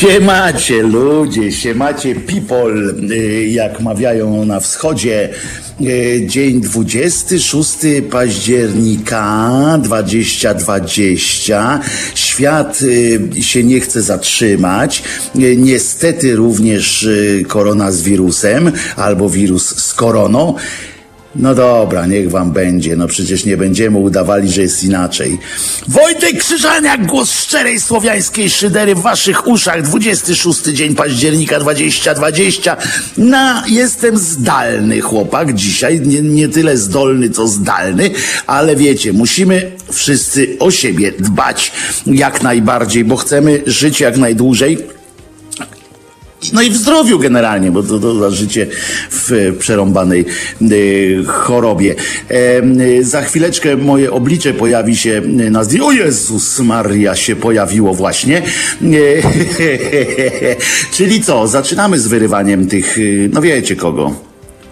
[0.00, 5.28] Siemacie ludzie, siemacie people, y, jak mawiają na wschodzie.
[5.80, 7.78] Y, Dzień 26
[8.10, 11.80] października 2020.
[12.14, 15.02] Świat y, się nie chce zatrzymać.
[15.56, 17.08] Niestety również
[17.48, 20.54] korona z wirusem albo wirus z koroną.
[21.34, 22.96] No dobra, niech wam będzie.
[22.96, 25.38] No przecież nie będziemy udawali, że jest inaczej.
[25.88, 29.82] Wojtek Krzyżaniak, głos szczerej słowiańskiej szydery w waszych uszach.
[29.82, 32.76] 26 dzień października 2020.
[33.18, 36.00] Na, jestem zdalny chłopak dzisiaj.
[36.00, 38.10] Nie, nie tyle zdolny, co zdalny,
[38.46, 41.72] ale wiecie, musimy wszyscy o siebie dbać
[42.06, 44.99] jak najbardziej, bo chcemy żyć jak najdłużej.
[46.52, 48.66] No i w zdrowiu generalnie, bo to, to za życie
[49.10, 50.24] w przerąbanej
[50.62, 51.94] y, chorobie.
[52.28, 55.86] E, za chwileczkę moje oblicze pojawi się na zdjęciu.
[55.86, 58.38] O Jezus Maria się pojawiło właśnie.
[58.38, 58.42] E,
[60.96, 64.14] czyli co, zaczynamy z wyrywaniem tych, y, no wiecie kogo,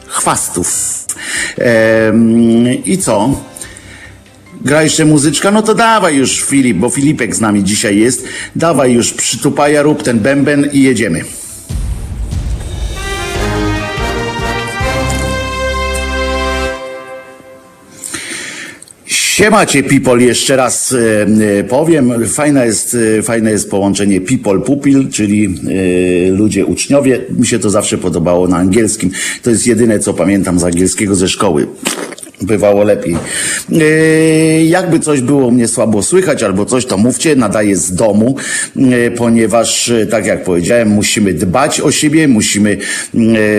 [0.06, 0.98] chwastów.
[1.58, 2.12] E,
[2.84, 3.40] I co?
[4.60, 5.50] Gra jeszcze muzyczka?
[5.50, 8.24] No to dawaj już Filip, bo Filipek z nami dzisiaj jest.
[8.56, 11.24] Dawaj już przytupaja, rób ten bęben i jedziemy.
[19.38, 21.26] Siemacie people, jeszcze raz e,
[21.58, 27.20] e, powiem, fajne jest, e, fajne jest połączenie people pupil, czyli e, ludzie uczniowie.
[27.30, 29.10] Mi się to zawsze podobało na angielskim.
[29.42, 31.66] To jest jedyne, co pamiętam z angielskiego ze szkoły.
[32.42, 33.16] Bywało lepiej.
[33.72, 38.36] E, jakby coś było mnie słabo słychać albo coś, to mówcie, nadaję z domu,
[38.76, 42.78] e, ponieważ, e, tak jak powiedziałem, musimy dbać o siebie, musimy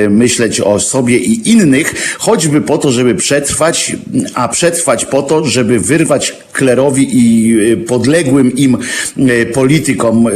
[0.10, 3.96] myśleć o sobie i innych, choćby po to, żeby przetrwać,
[4.34, 8.78] a przetrwać po to, żeby wyrwać klerowi i podległym im
[9.54, 10.28] politykom,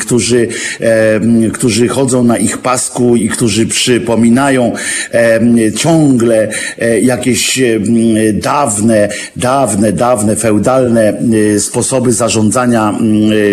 [0.00, 0.48] którzy,
[1.52, 4.72] którzy chodzą na ich pasku i którzy przypominają
[5.76, 6.48] ciągle
[7.02, 7.60] jakieś
[8.32, 11.18] dawne, dawne, dawne, feudalne
[11.54, 12.98] e, sposoby zarządzania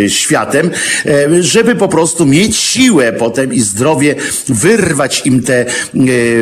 [0.05, 0.69] e, światem,
[1.39, 4.15] żeby po prostu mieć siłę potem i zdrowie
[4.47, 5.65] wyrwać im te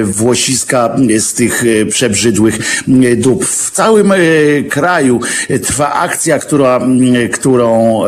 [0.03, 2.83] włosiska z tych przebrzydłych
[3.17, 3.45] dup.
[3.45, 4.13] W całym
[4.69, 5.19] kraju
[5.61, 6.79] trwa akcja, która,
[7.33, 8.01] którą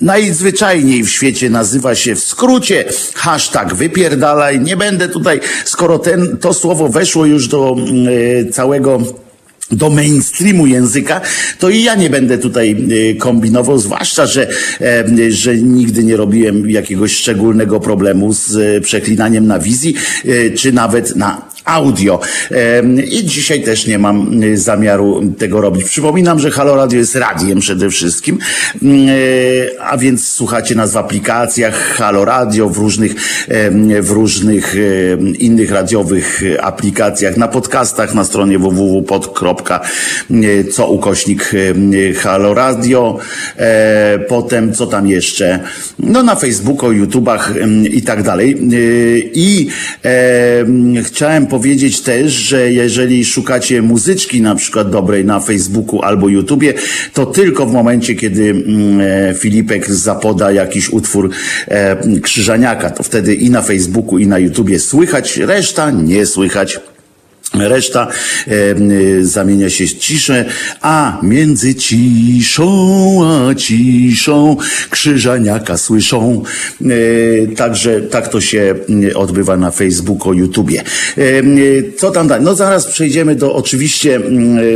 [0.00, 4.60] najzwyczajniej w świecie nazywa się w skrócie hashtag wypierdalaj.
[4.60, 7.76] Nie będę tutaj, skoro ten, to słowo weszło już do
[8.52, 9.00] całego
[9.70, 11.20] do mainstreamu języka,
[11.58, 12.76] to i ja nie będę tutaj
[13.10, 14.48] e, kombinował, zwłaszcza, że,
[14.80, 20.72] e, że nigdy nie robiłem jakiegoś szczególnego problemu z e, przeklinaniem na wizji, e, czy
[20.72, 22.20] nawet na audio.
[23.10, 25.84] I dzisiaj też nie mam y, zamiaru tego robić.
[25.84, 28.38] Przypominam, że Halo Radio jest radiem przede wszystkim,
[28.82, 29.12] Mm, e,
[29.82, 33.14] a więc słuchacie nas w aplikacjach Halo Radio, w różnych,
[34.02, 34.76] w różnych
[35.38, 39.26] innych radiowych e, aplikacjach, na podcastach na stronie www.pod.co
[40.88, 41.50] ukośnik
[42.18, 43.18] Halo Radio,
[43.56, 45.60] e, potem co tam jeszcze,
[45.98, 47.52] no na Facebooku, YouTubach
[47.90, 48.52] i tak dalej.
[48.52, 48.56] E,
[49.34, 49.68] I
[50.02, 56.74] em, chciałem powiedzieć też, że jeżeli szukacie muzyczki na przykład dobrej na Facebooku albo YouTubie,
[57.12, 61.30] to tylko w momencie, kiedy mm, e, Filipek zapoda jakiś utwór
[61.68, 66.80] e, Krzyżaniaka, to wtedy i na Facebooku i na YouTubie słychać, reszta nie słychać.
[67.54, 68.08] Reszta
[68.46, 70.44] e, zamienia się w ciszę,
[70.80, 72.64] a między ciszą
[73.24, 74.56] a ciszą
[74.90, 76.42] krzyżaniaka słyszą.
[76.82, 78.74] E, także tak to się
[79.14, 80.82] odbywa na Facebooku, YouTubie.
[81.18, 81.42] E,
[81.96, 82.44] co tam dalej?
[82.44, 84.20] No zaraz przejdziemy do oczywiście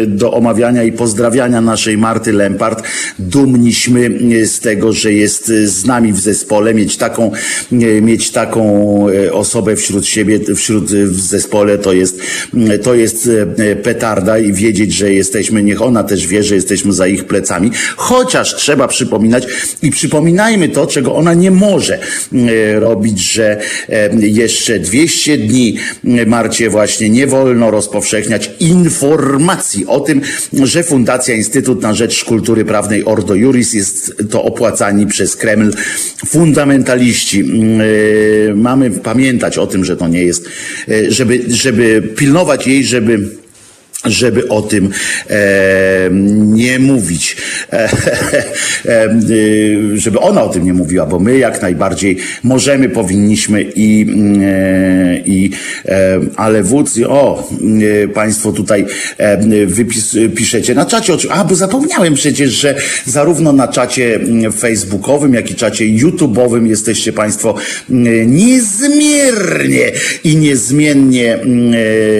[0.03, 2.83] y, do omawiania i pozdrawiania naszej Marty Lempart.
[3.19, 4.11] Dumniśmy
[4.47, 7.33] z tego, że jest z nami w zespole, mieć taką,
[8.03, 12.21] mieć taką osobę wśród siebie, wśród w zespole to jest
[12.77, 13.29] to jest
[13.59, 17.71] e, petarda i wiedzieć, że jesteśmy, niech ona też wie, że jesteśmy za ich plecami,
[17.97, 19.47] chociaż trzeba przypominać
[19.83, 25.77] i przypominajmy to, czego ona nie może e, robić, że e, jeszcze 200 dni
[26.27, 30.21] Marcie właśnie nie wolno rozpowszechniać informacji o tym,
[30.53, 35.73] że Fundacja Instytut na Rzecz Kultury Prawnej Ordo Juris jest to opłacani przez Kreml
[36.27, 37.45] fundamentaliści.
[38.55, 40.49] Mamy pamiętać o tym, że to nie jest,
[41.09, 43.31] żeby, żeby pilnować jej, żeby
[44.05, 44.91] żeby o tym
[45.31, 47.37] e, nie mówić,
[47.73, 47.91] e, e,
[49.95, 54.07] żeby ona o tym nie mówiła, bo my jak najbardziej możemy, powinniśmy i,
[54.43, 55.51] e, i
[55.85, 57.49] e, ale wódz, o,
[58.05, 58.85] e, Państwo tutaj
[59.19, 62.75] e, wypis, piszecie na czacie, a bo zapomniałem przecież, że
[63.07, 67.55] zarówno na czacie mm, facebookowym, jak i czacie YouTube'owym jesteście Państwo
[67.91, 69.91] mm, niezmiernie
[70.25, 71.75] i niezmiennie mm,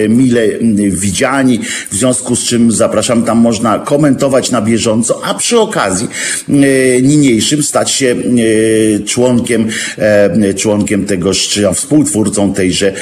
[0.05, 0.47] e, mile
[0.89, 1.59] widziani,
[1.91, 6.07] w związku z czym zapraszam, tam można komentować na bieżąco, a przy okazji
[6.49, 9.67] e, niniejszym stać się e, członkiem,
[9.97, 12.93] e, członkiem tegoż, czy współtwórcą tejże,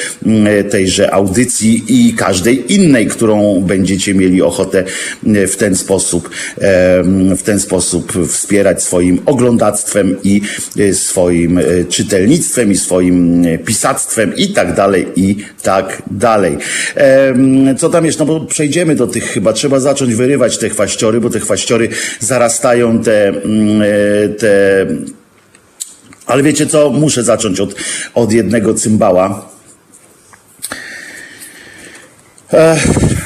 [0.70, 4.84] tejże audycji i każdej innej, którą będziecie mieli ochotę
[5.24, 6.30] w ten sposób,
[7.38, 10.42] w ten sposób wspierać swoim oglądactwem i
[10.94, 11.60] swoim
[11.90, 16.58] czytelnictwem i swoim pisactwem i tak dalej, i tak dalej.
[17.78, 18.26] Co tam jeszcze?
[18.26, 21.90] No bo przejdziemy do tych chyba, trzeba zacząć wyrywać te chwaściory, bo te chwaściory
[22.20, 24.86] zarastają te, mm, e, te
[26.26, 27.76] ale wiecie co, muszę zacząć od,
[28.14, 29.50] od jednego cymbała.
[32.52, 33.17] Ech.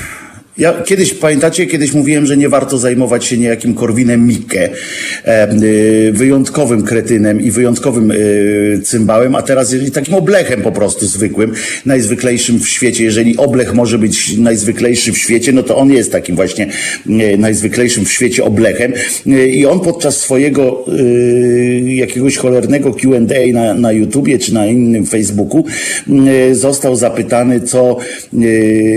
[0.61, 6.83] Ja kiedyś, pamiętacie, kiedyś mówiłem, że nie warto zajmować się niejakim Korwinem Mikke, y, wyjątkowym
[6.83, 11.53] kretynem i wyjątkowym y, cymbałem, a teraz takim oblechem po prostu zwykłym,
[11.85, 13.03] najzwyklejszym w świecie.
[13.03, 16.67] Jeżeli oblech może być najzwyklejszy w świecie, no to on jest takim właśnie
[17.09, 18.93] y, najzwyklejszym w świecie oblechem.
[19.47, 20.85] I on podczas swojego
[21.85, 25.65] jakiegoś cholernego Q&A na, na YouTubie czy na innym Facebooku
[26.51, 27.97] został zapytany, co,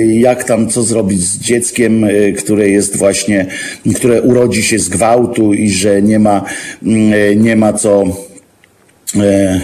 [0.08, 3.46] jak tam, co zrobić z dzieckiem, y, które jest właśnie,
[3.94, 6.44] które urodzi się z gwałtu i że nie ma,
[6.82, 8.04] mm, y, nie ma co.
[9.16, 9.60] E,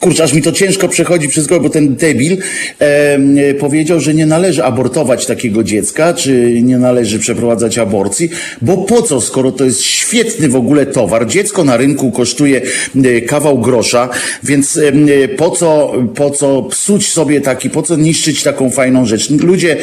[0.00, 2.36] Kurczę, aż mi to ciężko przechodzi przez głowę, bo ten debil
[2.78, 8.30] e, powiedział, że nie należy abortować takiego dziecka, czy nie należy przeprowadzać aborcji,
[8.62, 11.26] bo po co, skoro to jest świetny w ogóle towar.
[11.26, 12.60] Dziecko na rynku kosztuje
[13.04, 14.08] e, kawał grosza,
[14.42, 19.30] więc e, po co, po co psuć sobie taki, po co niszczyć taką fajną rzecz.
[19.30, 19.76] Ludzie,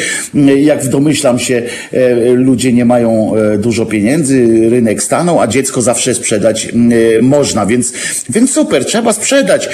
[0.58, 1.64] jak domyślam się,
[1.94, 7.66] e, ludzie nie mają e, dużo pieniędzy, rynek stanął, a dziecko zawsze sprzedać e, można,
[7.66, 7.94] więc,
[8.30, 9.70] więc super, trzeba sprzedać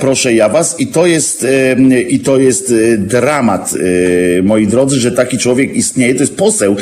[0.00, 3.74] proszę ja was, i to jest, e, i to jest e, dramat,
[4.42, 6.14] moi drodzy, że taki człowiek istnieje.
[6.14, 6.76] To jest poseł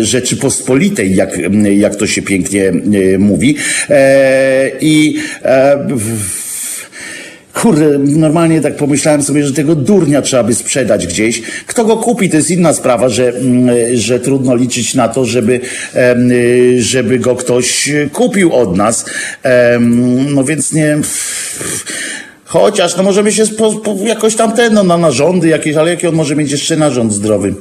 [0.00, 1.38] Rzeczypospolitej, jak,
[1.76, 2.72] jak to się pięknie
[3.18, 3.56] mówi.
[4.80, 5.18] I
[7.60, 11.42] Kurde, normalnie tak pomyślałem sobie, że tego durnia trzeba by sprzedać gdzieś.
[11.66, 13.32] Kto go kupi, to jest inna sprawa, że,
[13.94, 15.60] że trudno liczyć na to, żeby,
[16.78, 19.04] żeby go ktoś kupił od nas.
[20.34, 20.98] No więc nie.
[22.44, 26.06] Chociaż, no możemy się spo, po, jakoś tam ten, no na narządy jakieś, ale jaki
[26.06, 27.54] on może mieć jeszcze narząd zdrowy?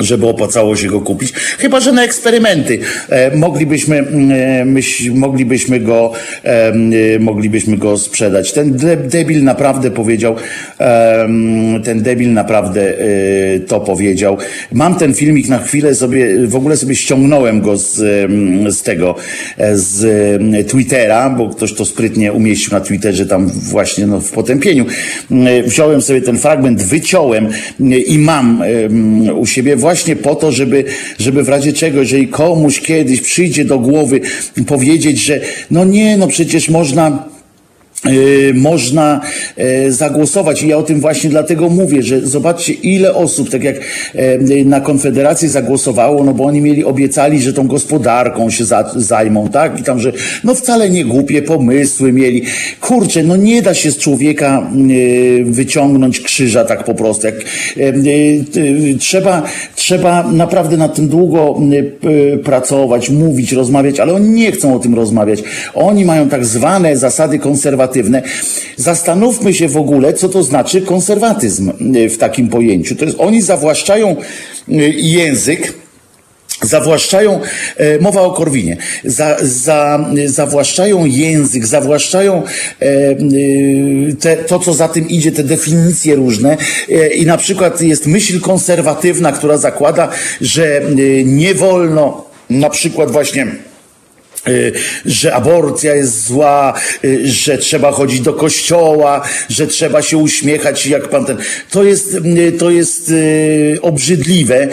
[0.00, 1.32] Żeby opłacało się go kupić.
[1.32, 2.78] Chyba, że na eksperymenty
[3.08, 6.12] e, moglibyśmy, e, myś, moglibyśmy, go,
[6.42, 6.72] e,
[7.18, 8.52] moglibyśmy go sprzedać.
[8.52, 10.36] Ten de, debil naprawdę powiedział,
[10.80, 11.28] e,
[11.84, 14.36] ten debil naprawdę e, to powiedział.
[14.72, 17.94] Mam ten filmik na chwilę sobie, w ogóle sobie ściągnąłem go z,
[18.76, 19.14] z tego,
[19.56, 24.86] e, z Twittera, bo ktoś to sprytnie umieścił na Twitterze tam właśnie no, w potępieniu.
[25.64, 27.48] Wziąłem sobie ten fragment, wyciąłem
[28.06, 28.62] i mam
[29.34, 30.84] u siebie właśnie właśnie po to, żeby,
[31.18, 34.20] żeby w razie czego, jeżeli komuś kiedyś przyjdzie do głowy
[34.66, 35.40] powiedzieć, że
[35.70, 37.28] no nie, no przecież można
[38.54, 39.20] można
[39.56, 40.62] yy, zagłosować.
[40.62, 43.76] I ja o tym właśnie dlatego mówię, że zobaczcie, ile osób, tak jak
[44.48, 49.48] yy, na Konfederacji zagłosowało, no bo oni mieli, obiecali, że tą gospodarką się za, zajmą,
[49.48, 49.80] tak?
[49.80, 50.12] I tam, że
[50.44, 52.42] no wcale nie głupie pomysły mieli.
[52.80, 54.70] Kurczę, no nie da się z człowieka
[55.44, 57.26] wyciągnąć krzyża tak po prostu.
[57.26, 57.34] Jak,
[58.98, 59.42] trzeba,
[59.74, 61.60] trzeba naprawdę nad tym długo
[62.44, 65.42] pracować, mówić, rozmawiać, ale oni nie chcą o tym rozmawiać.
[65.74, 68.22] Oni mają tak zwane zasady konserwatywne, konserwatywne.
[68.76, 72.96] Zastanówmy się w ogóle, co to znaczy konserwatyzm e, w takim pojęciu.
[72.96, 75.74] To jest, oni zawłaszczają e, język,
[76.62, 77.40] zawłaszczają,
[77.76, 83.16] e, mowa o Korwinie, za, za, zawłaszczają język, zawłaszczają e, e,
[84.20, 86.56] te, to, co za tym idzie, te definicje różne
[86.90, 90.08] e, i na przykład jest myśl konserwatywna, która zakłada,
[90.40, 90.82] że
[91.24, 93.77] nie wolno na przykład właśnie Y,
[95.06, 96.74] że aborcja jest zła,
[97.04, 101.36] y, że trzeba chodzić do kościoła, że trzeba się uśmiechać jak pan ten.
[101.70, 103.12] To jest, y, to jest
[103.82, 104.68] obrzydliwe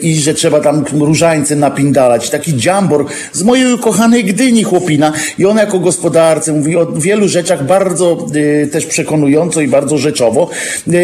[0.00, 2.30] i że trzeba tam różańce napindalać.
[2.30, 7.66] Taki dziambor z mojej ukochanej Gdyni chłopina i ona jako gospodarce mówi o wielu rzeczach
[7.66, 8.26] bardzo
[8.72, 10.50] też przekonująco i bardzo rzeczowo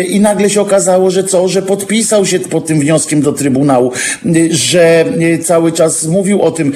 [0.08, 3.92] i nagle się okazało, że co, że podpisał się pod tym wnioskiem do Trybunału,
[4.50, 5.04] że
[5.44, 6.72] cały czas mówił o tym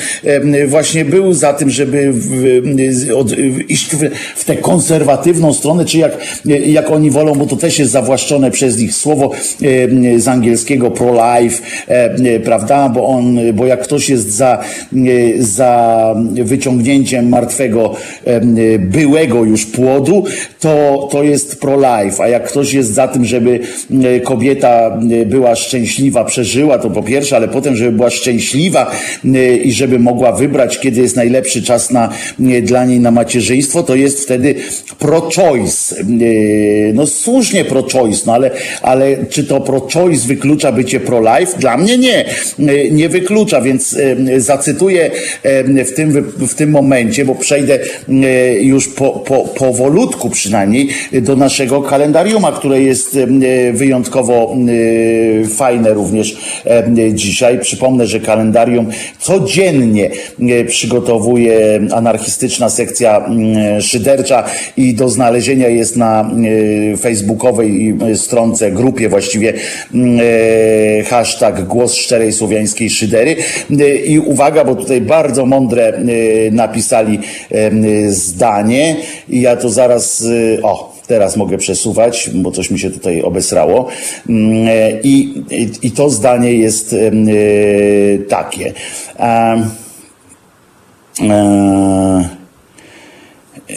[0.67, 3.39] właśnie właśnie był za tym, żeby w, od,
[3.69, 6.19] iść w, w tę konserwatywną stronę, czy jak,
[6.67, 11.63] jak oni wolą, bo to też jest zawłaszczone przez nich słowo e, z angielskiego pro-life,
[11.89, 12.89] e, prawda?
[12.89, 14.59] Bo on, bo jak ktoś jest za,
[14.93, 17.95] e, za wyciągnięciem martwego
[18.79, 20.25] byłego już płodu,
[20.61, 23.61] to, to jest pro-life, a jak ktoś jest za tym, żeby
[24.25, 28.91] kobieta była szczęśliwa, przeżyła, to po pierwsze, ale potem, żeby była szczęśliwa
[29.65, 32.09] i żeby mogła wybrać, kiedy jest najlepszy czas na,
[32.63, 34.55] dla niej na macierzyństwo, to jest wtedy
[34.99, 35.95] pro-choice.
[36.95, 38.51] No słusznie pro-choice, no ale,
[38.83, 41.59] ale czy to pro-choice wyklucza bycie pro-life?
[41.59, 42.25] Dla mnie nie.
[42.91, 43.97] Nie wyklucza, więc
[44.37, 45.11] zacytuję
[45.65, 47.79] w tym, w tym momencie, bo przejdę
[48.61, 53.19] już po, po, powolutku przynajmniej do naszego kalendariuma, które jest
[53.73, 54.57] wyjątkowo
[55.57, 56.37] fajne również
[57.13, 57.59] dzisiaj.
[57.59, 58.87] Przypomnę, że kalendarium
[59.19, 60.11] codziennie
[60.69, 64.45] przygotowuje anarchistyczna sekcja mm, szydercza
[64.77, 66.31] i do znalezienia jest na
[66.93, 69.55] e, facebookowej e, stronce, grupie właściwie
[69.95, 73.37] mm, e, hashtag głos szczerej słowiańskiej szydery
[74.07, 75.93] i uwaga, bo tutaj bardzo mądre
[76.53, 77.19] napisali
[78.09, 78.97] zdanie
[79.29, 80.25] i ja to zaraz,
[80.63, 83.89] o, Teraz mogę przesuwać, bo coś mi się tutaj obesrało.
[84.29, 84.69] Mm,
[85.03, 86.95] I, i, i to zdanie jest
[88.29, 88.73] takie.
[91.21, 92.29] Eee,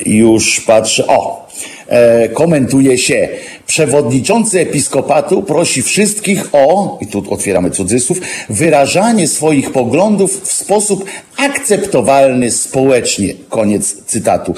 [0.05, 1.07] już patrzę.
[1.07, 1.47] O,
[1.87, 3.29] e, komentuje się.
[3.67, 8.19] Przewodniczący episkopatu prosi wszystkich o, i tu otwieramy cudzysłów,
[8.49, 11.05] wyrażanie swoich poglądów w sposób
[11.37, 13.33] akceptowalny społecznie.
[13.49, 14.53] Koniec cytatu.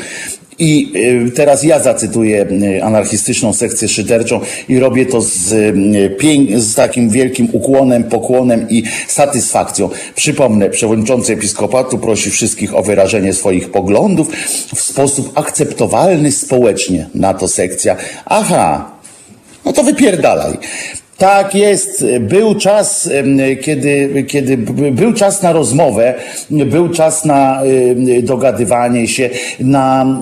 [0.60, 0.92] I
[1.28, 7.10] y, teraz ja zacytuję y, anarchistyczną sekcję szyderczą i robię to z, y, z takim
[7.10, 9.90] wielkim ukłonem, pokłonem i satysfakcją.
[10.16, 14.28] Przypomnę, przewodniczący episkopatu prosi wszystkich o wyrażenie swoich poglądów
[14.76, 17.10] w sposób akceptowalny społecznie.
[17.16, 17.96] Na to sekcja.
[18.26, 18.92] Aha,
[19.66, 20.58] no to wypierdalaj.
[21.24, 22.06] Tak jest.
[22.20, 23.10] Był czas,
[23.62, 24.58] kiedy, kiedy
[24.92, 26.14] był czas na rozmowę,
[26.50, 27.62] był czas na
[28.24, 30.20] dogadywanie się, na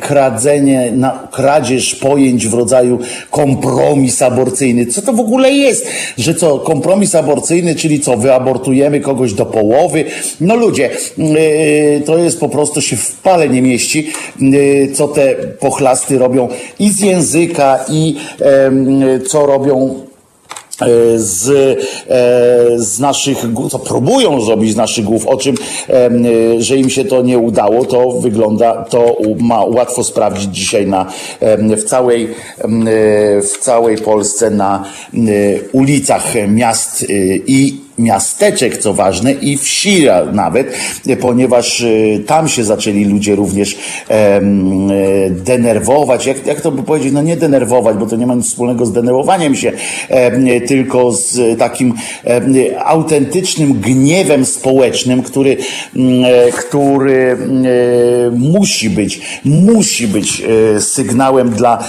[0.00, 2.98] kradzenie, na kradzież pojęć w rodzaju
[3.30, 4.86] kompromis aborcyjny.
[4.86, 5.86] Co to w ogóle jest?
[6.18, 10.04] Że co, kompromis aborcyjny, czyli co, wyabortujemy kogoś do połowy?
[10.40, 10.90] No ludzie,
[12.06, 14.12] to jest po prostu się w pale nie mieści,
[14.94, 18.16] co te pochlasty robią i z języka, i
[19.28, 19.94] co robią
[21.16, 21.48] z,
[22.08, 23.38] e, z naszych,
[23.70, 25.54] co próbują zrobić z naszych głów, o czym,
[25.88, 26.10] e,
[26.62, 31.06] że im się to nie udało, to wygląda, to ma łatwo sprawdzić dzisiaj na,
[31.76, 32.28] w całej,
[33.42, 34.84] w całej Polsce na
[35.72, 37.06] ulicach miast
[37.46, 40.72] i miasteczek, co ważne, i wsi nawet,
[41.20, 43.76] ponieważ y, tam się zaczęli ludzie również
[44.08, 44.40] e,
[45.30, 46.26] denerwować.
[46.26, 47.12] Jak, jak to by powiedzieć?
[47.12, 49.72] No nie denerwować, bo to nie ma nic wspólnego z denerwowaniem się,
[50.08, 51.94] e, tylko z takim
[52.24, 55.56] e, autentycznym gniewem społecznym, który,
[56.58, 57.36] który
[58.32, 60.42] musi być, musi być
[60.80, 61.84] sygnałem dla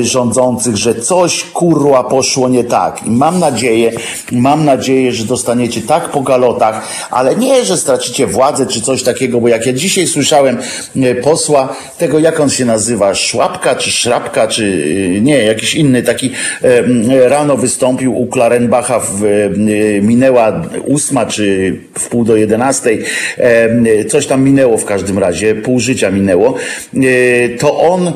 [0.00, 3.06] rządzących, że coś kurła poszło nie tak.
[3.06, 3.92] I mam nadzieję,
[4.32, 9.02] mam nadzieję, że dostaniemy dostaniecie tak po galotach, ale nie, że stracicie władzę czy coś
[9.02, 10.58] takiego, bo jak ja dzisiaj słyszałem
[10.96, 14.84] e, posła, tego jak on się nazywa, Szłapka czy Szrapka, czy
[15.16, 16.30] e, nie, jakiś inny taki
[16.62, 19.22] e, rano wystąpił u Klarenbacha, w,
[20.02, 23.04] minęła ósma czy w pół do jedenastej,
[24.08, 26.54] coś tam minęło w każdym razie, pół życia minęło,
[27.58, 28.12] to on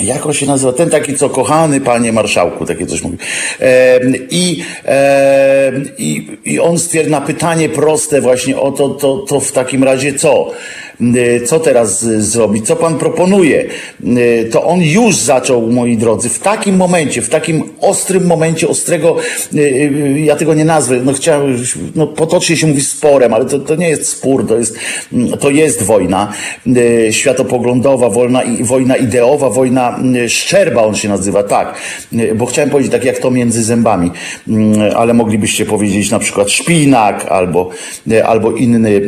[0.00, 0.72] jak on się nazywa?
[0.72, 3.18] Ten taki, co kochany panie marszałku, takie coś mówi.
[3.60, 4.00] E,
[4.30, 9.84] i, e, i, I on stwierdza pytanie proste właśnie o to, to, to w takim
[9.84, 10.50] razie co?
[11.00, 13.64] Y, co teraz zrobić, co pan proponuje,
[14.04, 19.16] y, to on już zaczął, moi drodzy, w takim momencie, w takim ostrym momencie, ostrego,
[19.54, 21.56] y, ja tego nie nazwę, no chciałem,
[21.94, 24.76] no potocznie się mówi sporem, ale to, to nie jest spór, to jest,
[25.12, 26.32] mm, to jest wojna
[27.10, 31.74] światopoglądowa, wojna, i- wojna ideowa, wojna szczerba on się nazywa, tak,
[32.34, 34.10] bo chciałem powiedzieć tak jak to między zębami,
[34.48, 37.70] Mm, ale moglibyście powiedzieć na przykład szpinak albo,
[38.24, 39.00] albo inny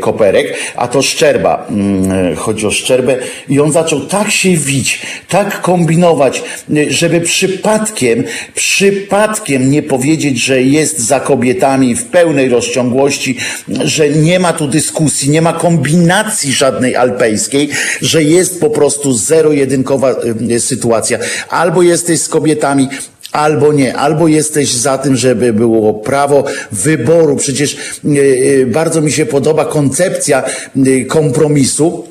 [0.00, 1.33] koperek, a to szczerba,
[1.70, 3.16] Mm, chodzi o szczerbę
[3.48, 8.24] i on zaczął tak się wić, tak kombinować, y, żeby przypadkiem,
[8.54, 13.36] przypadkiem nie powiedzieć, że jest za kobietami w pełnej rozciągłości,
[13.68, 17.68] że nie ma tu dyskusji, nie ma kombinacji żadnej alpejskiej,
[18.02, 20.14] że jest po prostu zero-jedynkowa
[20.50, 21.18] y, sytuacja.
[21.48, 22.88] Albo jesteś z kobietami,
[23.34, 27.36] Albo nie, albo jesteś za tym, żeby było prawo wyboru.
[27.36, 30.44] Przecież y, y, bardzo mi się podoba koncepcja
[30.86, 32.04] y, kompromisu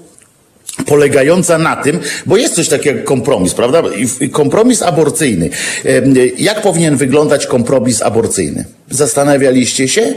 [0.85, 3.83] polegająca na tym, bo jest coś takiego jak kompromis, prawda?
[4.31, 5.49] Kompromis aborcyjny.
[6.37, 8.65] Jak powinien wyglądać kompromis aborcyjny?
[8.93, 10.13] Zastanawialiście się?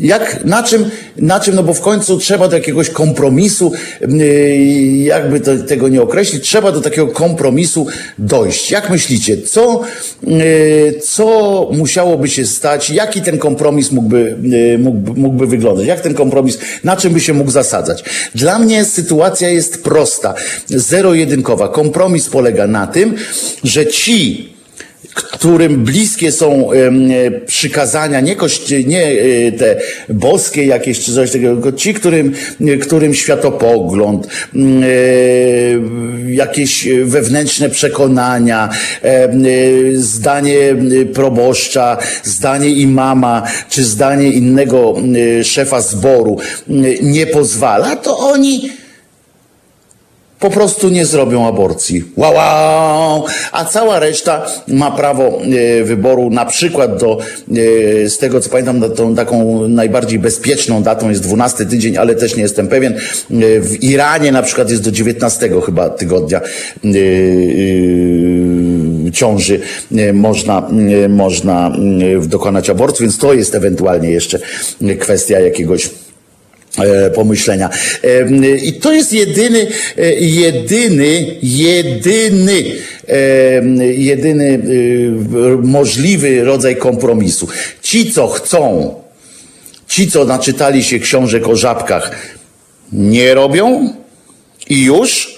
[0.00, 4.20] Jak, na czym, na czym, no bo w końcu trzeba do jakiegoś kompromisu, em,
[5.04, 7.86] jakby to, tego nie określić, trzeba do takiego kompromisu
[8.18, 8.70] dojść.
[8.70, 9.80] Jak myślicie, co,
[10.26, 14.36] e, co musiałoby się stać, jaki ten kompromis mógłby,
[14.74, 18.04] e, mógłby, mógłby wyglądać, jak ten kompromis, na czym by się mógł zasadzać?
[18.34, 20.34] Dla mnie sytuacja jest prosta,
[20.66, 21.68] zero-jedynkowa.
[21.68, 23.14] Kompromis polega na tym,
[23.64, 24.55] że ci,
[25.16, 26.90] którym bliskie są e,
[27.40, 29.76] przykazania, nie, kości, nie e, te
[30.08, 34.26] boskie jakieś czy coś takiego, tylko ci, którym, e, którym światopogląd,
[36.28, 38.68] jakieś wewnętrzne przekonania,
[39.94, 40.58] zdanie
[41.14, 44.94] proboszcza, zdanie imama, czy zdanie innego
[45.42, 46.38] szefa zboru
[47.02, 48.70] nie pozwala, to oni
[50.40, 52.04] po prostu nie zrobią aborcji.
[52.16, 53.24] Wow, wow!
[53.52, 58.90] A cała reszta ma prawo e, wyboru, na przykład do, e, z tego co pamiętam,
[58.90, 62.92] tą taką najbardziej bezpieczną datą jest 12 tydzień, ale też nie jestem pewien.
[62.94, 62.98] E,
[63.60, 66.96] w Iranie na przykład jest do 19 chyba tygodnia e, e,
[69.12, 69.60] ciąży
[69.96, 70.68] e, można,
[71.04, 71.72] e, można
[72.24, 74.38] e, dokonać aborcji, więc to jest ewentualnie jeszcze
[74.98, 75.90] kwestia jakiegoś
[77.14, 77.70] pomyślenia.
[78.04, 79.66] E, I to jest jedyny,
[79.98, 82.64] e, jedyny, jedyny,
[83.08, 87.48] e, jedyny e, możliwy rodzaj kompromisu.
[87.82, 88.94] Ci, co chcą,
[89.88, 92.36] ci, co naczytali się książek o żabkach,
[92.92, 93.92] nie robią
[94.68, 95.35] i już.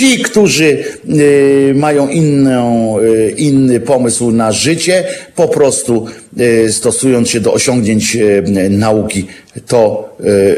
[0.00, 5.04] Ci, którzy y, mają inną, y, inny pomysł na życie,
[5.34, 6.06] po prostu
[6.40, 8.16] y, stosując się do osiągnięć
[8.70, 9.26] nauki,
[9.66, 10.10] to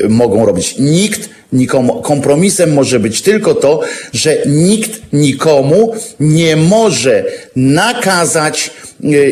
[0.08, 0.78] mogą robić.
[0.78, 3.80] Nikt nikomu, kompromisem może być tylko to,
[4.12, 7.24] że nikt nikomu nie może
[7.56, 8.70] nakazać,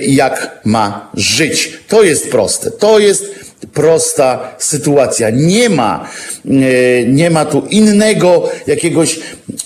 [0.06, 1.72] jak ma żyć.
[1.88, 2.70] To jest proste.
[2.70, 5.30] To jest prosta sytuacja.
[5.30, 6.08] Nie ma,
[6.46, 9.20] e, nie ma tu innego jakiegoś,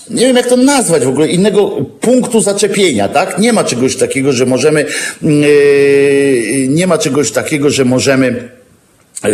[0.09, 1.67] nie wiem jak to nazwać w ogóle, innego
[2.01, 3.39] punktu zaczepienia, tak?
[3.39, 4.85] Nie ma czegoś takiego, że możemy,
[5.23, 5.27] e,
[6.67, 8.49] nie ma czegoś takiego, że możemy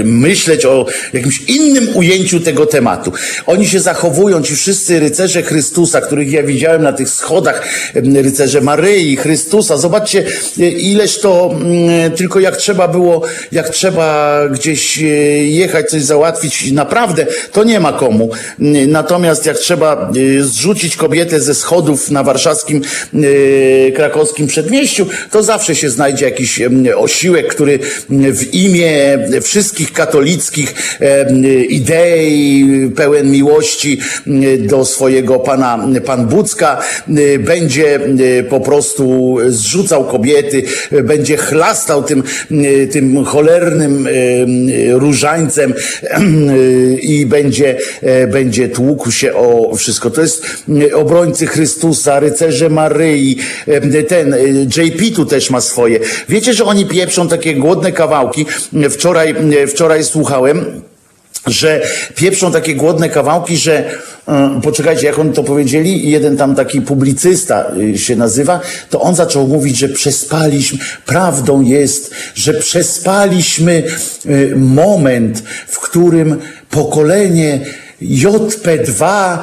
[0.04, 3.12] myśleć o jakimś innym ujęciu tego tematu.
[3.46, 9.18] Oni się zachowują, ci wszyscy rycerze Chrystusa, których ja widziałem na tych schodach, rycerze Maryi,
[9.18, 9.78] Chrystusa.
[9.78, 10.24] Zobaczcie,
[10.60, 15.06] e, ileż to mm, tylko jak trzeba było, jak trzeba gdzieś e,
[15.46, 18.30] jechać, coś załatwić, naprawdę to nie ma komu.
[18.88, 22.82] Natomiast jak trzeba e, zrzucić kobietę ze schodów na warszawskim,
[23.96, 26.62] krakowskim przedmieściu, to zawsze się znajdzie jakiś
[26.96, 34.00] osiłek, który w imię wszystkich katolickich em, idei, pełen miłości
[34.60, 36.82] do swojego pana, pan Bucka,
[37.40, 38.00] będzie
[38.50, 40.64] po prostu zrzucał kobiety,
[41.04, 42.24] będzie chlastał tym,
[42.92, 44.14] tym cholernym em,
[45.00, 46.48] różańcem em,
[47.02, 50.10] i będzie, e, będzie tłukł się o wszystko.
[50.10, 50.46] To jest
[50.94, 53.38] obrońcy Chrystusa, rycerze Maryi,
[54.08, 54.38] ten e,
[54.78, 56.00] JP tu też ma swoje.
[56.30, 58.46] Wiecie, że oni pieprzą takie głodne kawałki.
[58.90, 59.36] Wczoraj,
[59.68, 60.82] wczoraj słuchałem,
[61.48, 61.82] że
[62.16, 63.90] pieprzą takie głodne kawałki, że
[64.28, 69.16] e, poczekajcie, jak oni to powiedzieli, jeden tam taki publicysta y, się nazywa, to on
[69.16, 73.84] zaczął mówić, że przespaliśmy, prawdą jest, że przespaliśmy
[74.26, 77.60] y, moment, w którym pokolenie
[78.02, 79.38] JP2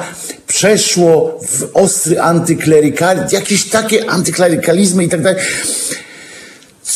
[0.47, 5.41] przeszło w ostry antyklerykalizm, jakieś takie antyklerykalizmy i tak dalej.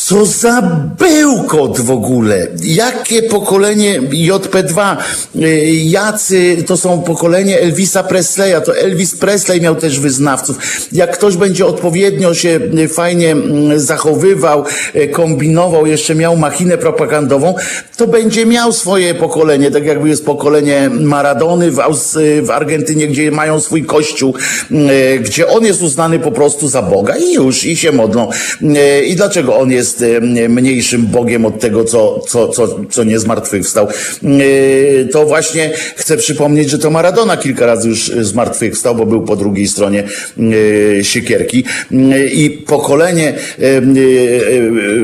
[0.05, 0.61] Co za
[0.99, 2.47] bełkot w ogóle.
[2.63, 4.97] Jakie pokolenie JP2?
[5.35, 8.61] Y, jacy to są pokolenie Elvisa Presleya.
[8.65, 10.57] To Elvis Presley miał też wyznawców.
[10.91, 17.55] Jak ktoś będzie odpowiednio się y, fajnie mm, zachowywał, y, kombinował, jeszcze miał machinę propagandową,
[17.97, 19.71] to będzie miał swoje pokolenie.
[19.71, 24.35] Tak jakby jest pokolenie Maradony w, Aus w Argentynie, gdzie mają swój kościół,
[25.19, 28.29] gdzie on jest uznany po prostu za Boga i już, i się modlą.
[29.05, 33.87] I dlaczego on jest jest mniejszym Bogiem od tego, co, co, co, co nie zmartwychwstał.
[33.87, 39.35] E, to właśnie chcę przypomnieć, że to Maradona kilka razy już zmartwychwstał, bo był po
[39.35, 40.03] drugiej stronie
[40.99, 43.33] e, siekierki e, i pokolenie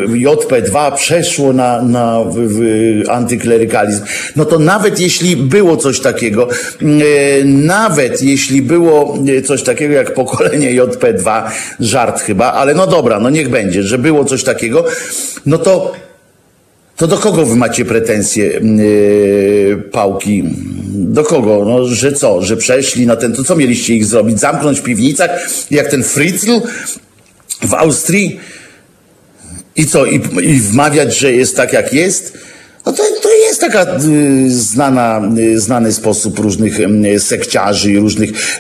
[0.07, 2.19] JP2 przeszło na, na
[3.09, 4.01] antyklerykalizm.
[4.35, 6.47] No to nawet jeśli było coś takiego,
[7.45, 11.41] nawet jeśli było coś takiego jak pokolenie JP2,
[11.79, 14.78] żart chyba, ale no dobra, no niech będzie, że było coś takiego,
[15.45, 15.93] no to,
[16.95, 20.43] to do kogo wy macie pretensje yy, pałki?
[20.93, 21.65] Do kogo?
[21.65, 22.41] No, że co?
[22.41, 24.39] Że przeszli na ten, to co mieliście ich zrobić?
[24.39, 25.29] Zamknąć w piwnicach,
[25.71, 26.61] jak ten Fritzl
[27.61, 28.39] w Austrii?
[29.75, 30.05] I co?
[30.05, 32.37] I, i wmawiać, że jest tak, jak jest?
[32.85, 38.59] No to, to jest taka y, znana, y, znany sposób różnych y, sekciarzy i różnych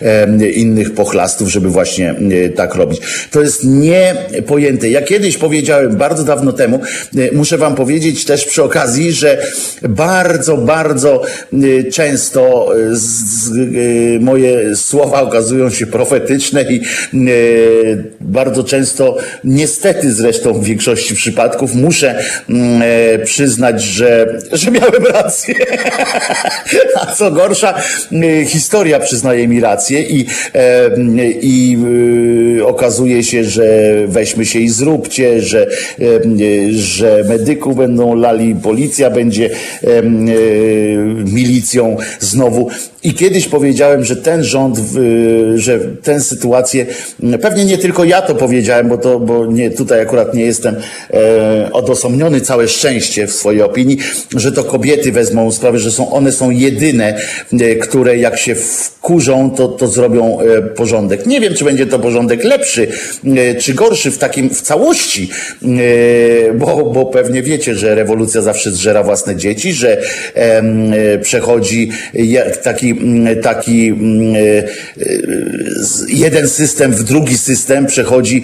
[0.55, 2.15] innych pochlastów, żeby właśnie
[2.55, 3.01] tak robić.
[3.31, 4.89] To jest niepojęte.
[4.89, 6.79] Ja kiedyś powiedziałem, bardzo dawno temu,
[7.33, 9.41] muszę wam powiedzieć też przy okazji, że
[9.89, 11.21] bardzo, bardzo
[11.93, 12.71] często
[14.19, 16.81] moje słowa okazują się profetyczne i
[18.21, 22.81] bardzo często, niestety zresztą w większości przypadków, muszę mm,
[23.25, 25.55] przyznać, że że, miałem rację.
[27.01, 27.73] A co gorsza,
[28.11, 30.25] y, historia przyznaje mi rację i,
[31.41, 31.77] i
[32.57, 35.67] y, okazuje się, że weźmy się i zróbcie, że,
[36.71, 39.49] że medyków będą lali, policja będzie
[41.25, 42.69] milicją znowu.
[43.03, 44.79] I kiedyś powiedziałem, że ten rząd,
[45.55, 46.85] że tę sytuację,
[47.41, 50.75] pewnie nie tylko ja to powiedziałem, bo to, bo nie, tutaj akurat nie jestem
[51.13, 53.97] e, odosobniony, całe szczęście w swojej opinii,
[54.35, 57.17] że to kobiety wezmą sprawę, że są, one są jedyne,
[57.53, 61.25] e, które jak się wkurzą, to, to zrobią e, porządek.
[61.25, 62.87] Nie wiem, czy będzie to porządek lepszy,
[63.59, 65.29] czy gorszy w takim, w całości,
[66.55, 70.01] bo, bo pewnie wiecie, że rewolucja zawsze zżera własne dzieci, że
[71.21, 71.89] przechodzi
[72.63, 72.88] taki,
[73.41, 73.93] taki
[76.07, 78.43] jeden system w drugi system, przechodzi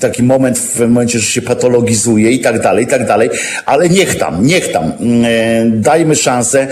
[0.00, 3.30] taki moment w momencie, że się patologizuje i tak dalej, i tak dalej,
[3.66, 4.92] ale niech tam, niech tam,
[5.66, 6.66] dajmy szansę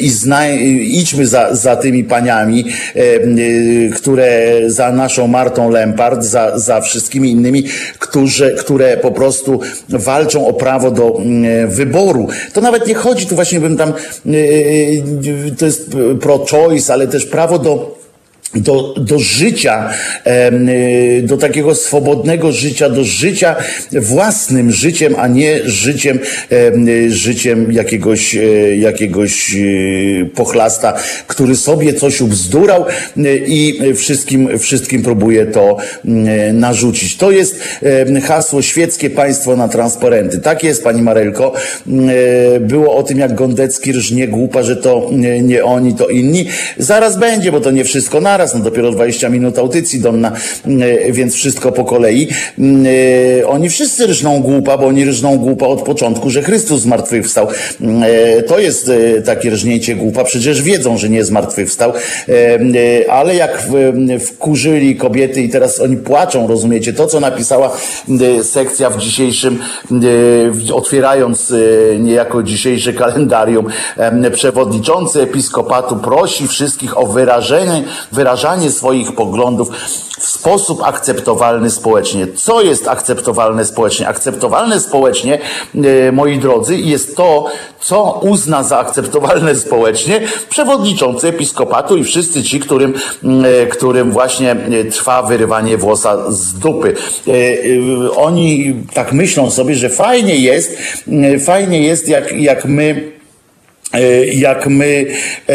[0.00, 0.48] i zna,
[0.80, 2.64] idźmy za, za tymi paniami,
[2.96, 7.64] e, e, które za naszą Martą Lempart, za, za wszystkimi innymi,
[7.98, 12.28] którzy, które po prostu walczą o prawo do mm, wyboru.
[12.52, 13.92] To nawet nie chodzi, tu właśnie bym tam, e,
[15.58, 15.85] to jest
[16.20, 17.95] pro-choice, ale też prawo do
[18.60, 19.90] do, do życia,
[21.18, 23.56] y, do takiego swobodnego życia, do życia
[23.92, 26.18] własnym życiem, a nie życiem,
[27.08, 28.40] życiem jakiegoś, e,
[28.76, 29.56] jakiegoś
[30.34, 30.94] pochlasta,
[31.26, 32.84] który sobie coś ubzdurał
[33.46, 35.76] i wszystkim, wszystkim próbuje to
[36.52, 37.16] narzucić.
[37.16, 37.60] To jest
[38.24, 40.38] hasło świeckie państwo na transparenty.
[40.38, 41.52] Tak jest, pani Marelko.
[42.60, 45.10] Było o tym, jak Gondecki rżnie głupa, że to
[45.42, 46.46] nie oni, to inni.
[46.78, 50.32] Zaraz będzie, bo to nie wszystko naraz no dopiero 20 minut audycji Donna,
[50.66, 52.28] mm, więc wszystko po kolei.
[53.40, 57.48] E, oni wszyscy rżną głupa, bo oni rżną głupa od początku, że Chrystus zmartwychwstał.
[58.02, 61.92] E, to jest e, takie rżnięcie głupa, przecież wiedzą, że nie zmartwychwstał,
[63.08, 63.68] ale jak
[64.20, 67.76] wkurzyli kobiety i teraz oni płaczą, rozumiecie, to co napisała
[68.42, 69.58] sekcja w dzisiejszym,
[70.72, 71.52] otwierając
[72.00, 73.66] niejako dzisiejsze kalendarium,
[74.32, 79.68] przewodniczący episkopatu prosi wszystkich o wyrażenie, wyrażenie wyrażanie swoich poglądów
[80.18, 82.26] w sposób akceptowalny społecznie.
[82.34, 84.08] Co jest akceptowalne społecznie?
[84.08, 85.38] Akceptowalne społecznie,
[85.74, 87.44] e, moi drodzy, jest to,
[87.80, 92.94] co uzna za akceptowalne społecznie przewodniczący episkopatu i wszyscy ci, którym,
[93.44, 96.94] e, którym właśnie e, trwa wyrywanie włosa z dupy.
[98.16, 100.78] Oni tak myślą sobie, że fajnie jest,
[101.46, 103.15] fajnie jest, jak, jak my
[104.34, 105.06] jak my
[105.48, 105.54] e,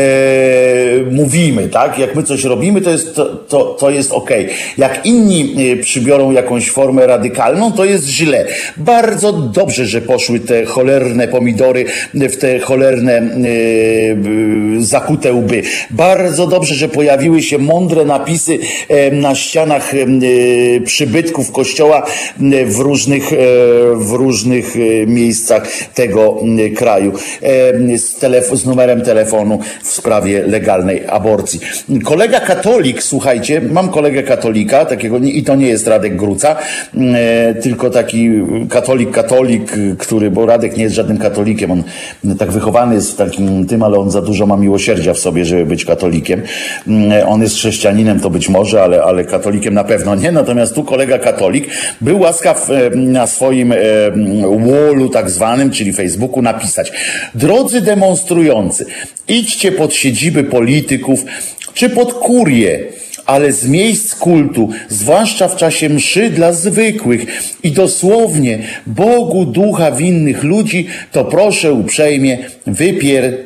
[1.12, 2.00] mówimy, tak?
[2.00, 4.30] Jak my coś robimy, to jest, to, to, to jest ok.
[4.78, 8.46] Jak inni e, przybiorą jakąś formę radykalną, to jest źle.
[8.78, 13.24] Bardzo dobrze, że poszły te cholerne pomidory w te cholerne e,
[14.80, 15.62] zakute łby.
[15.90, 19.98] Bardzo dobrze, że pojawiły się mądre napisy e, na ścianach e,
[20.82, 22.06] przybytków kościoła
[22.66, 23.24] w różnych,
[23.96, 24.76] w różnych
[25.08, 26.38] miejscach tego
[26.76, 27.14] kraju.
[27.98, 28.21] Z
[28.54, 31.60] z numerem telefonu w sprawie legalnej aborcji.
[32.04, 36.56] Kolega katolik, słuchajcie, mam kolegę katolika, takiego, i to nie jest Radek Gruca,
[36.98, 38.30] e, tylko taki
[38.70, 41.84] katolik, katolik, który, bo Radek nie jest żadnym katolikiem, on
[42.38, 45.66] tak wychowany jest w takim tym, ale on za dużo ma miłosierdzia w sobie, żeby
[45.66, 46.42] być katolikiem.
[47.12, 50.32] E, on jest chrześcijaninem, to być może, ale, ale katolikiem na pewno nie.
[50.32, 51.68] Natomiast tu kolega katolik
[52.02, 53.74] był łaskaw e, na swoim
[54.60, 56.92] wallu tak zwanym, czyli Facebooku napisać.
[57.36, 57.82] Drodzy
[58.12, 58.86] demonstrujący,
[59.28, 61.26] idźcie pod siedziby polityków
[61.74, 62.80] czy pod kurię,
[63.26, 67.26] ale z miejsc kultu, zwłaszcza w czasie mszy dla zwykłych
[67.64, 73.38] i dosłownie Bogu ducha winnych ludzi, to proszę uprzejmie wypier...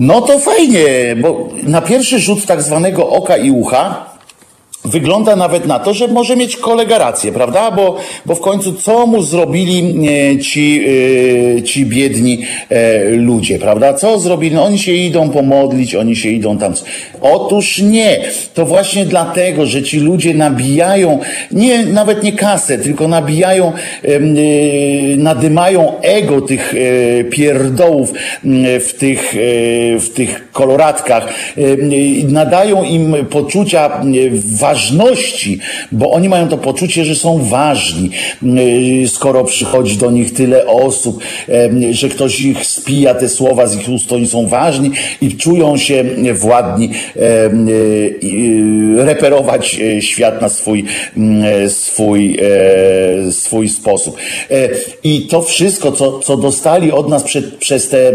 [0.00, 4.13] No to fajnie, bo na pierwszy rzut tak zwanego oka i ucha
[4.84, 7.70] Wygląda nawet na to, że może mieć kolega rację, prawda?
[7.70, 10.84] Bo, bo w końcu co mu zrobili e, ci,
[11.58, 13.94] e, ci biedni e, ludzie, prawda?
[13.94, 14.54] Co zrobili?
[14.54, 16.74] No, oni się idą pomodlić, oni się idą tam.
[17.20, 18.20] Otóż nie.
[18.54, 21.18] To właśnie dlatego, że ci ludzie nabijają,
[21.52, 23.72] nie, nawet nie kasę, tylko nabijają,
[25.16, 26.74] nadymają ego tych
[27.30, 28.12] pierdołów
[28.80, 29.34] w tych,
[30.00, 31.28] w tych koloratkach,
[32.28, 34.00] nadają im poczucia
[34.34, 35.58] ważności ważności,
[35.92, 38.10] bo oni mają to poczucie, że są ważni,
[39.04, 41.22] y, skoro przychodzi do nich tyle osób,
[41.90, 46.04] że ktoś ich spija te słowa z ich ust, oni są ważni i czują się
[46.34, 50.84] władni y, y, reperować e, świat na swój,
[51.68, 54.16] swój, e, swój sposób.
[54.50, 54.68] E,
[55.04, 58.12] I to wszystko, co, co dostali od nas przed, przez te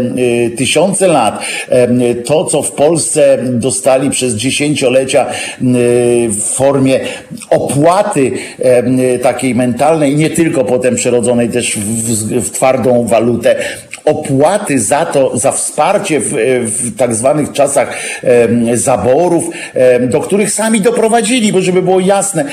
[0.56, 1.42] tysiące lat,
[2.24, 5.26] to, co w Polsce dostali przez dziesięciolecia
[6.28, 7.00] w formie
[7.50, 8.32] opłaty
[9.22, 13.56] takiej mentalnej, nie tylko potem przerodzonej też w, w twardą walutę,
[14.04, 17.98] opłaty za to, za wsparcie w, w tak zwanych czasach
[18.74, 19.44] zaborów,
[20.00, 22.44] do których sami doprowadzili, bo żeby było jasne,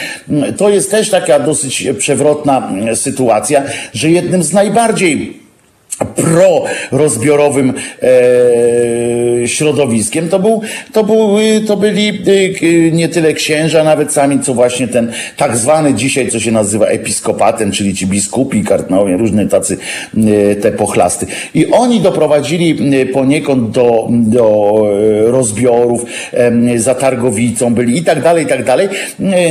[0.57, 5.46] to jest też taka dosyć przewrotna sytuacja, że jednym z najbardziej
[6.15, 7.73] pro-rozbiorowym
[9.43, 10.61] e, środowiskiem, to, był,
[10.93, 15.93] to, był, to byli e, nie tyle księża, nawet sami, co właśnie ten tak zwany
[15.93, 19.77] dzisiaj, co się nazywa episkopatem, czyli ci biskupi, kardynałowie, różne tacy
[20.17, 21.25] e, te pochlasty.
[21.53, 24.81] I oni doprowadzili e, poniekąd do, do
[25.27, 28.89] e, rozbiorów e, za targowicą, byli i tak dalej, i tak dalej,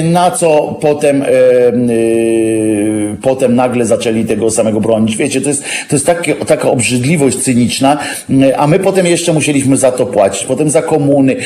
[0.04, 1.24] na co potem
[3.22, 5.16] potem nagle zaczęli tego samego bronić.
[5.16, 7.98] Wiecie, to jest, to jest takie taka obrzydliwość cyniczna,
[8.56, 10.44] a my potem jeszcze musieliśmy za to płacić.
[10.44, 11.36] Potem za komuny,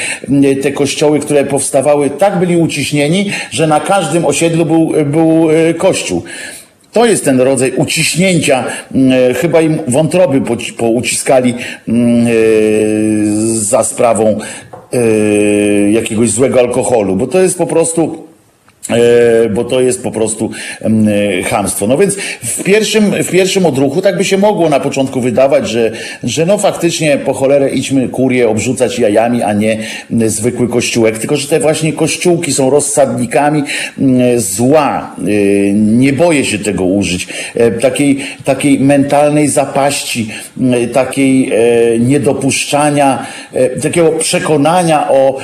[0.62, 6.22] te kościoły, które powstawały, tak byli uciśnieni, że na każdym osiedlu był, był e, kościół.
[6.92, 8.64] To jest ten rodzaj uciśnięcia.
[9.30, 10.42] E, chyba im wątroby
[10.76, 11.92] pouciskali e,
[13.54, 14.38] za sprawą
[15.90, 18.24] jakiegoś złego alkoholu, bo to jest po prostu
[19.50, 20.50] bo to jest po prostu
[20.80, 21.86] e, chamstwo.
[21.86, 25.92] No więc w pierwszym, w pierwszym odruchu tak by się mogło na początku wydawać, że,
[26.22, 29.78] że no faktycznie po cholerę idźmy kurię obrzucać jajami, a nie
[30.26, 33.62] zwykły kościółek, tylko że te właśnie kościółki są rozsadnikami
[34.36, 35.16] zła.
[35.18, 37.28] E, nie boję się tego użyć.
[37.80, 40.30] Takiej, takiej mentalnej zapaści,
[40.92, 41.52] takiej
[42.00, 43.26] niedopuszczania,
[43.82, 45.38] takiego przekonania o,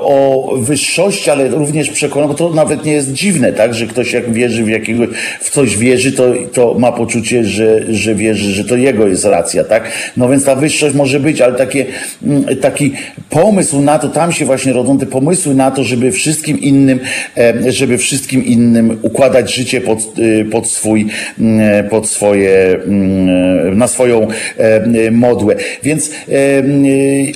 [0.00, 4.32] o wyższości, ale również przekonania, bo to nawet nie jest dziwne, tak, że ktoś jak
[4.32, 5.08] wierzy w jakiegoś,
[5.40, 9.64] w coś wierzy, to, to ma poczucie, że, że wierzy, że to jego jest racja,
[9.64, 9.92] tak.
[10.16, 11.86] No więc ta wyższość może być, ale takie,
[12.22, 12.92] mm, taki
[13.30, 17.00] pomysł na to, tam się właśnie rodzą te pomysły na to, żeby wszystkim innym,
[17.36, 21.06] e, żeby wszystkim innym układać życie pod, e, pod swój,
[21.40, 25.54] mm, pod swoje, mm, na swoją e, modłę.
[25.82, 26.10] Więc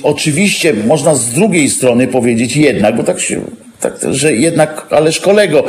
[0.03, 3.41] oczywiście można z drugiej strony powiedzieć jednak, bo tak się
[3.91, 5.63] tak, że jednak, ależ kolego,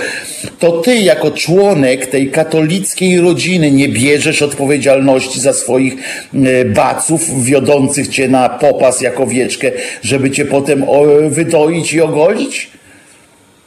[0.59, 5.95] to ty jako członek tej katolickiej rodziny nie bierzesz odpowiedzialności za swoich
[6.35, 9.71] e, baców wiodących cię na popas jako wieczkę,
[10.03, 10.85] żeby cię potem
[11.29, 12.71] wydoić i ogolić?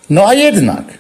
[0.10, 0.99] No a jednak.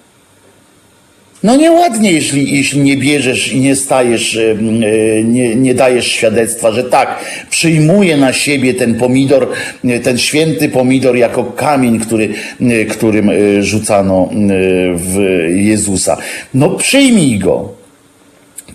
[1.43, 6.71] No nieładnie, jeśli, jeśli nie bierzesz i nie stajesz, e, e, nie, nie dajesz świadectwa,
[6.71, 9.47] że tak, przyjmuję na siebie ten pomidor,
[9.85, 12.33] e, ten święty pomidor jako kamień, który,
[12.89, 14.29] którym rzucano
[14.95, 15.19] w
[15.55, 16.17] Jezusa.
[16.53, 17.78] No przyjmij go.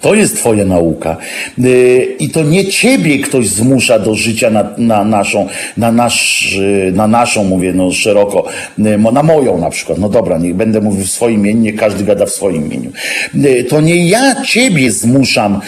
[0.04, 1.16] To jest Twoja nauka.
[1.64, 6.92] Y, I to nie Ciebie ktoś zmusza do życia na, na naszą, na, nasz, y,
[6.94, 8.44] na naszą, mówię no szeroko,
[8.78, 9.98] y, na moją na przykład.
[9.98, 12.92] No dobra, niech będę mówił w swoim imieniu, nie każdy gada w swoim imieniu.
[13.68, 15.60] To nie ja Ciebie zmuszam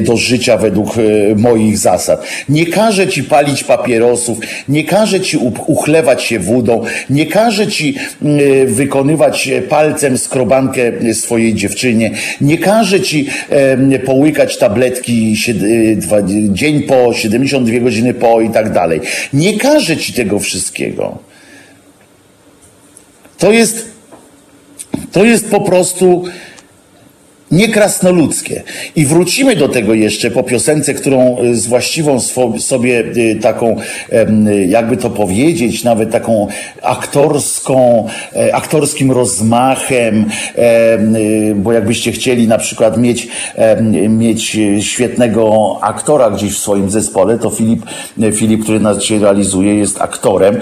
[0.00, 0.94] do życia według
[1.36, 2.26] moich zasad.
[2.48, 7.94] Nie każę Ci palić papierosów, nie każę Ci uchlewać się wódą, nie każę Ci
[8.66, 13.26] wykonywać palcem skrobankę swojej dziewczynie, nie każę Ci
[13.98, 15.98] połykać tabletki y,
[16.50, 19.00] dzień po, 72 godziny po i tak dalej.
[19.32, 21.18] Nie każe ci tego wszystkiego.
[23.38, 23.88] To jest,
[25.12, 26.24] to jest po prostu
[27.54, 28.62] niekrasnoludzkie.
[28.96, 32.20] I wrócimy do tego jeszcze po piosence, którą y, z właściwą
[32.58, 33.76] sobie y, taką,
[34.68, 36.48] jakby to powiedzieć, nawet taką
[36.82, 40.26] aktorską, e, aktorskim rozmachem,
[41.54, 43.28] bo jakbyście chcieli na przykład mieć,
[44.08, 47.82] mieć świetnego aktora gdzieś w swoim zespole, to Filip,
[48.32, 50.60] Filip, który nas dzisiaj realizuje, jest aktorem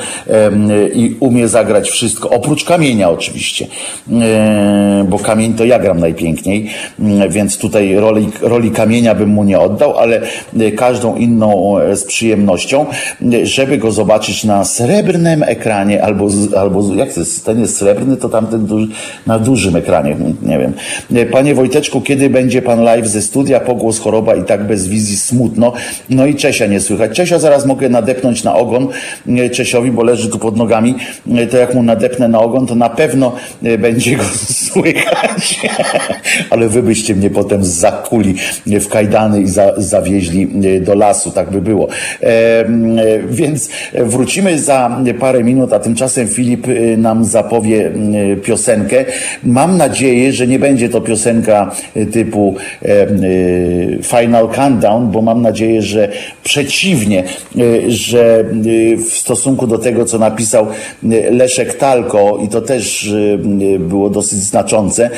[0.94, 3.66] i umie zagrać wszystko, oprócz kamienia oczywiście,
[4.12, 6.70] e, bo kamień to ja gram najpiękniej
[7.29, 10.23] więc tutaj roli, roli kamienia bym mu nie oddał, ale
[10.61, 12.87] y, każdą inną e, z przyjemnością,
[13.23, 18.16] y, żeby go zobaczyć na srebrnym ekranie albo, albo jak to jest, ten jest srebrny,
[18.16, 18.88] to tamten duży,
[19.27, 20.73] na dużym ekranie, nie wiem.
[21.16, 25.16] Y, panie Wojteczku, kiedy będzie pan live ze studia, pogłos choroba i tak bez wizji
[25.16, 25.73] smutno,
[26.11, 27.11] no i Czesia nie słychać.
[27.11, 28.88] Czesia zaraz mogę nadepnąć na ogon
[29.53, 30.95] Czesiowi, bo leży tu pod nogami,
[31.51, 33.33] to jak mu nadepnę na ogon, to na pewno
[33.79, 34.25] będzie go
[34.73, 35.61] słychać,
[36.51, 38.35] ale wy byście mnie potem zakuli
[38.66, 41.88] w kajdany i za, zawieźli e, do lasu, tak by było.
[42.22, 42.66] E, e,
[43.30, 47.92] więc wrócimy za parę minut, a tymczasem Filip e, nam zapowie
[48.44, 49.04] piosenkę.
[49.44, 51.70] Mam nadzieję, że nie będzie to piosenka
[52.12, 52.54] typu
[54.02, 56.08] Final Countdown, bo mam nadzieję, że
[56.44, 57.24] przeciwnie,
[57.88, 58.44] że
[59.11, 60.66] w stosunku do tego, co napisał
[61.30, 63.14] Leszek Talko i to też
[63.78, 65.11] było dosyć znaczące,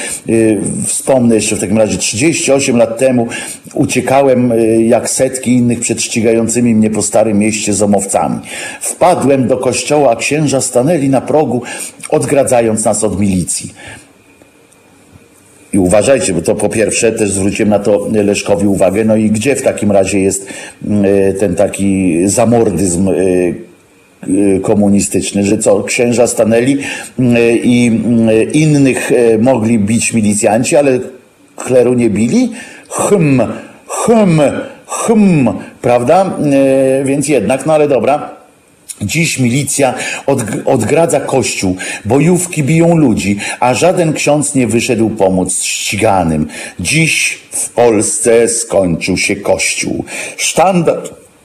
[0.86, 3.28] wspomnę jeszcze w takim razie 38 lat temu
[3.74, 8.38] uciekałem y, jak setki innych przed ścigającymi mnie po starym mieście zomowcami.
[8.80, 11.62] Wpadłem do kościoła, a księża stanęli na progu,
[12.08, 13.74] odgradzając nas od milicji.
[15.72, 19.56] I uważajcie, bo to po pierwsze też zwróciłem na to Leszkowi uwagę, no i gdzie
[19.56, 20.46] w takim razie jest
[20.82, 23.54] y, ten taki zamordyzm y,
[24.62, 26.78] komunistyczny, że co, księża stanęli
[27.62, 28.00] i
[28.52, 30.98] innych mogli bić milicjanci, ale
[31.56, 32.52] kleru nie bili?
[32.90, 33.42] Hm,
[33.88, 34.40] hm,
[34.86, 35.48] hm,
[35.80, 36.36] prawda?
[36.52, 38.34] E, więc jednak, no ale dobra.
[39.02, 39.94] Dziś milicja
[40.26, 46.46] od, odgradza kościół, bojówki biją ludzi, a żaden ksiądz nie wyszedł pomóc ściganym.
[46.80, 50.04] Dziś w Polsce skończył się kościół.
[50.36, 51.02] Sztandar,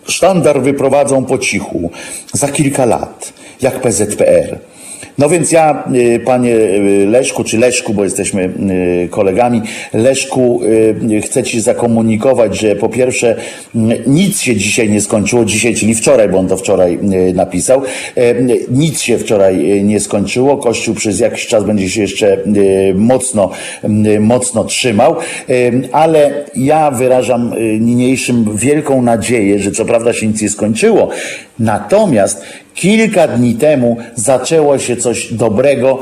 [0.08, 1.92] sztandar wyprowadzą po cichu
[2.34, 4.60] za kilka lat, jak PZPR.
[5.20, 8.54] No więc ja, y, panie y, Leszku, czy Leszku, bo jesteśmy
[9.04, 9.62] y, kolegami,
[9.94, 10.62] Leszku,
[11.26, 13.36] chcę ci zakomunikować, że po pierwsze
[14.08, 17.00] nic się dzisiaj nie skończyło, dzisiaj, czyli wczoraj, bo on to wczoraj
[17.34, 17.82] napisał,
[18.72, 22.38] nic się wczoraj nie skończyło, Kościół przez jakiś czas będzie się jeszcze
[22.96, 23.50] mocno,
[24.20, 25.16] mocno trzymał,
[25.92, 31.10] ale ja wyrażam niniejszym wielką nadzieję, że co prawda się nic nie skończyło,
[31.60, 32.44] natomiast
[32.80, 36.00] kilka dni temu zaczęło się coś dobrego,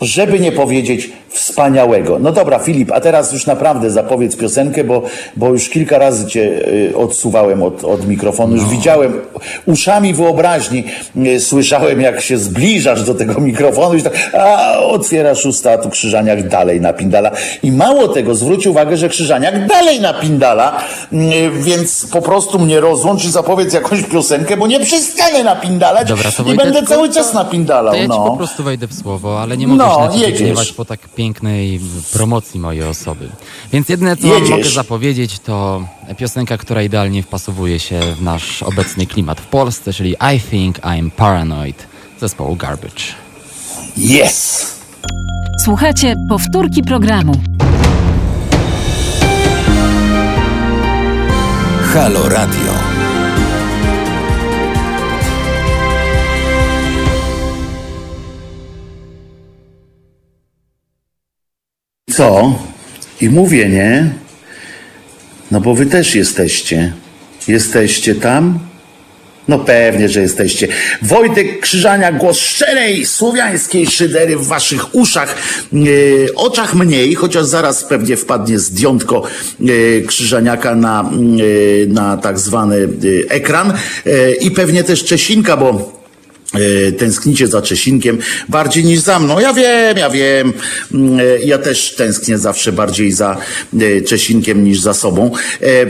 [0.00, 2.18] żeby nie powiedzieć wspaniałego.
[2.18, 5.02] No dobra, Filip, a teraz już naprawdę zapowiedz piosenkę, bo,
[5.36, 8.70] bo już kilka razy cię y, odsuwałem od, od mikrofonu, już no.
[8.70, 9.20] widziałem
[9.66, 10.84] uszami wyobraźni,
[11.16, 15.90] y, słyszałem jak się zbliżasz do tego mikrofonu i tak a, otwierasz usta, a tu
[15.90, 17.30] Krzyżaniak dalej napindala.
[17.62, 20.80] I mało tego, zwróć uwagę, że Krzyżaniak dalej napindala,
[21.12, 21.16] y,
[21.50, 26.56] więc po prostu mnie rozłącz i zapowiedz jakąś piosenkę, bo nie przestanę napindalać Dobra, i
[26.56, 27.94] będę cały czas napindalał.
[27.94, 28.24] To ja no.
[28.24, 31.80] po prostu wejdę w słowo, ale nie mogę no, się na po tak pięknej
[32.12, 33.28] promocji mojej osoby.
[33.72, 34.50] Więc jedyne, co Jedziesz.
[34.50, 40.16] mogę zapowiedzieć, to piosenka, która idealnie wpasowuje się w nasz obecny klimat w Polsce, czyli
[40.34, 41.86] I Think I'm Paranoid
[42.20, 43.04] zespołu Garbage.
[43.98, 44.66] Yes!
[45.64, 47.32] Słuchajcie powtórki programu.
[51.92, 52.83] Halo Radio.
[62.16, 62.58] Co?
[63.20, 64.10] I mówię, nie?
[65.50, 66.92] No bo wy też jesteście.
[67.48, 68.58] Jesteście tam?
[69.48, 70.68] No pewnie, że jesteście.
[71.02, 75.36] Wojtek Krzyżania, głos szczerej słowiańskiej szydery w waszych uszach,
[75.72, 75.76] e,
[76.34, 79.22] oczach mniej, chociaż zaraz pewnie wpadnie zdjątko
[79.60, 82.88] e, Krzyżaniaka na, e, na tak zwany
[83.28, 83.72] ekran
[84.40, 86.03] i pewnie też Czesinka, bo
[86.98, 89.40] tęsknicie za Czesinkiem bardziej niż za mną.
[89.40, 90.52] Ja wiem, ja wiem.
[90.94, 93.36] Mm, e, Ja też tęsknię zawsze bardziej za
[93.80, 95.30] e, Czesinkiem niż za sobą.
[95.62, 95.86] E, e,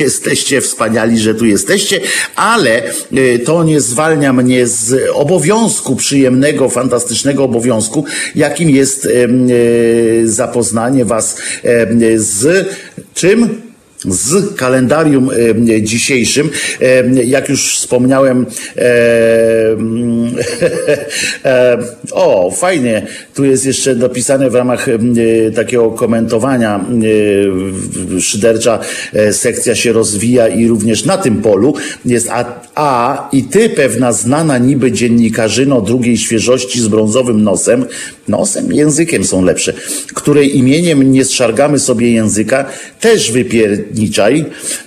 [0.04, 2.00] Jesteście wspaniali, że tu jesteście,
[2.36, 8.04] ale e, to nie zwalnia mnie z obowiązku przyjemnego, fantastycznego obowiązku,
[8.34, 11.86] jakim jest e, e, zapoznanie was e,
[12.18, 12.68] z
[13.14, 13.67] czym?
[14.04, 15.30] Z kalendarium
[15.68, 16.50] e, dzisiejszym.
[16.80, 18.46] E, jak już wspomniałem,
[21.44, 21.78] e,
[22.12, 24.86] o, fajnie, tu jest jeszcze dopisane w ramach
[25.54, 26.84] takiego komentowania
[28.20, 28.78] szydercza
[29.32, 31.74] sekcja się rozwija i również na tym polu
[32.04, 37.86] jest a, a i ty pewna znana niby dziennikarzyno drugiej świeżości z brązowym nosem,
[38.28, 39.72] nosem, językiem są lepsze,
[40.14, 42.64] której imieniem nie zszargamy sobie języka,
[43.00, 43.87] też wypierniczaj.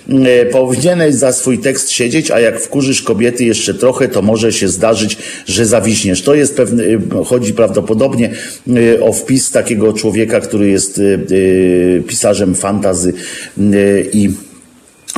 [0.08, 4.68] E, Powinieneś za swój tekst siedzieć, a jak wkurzysz kobiety jeszcze trochę, to może się
[4.68, 6.22] zdarzyć, że zawiśniesz.
[6.22, 8.30] To jest pewny, e, chodzi prawdopodobnie
[8.68, 11.00] e, o wpis takiego człowieka, który jest
[12.06, 13.12] pisarzem fantazy
[14.12, 14.30] i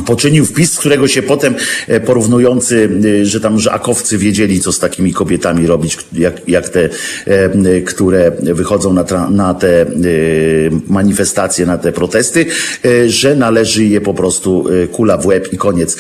[0.07, 1.55] poczynił wpis, którego się potem
[1.89, 2.89] e, porównujący,
[3.23, 6.89] e, że tam, że akowcy wiedzieli, co z takimi kobietami robić, jak, jak te,
[7.27, 9.87] e, które wychodzą na, tra- na te
[10.89, 12.47] manifestacje, na te protesty,
[13.07, 15.97] że należy je po prostu kula w łeb i koniec.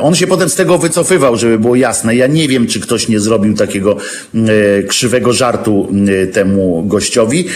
[0.00, 2.16] On się potem z tego wycofywał, żeby było jasne.
[2.16, 3.96] Ja nie wiem, czy ktoś nie zrobił takiego
[4.88, 5.88] krzywego żartu
[6.32, 7.46] temu gościowi.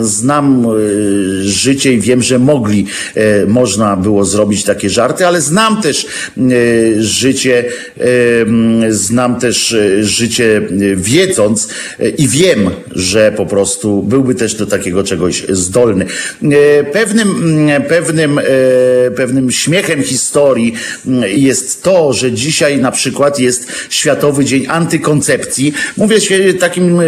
[0.00, 0.66] Znam
[1.40, 2.86] życie i wiem, że mogli,
[3.46, 6.42] można było zrobić takie żarty, ale znam też e,
[7.02, 7.64] życie,
[8.00, 8.04] e,
[8.90, 10.62] znam też e, życie
[10.96, 11.68] wiedząc
[12.18, 16.06] i wiem, że po prostu byłby też do takiego czegoś zdolny.
[16.92, 17.28] Pewnym,
[17.88, 18.40] pewnym,
[19.16, 20.74] pewnym śmiechem historii
[21.26, 25.72] jest to, że dzisiaj na przykład jest Światowy Dzień Antykoncepcji.
[25.96, 27.00] Mówię się takim,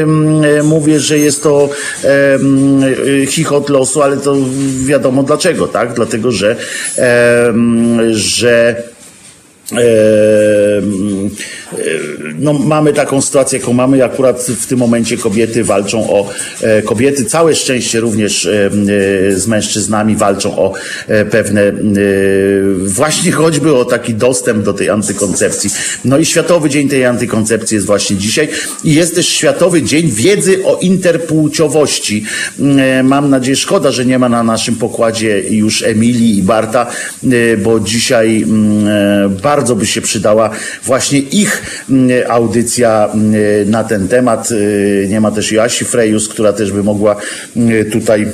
[0.65, 1.71] mówię, że jest to
[3.29, 4.37] chichot losu, ale to
[4.87, 5.95] wiadomo dlaczego, tak?
[5.95, 6.57] Dlatego, że,
[8.11, 8.83] że
[12.39, 14.05] no, mamy taką sytuację, jaką mamy.
[14.05, 16.29] Akurat w tym momencie kobiety walczą o
[16.63, 18.71] e, kobiety, całe szczęście również e, e,
[19.37, 20.73] z mężczyznami walczą o
[21.09, 21.75] e, pewne e,
[22.85, 25.71] właśnie choćby o taki dostęp do tej antykoncepcji.
[26.05, 28.49] No i Światowy Dzień tej Antykoncepcji jest właśnie dzisiaj
[28.85, 32.25] i jest też Światowy Dzień Wiedzy o Interpłciowości.
[32.79, 36.87] E, Mam nadzieję, szkoda, że nie ma na naszym pokładzie już Emilii i Barta,
[37.25, 40.51] e, bo dzisiaj e, bardzo by się przydała
[40.85, 41.58] właśnie ich
[42.29, 44.49] audycja mm, na ten temat.
[44.51, 47.17] E, Nie ma też Joasi Frejus, która też by mogła
[47.57, 48.27] mm, tutaj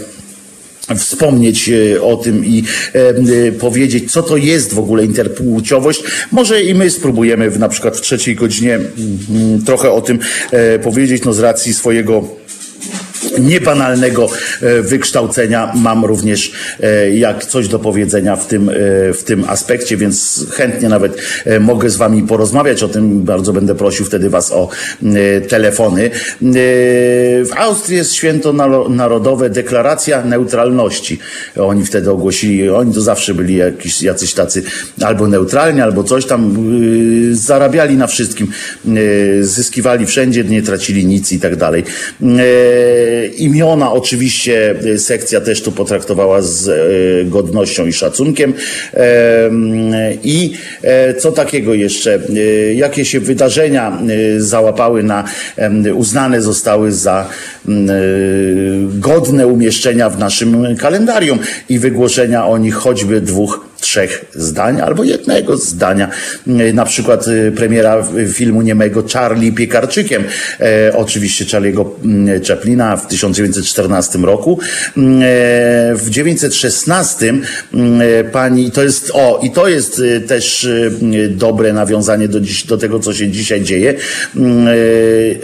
[0.97, 6.03] wspomnieć e, o tym i e, powiedzieć, co to jest w ogóle interpłciowość.
[6.33, 10.18] Może i my spróbujemy w, na przykład w trzeciej godzinie mm, trochę o tym
[10.51, 12.29] e, powiedzieć, no z racji swojego
[13.39, 14.29] niebanalnego
[14.62, 18.72] e, wykształcenia mam również e, jak coś do powiedzenia w tym, e,
[19.12, 21.16] w tym aspekcie, więc chętnie nawet
[21.61, 23.22] mogę z wami porozmawiać o tym.
[23.22, 24.68] Bardzo będę prosił wtedy was o
[25.49, 26.11] telefony.
[26.43, 28.53] W Austrii jest święto
[28.89, 31.18] narodowe, deklaracja neutralności.
[31.57, 34.62] Oni wtedy ogłosili, oni to zawsze byli jakiś, jacyś tacy
[35.05, 36.57] albo neutralni, albo coś tam
[37.33, 38.49] zarabiali na wszystkim,
[39.41, 41.85] zyskiwali wszędzie, nie tracili nic i tak dalej.
[43.15, 48.55] E, Imiona oczywiście e, sekcja też tu potraktowała z e, godnością i szacunkiem.
[50.25, 50.53] I
[51.19, 52.21] co takiego jeszcze?
[52.75, 53.99] Jakie się wydarzenia
[54.39, 55.25] załapały na,
[55.95, 57.29] uznane zostały za
[58.85, 61.39] godne umieszczenia w naszym kalendarium
[61.69, 66.11] i wygłoszenia o nich choćby dwóch trzech zdań albo jednego zdania.
[66.74, 70.24] Na przykład e, premiera filmu niemego Charlie Piekarczykiem,
[70.61, 74.61] e, oczywiście Charlie'ego mm, Chaplina w 1914 roku.
[74.97, 77.28] Mm, e, W 1916
[77.74, 80.91] mm, e, pani, to jest, o, i to jest e, też e,
[81.28, 83.95] dobre nawiązanie do, dziś, do tego, co się dzisiaj dzieje.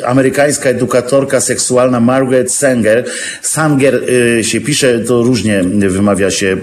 [0.05, 3.05] Amerykańska edukatorka seksualna Margaret Sanger,
[3.43, 4.01] Sanger
[4.43, 6.57] się pisze, to różnie wymawia się,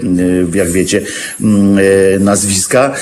[0.54, 1.00] jak wiecie,
[2.20, 2.94] nazwiska,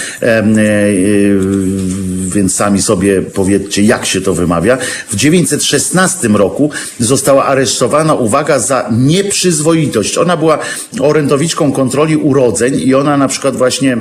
[2.34, 4.78] więc sami sobie powiedzcie, jak się to wymawia.
[5.08, 10.18] W 916 roku została aresztowana, uwaga, za nieprzyzwoitość.
[10.18, 10.58] Ona była
[11.00, 13.96] orędowiczką kontroli urodzeń i ona na przykład właśnie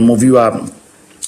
[0.00, 0.60] mówiła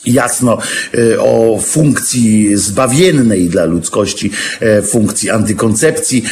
[0.06, 0.58] jasno
[0.94, 4.30] e, o funkcji zbawiennej dla ludzkości,
[4.60, 6.24] e, funkcji antykoncepcji,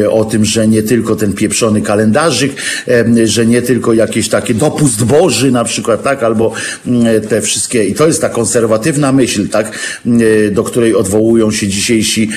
[0.00, 2.52] e, o tym, że nie tylko ten pieprzony kalendarzyk,
[3.24, 6.52] że nie tylko jakieś takie dopust Boży na przykład, tak, albo
[6.86, 9.78] mm, te wszystkie, i to jest ta konserwatywna myśl, tak,
[10.52, 12.30] do której odwołują się dzisiejsi,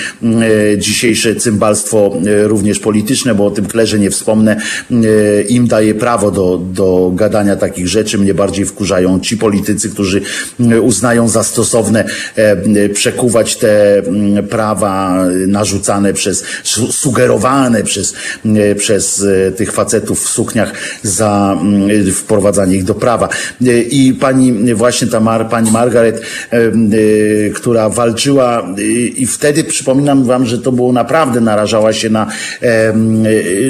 [0.77, 4.61] dzisiejsze cymbalstwo również polityczne, bo o tym klerze nie wspomnę,
[5.49, 10.21] im daje prawo do, do gadania takich rzeczy, mnie bardziej wkurzają ci politycy, którzy
[10.81, 16.43] uznają za stosowne e, przekuwać te mm, prawa narzucane przez,
[16.91, 18.13] sugerowane przez,
[18.45, 20.73] e, przez e, tych facetów w sukniach
[21.03, 23.29] za mm, wprowadzanie ich do prawa.
[23.89, 26.21] I pani właśnie ta Mar, pani Margaret,
[27.53, 28.67] która walczyła
[29.15, 32.27] i wtedy przypominam wam, że to było naprawdę narażała się na,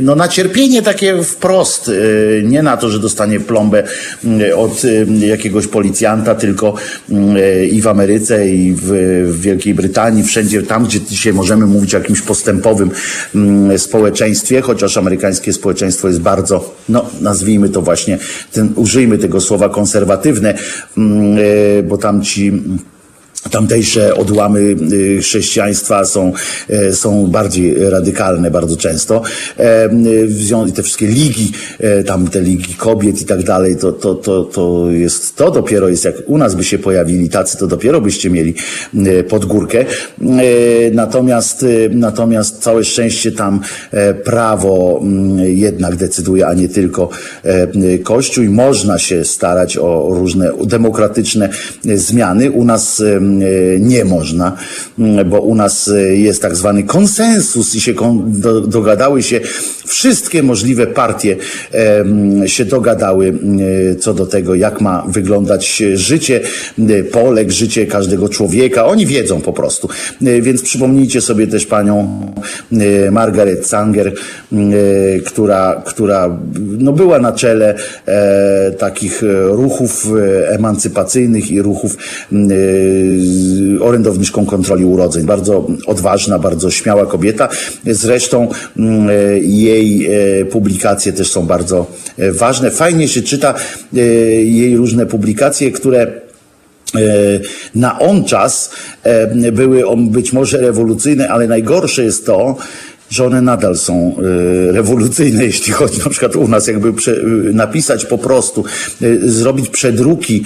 [0.02, 1.92] no, na cierpienie takie wprost.
[2.44, 3.84] Nie na to, że dostanie plombę
[4.56, 4.82] od
[5.20, 6.61] jakiegoś policjanta, tylko
[7.72, 8.82] i w Ameryce, i w,
[9.28, 12.92] w Wielkiej Brytanii, wszędzie tam, gdzie dzisiaj możemy mówić o jakimś postępowym
[13.36, 18.18] mm, społeczeństwie, chociaż amerykańskie społeczeństwo jest bardzo, no nazwijmy to właśnie,
[18.52, 20.54] ten, użyjmy tego słowa konserwatywne,
[20.98, 21.38] mm,
[21.80, 22.52] e, bo tam ci
[23.50, 26.34] Tamtejsze odłamy y, chrześcijaństwa są,
[26.70, 29.22] e, są bardziej radykalne bardzo często.
[29.58, 29.90] E,
[30.76, 34.92] te wszystkie ligi, e, tam te ligi kobiet i tak dalej, to, to, to, to
[34.92, 38.54] jest, to dopiero jest, jak u nas by się pojawili tacy, to dopiero byście mieli
[39.30, 39.86] pod górkę.
[40.92, 43.60] Natomiast, natomiast całe szczęście tam
[44.24, 47.10] prawo mm, jednak decyduje, a nie tylko
[48.04, 51.50] Kościół i można się starać o różne demokratyczne
[51.96, 52.52] zmiany.
[52.52, 53.04] U nas
[53.80, 54.58] nie można,
[55.26, 57.94] bo u nas e, jest tak zwany konsensus i się
[58.68, 59.40] dogadały się
[59.86, 61.36] wszystkie możliwe partie
[62.46, 63.34] się dogadały
[63.92, 66.40] e, co do tego, jak ma wyglądać życie
[67.12, 68.86] Polek, życie każdego człowieka.
[68.86, 69.90] Oni wiedzą po prostu.
[70.22, 72.22] Więc przypomnijcie sobie też panią
[73.12, 74.14] Margaret Sanger,
[75.26, 77.76] która, która no była na czele
[78.78, 80.08] takich ruchów
[80.48, 81.98] emancypacyjnych i ruchów
[83.82, 85.26] orędowniczką kontroli urodzeń.
[85.26, 87.50] Bardzo odważna, bardzo śmiała kobieta.
[87.86, 88.48] Zresztą
[88.78, 89.10] mm,
[89.42, 90.08] jej
[90.42, 92.72] e, publikacje też są bardzo e, ważne.
[92.72, 93.54] Fajnie się czyta
[93.98, 94.00] e,
[94.44, 96.22] jej różne publikacje, które
[97.76, 98.72] na on czas
[99.52, 102.56] były być może rewolucyjne, ale najgorsze jest to,
[103.12, 104.16] że one nadal są
[104.70, 108.64] y, rewolucyjne, jeśli chodzi na przykład u nas, jakby y, napisać po prostu,
[109.02, 110.44] y, zrobić przedruki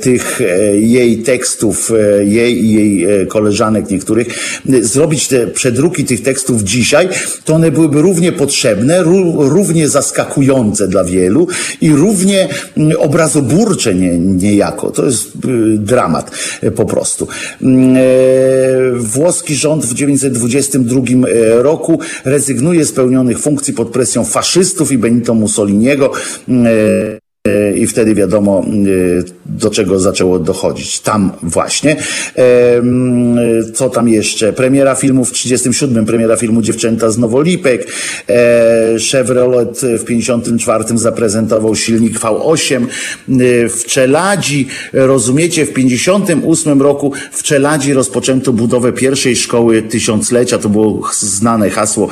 [0.00, 0.40] tych
[0.74, 4.26] jej tekstów, jej i jej koleżanek niektórych,
[4.80, 7.08] zrobić te przedruki tych tekstów dzisiaj,
[7.44, 9.02] to one byłyby równie potrzebne,
[9.36, 11.48] równie zaskakujące dla wielu
[11.80, 12.48] i równie
[12.98, 14.90] obrazoburcze nie, niejako.
[14.90, 15.30] To jest
[15.76, 16.30] dramat
[16.76, 17.28] po prostu.
[18.94, 21.00] Włoski rząd w 1922
[21.62, 26.12] roku rezygnuje z pełnionych funkcji pod presją faszystów i Benito Mussoliniego.
[27.48, 28.64] E, i wtedy wiadomo,
[29.46, 31.00] do czego zaczęło dochodzić.
[31.00, 31.96] Tam właśnie.
[33.74, 34.52] Co tam jeszcze?
[34.52, 37.86] Premiera filmu w 37, premiera filmu Dziewczęta z Nowolipek.
[38.28, 42.86] E, Chevrolet w 54 zaprezentował silnik V8.
[43.68, 50.58] W Czeladzi, rozumiecie, w 58 roku w Czeladzi rozpoczęto budowę pierwszej szkoły tysiąclecia.
[50.58, 52.08] To było znane hasło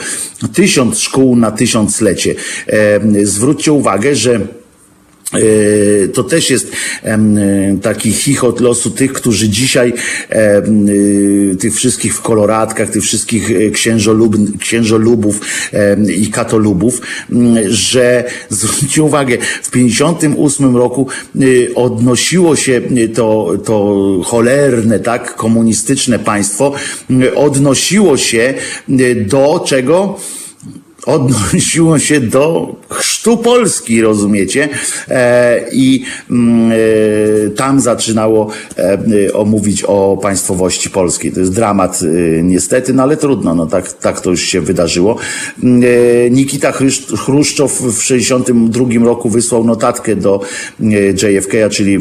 [0.55, 2.35] tysiąc szkół na tysiąclecie.
[3.25, 4.60] Zwróćcie uwagę, że E,
[6.15, 6.73] to też jest
[7.83, 9.93] taki chichot losu tych, którzy dzisiaj,
[10.29, 10.63] e,
[11.61, 15.41] tych wszystkich w koloratkach, tych wszystkich e, księżolub, księżolubów
[16.19, 17.01] i katolubów,
[17.69, 21.07] że zwróćcie uwagę, w 58 roku
[21.75, 22.81] odnosiło się
[23.15, 26.73] to, to cholerne, tak, komunistyczne państwo,
[27.35, 28.55] odnosiło się
[29.27, 30.19] do czego?
[31.07, 32.75] odnosiło się do
[33.21, 34.69] chrztu Polski, rozumiecie?
[35.09, 41.33] E, I mm, e, tam zaczynało e, omówić o państwowości polskiej.
[41.33, 42.01] To jest dramat
[42.43, 45.17] niestety, no ale trudno, no tak, tak to już się wydarzyło.
[45.63, 45.83] Mm,
[46.31, 46.73] Nikita
[47.17, 50.41] Chruszczow w 1962 roku wysłał notatkę do
[51.23, 51.99] JFK, czyli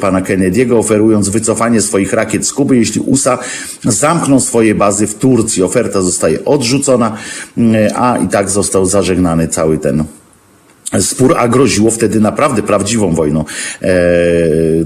[0.00, 3.38] pana Kennedy'ego, oferując wycofanie swoich rakiet z Kuby, jeśli USA
[3.84, 5.62] zamkną swoje bazy w Turcji.
[5.62, 7.16] Oferta zostaje odrzucona,
[7.58, 10.04] mm, a i tak został zażegnany cały ten
[11.00, 13.44] spór, a groziło wtedy naprawdę prawdziwą wojną.
[13.82, 13.94] E,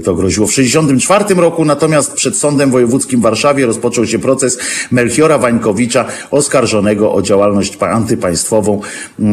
[0.03, 4.59] to groziło w 1964 roku, natomiast przed Sądem Wojewódzkim w Warszawie rozpoczął się proces
[4.91, 8.81] Melchiora Wańkowicza, oskarżonego o działalność antypaństwową.
[9.19, 9.23] E,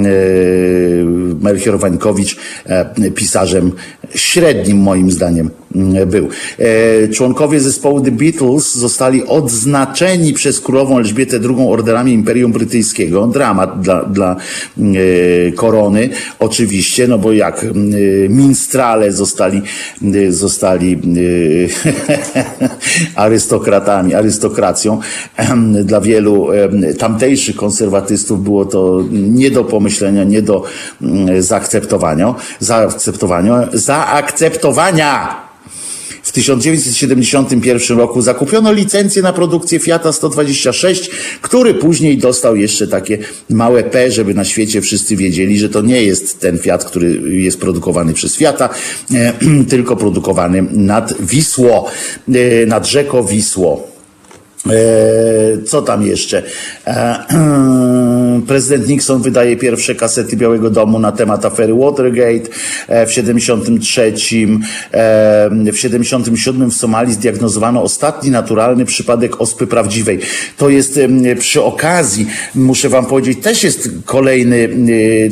[1.41, 3.73] Melchior Wańkowicz e, pisarzem
[4.15, 6.29] średnim moim zdaniem mm, był.
[6.59, 13.27] E, członkowie zespołu The Beatles zostali odznaczeni przez królową Elżbietę II orderami Imperium Brytyjskiego.
[13.27, 14.37] Dramat dla, dla
[14.79, 16.09] e, korony.
[16.39, 17.67] Oczywiście no bo jak
[18.29, 19.63] minstrale zostali,
[20.29, 21.01] zostali
[23.15, 25.01] arystokratami, arystokracją,
[25.85, 26.49] dla wielu
[26.99, 30.63] tamtejszych konserwatystów było to nie do pomyślenia, nie do
[31.39, 33.69] zaakceptowania, zaakceptowania,
[34.03, 35.43] zaakceptowania.
[36.23, 41.11] W 1971 roku zakupiono licencję na produkcję Fiata 126,
[41.43, 43.19] który później dostał jeszcze takie
[43.51, 47.61] małe P, żeby na świecie wszyscy wiedzieli, że to nie jest ten Fiat, który jest
[47.61, 48.69] produkowany przez Fiata,
[49.15, 49.33] e,
[49.73, 51.91] tylko produkowany nad Wisło,
[52.29, 53.92] e, nad rzeką Wisło.
[54.71, 56.43] E, co tam jeszcze?
[56.87, 57.25] E,
[58.47, 62.51] prezydent Nixon wydaje pierwsze kasety Białego Domu na temat afery Watergate
[62.89, 64.13] e, w 73.
[65.73, 70.19] W 77 w Somalii zdiagnozowano ostatni naturalny przypadek ospy prawdziwej.
[70.57, 71.01] To jest
[71.39, 74.69] przy okazji, muszę wam powiedzieć, też jest kolejny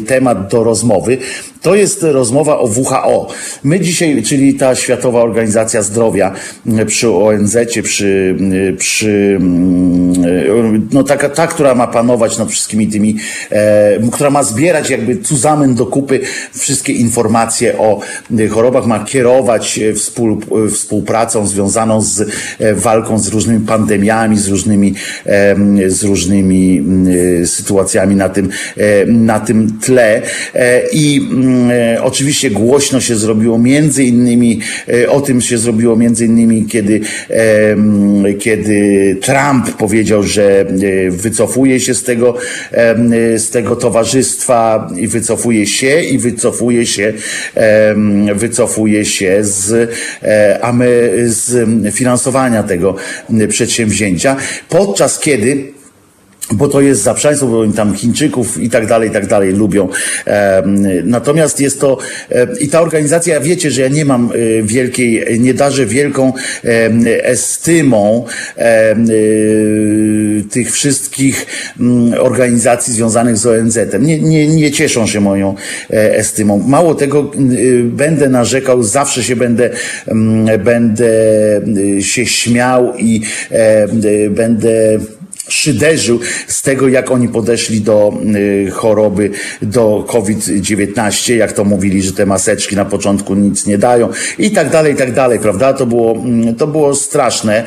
[0.07, 1.19] temat do rozmowy.
[1.63, 3.29] To jest rozmowa o WHO.
[3.65, 6.33] My dzisiaj, czyli ta Światowa Organizacja Zdrowia
[6.87, 8.37] przy ONZ, przy,
[8.79, 9.41] przy
[10.93, 13.17] no taka, ta, która ma panować nad wszystkimi tymi,
[13.51, 16.21] e, która ma zbierać jakby cuzamen do kupy
[16.53, 18.01] wszystkie informacje o
[18.51, 20.41] chorobach, ma kierować współ,
[20.71, 22.21] współpracą związaną z
[22.59, 24.95] e, walką z różnymi pandemiami, z różnymi,
[25.27, 25.57] e,
[25.91, 26.85] z różnymi
[27.43, 30.23] e, sytuacjami na tym, e, na tym tle.
[30.55, 31.50] E, I E,
[32.03, 37.01] oczywiście głośno się zrobiło między innymi, e, o tym się zrobiło między innymi, kiedy,
[38.39, 42.35] kiedy Trump powiedział, że e, wycofuje się z tego,
[43.37, 47.13] z tego towarzystwa i wycofuje się i wycofuje się,
[48.35, 49.91] wycofuje się z,
[51.27, 52.97] z finansowania tego
[53.49, 54.37] przedsięwzięcia,
[54.69, 55.80] podczas kiedy
[56.53, 59.89] bo to jest zaprzaństwo, bo oni tam Chińczyków i tak dalej, i tak dalej lubią.
[61.05, 61.99] Natomiast jest to,
[62.61, 66.33] i ta organizacja, wiecie, że ja nie mam e, wielkiej, nie darzę wielką
[67.23, 68.25] estymą
[68.57, 68.97] e,
[70.51, 71.47] tych wszystkich
[71.81, 74.07] mm, organizacji związanych z ONZ-em.
[74.07, 75.55] Nie, nie, nie cieszą się moją
[75.91, 76.59] e, estymą.
[76.67, 77.31] Mało tego,
[77.85, 79.71] będę narzekał, zawsze się będę,
[80.07, 81.11] mm, będę
[82.01, 83.21] się śmiał i
[84.31, 84.99] będę
[85.53, 89.31] szyderzył z tego, jak oni podeszli do y, choroby,
[89.63, 94.71] do COVID-19, jak to mówili, że te maseczki na początku nic nie dają i tak
[94.71, 95.73] dalej, i tak dalej, prawda?
[95.73, 97.65] To było, mm, to było straszne,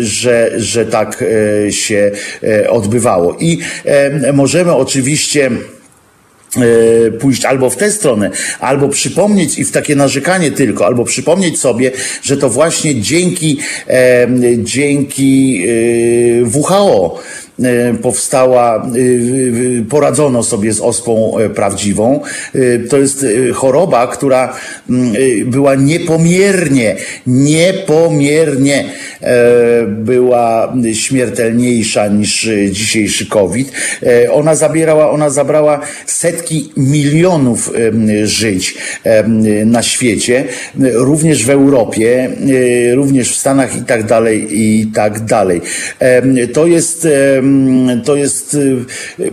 [0.00, 1.24] że, że tak
[1.66, 2.10] e, się
[2.42, 3.36] e, odbywało.
[3.40, 3.58] I
[4.32, 5.50] możemy oczywiście
[7.20, 8.30] pójść albo w tę stronę,
[8.60, 11.90] albo przypomnieć i w takie narzekanie tylko, albo przypomnieć sobie,
[12.22, 14.28] że to właśnie dzięki, e,
[14.58, 17.47] dzięki e, WHO E,
[18.02, 22.20] powstała, e, poradzono sobie z ospą e, prawdziwą.
[22.90, 24.56] To jest choroba, która
[24.90, 25.12] mm,
[25.46, 26.96] była niepomiernie,
[27.26, 28.84] niepomiernie
[29.88, 33.72] była śmiertelniejsza niż dzisiejszy COVID.
[34.32, 37.72] Ona zabierała, ona zabrała setki milionów
[38.24, 38.74] żyć
[39.66, 40.44] na świecie,
[40.92, 42.30] również w Europie,
[42.94, 45.60] również w Stanach i tak dalej, i tak dalej.
[46.52, 47.08] To jest
[48.04, 48.76] to jest y,
[49.20, 49.32] y,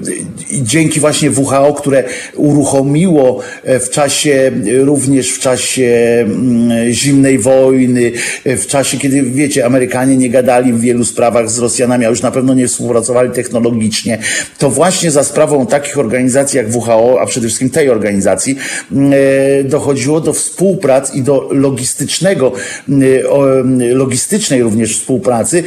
[0.52, 2.04] dzięki właśnie WHO, które
[2.36, 5.86] uruchomiło e, w czasie, również w czasie
[6.28, 8.12] mm, zimnej wojny,
[8.46, 12.22] e, w czasie, kiedy wiecie, Amerykanie nie gadali w wielu sprawach z Rosjanami, a już
[12.22, 14.18] na pewno nie współpracowali technologicznie,
[14.58, 18.58] to właśnie za sprawą takich organizacji jak WHO, a przede wszystkim tej organizacji,
[18.92, 22.52] mm, e, dochodziło do współprac i do logistycznego,
[22.90, 25.64] mm, logistycznej również współpracy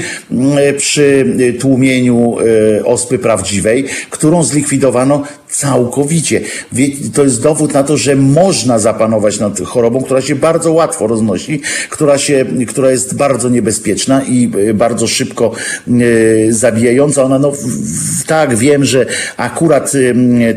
[0.76, 1.26] przy
[1.60, 2.37] tłumieniu E,
[2.84, 6.40] ospy prawdziwej, którą zlikwidowano całkowicie.
[7.14, 11.60] To jest dowód na to, że można zapanować nad chorobą, która się bardzo łatwo roznosi,
[11.90, 15.52] która, się, która jest bardzo niebezpieczna i e, bardzo szybko
[15.88, 17.22] e, zabijająca.
[17.22, 17.52] Ona, no
[18.26, 19.92] tak, wiem, że akurat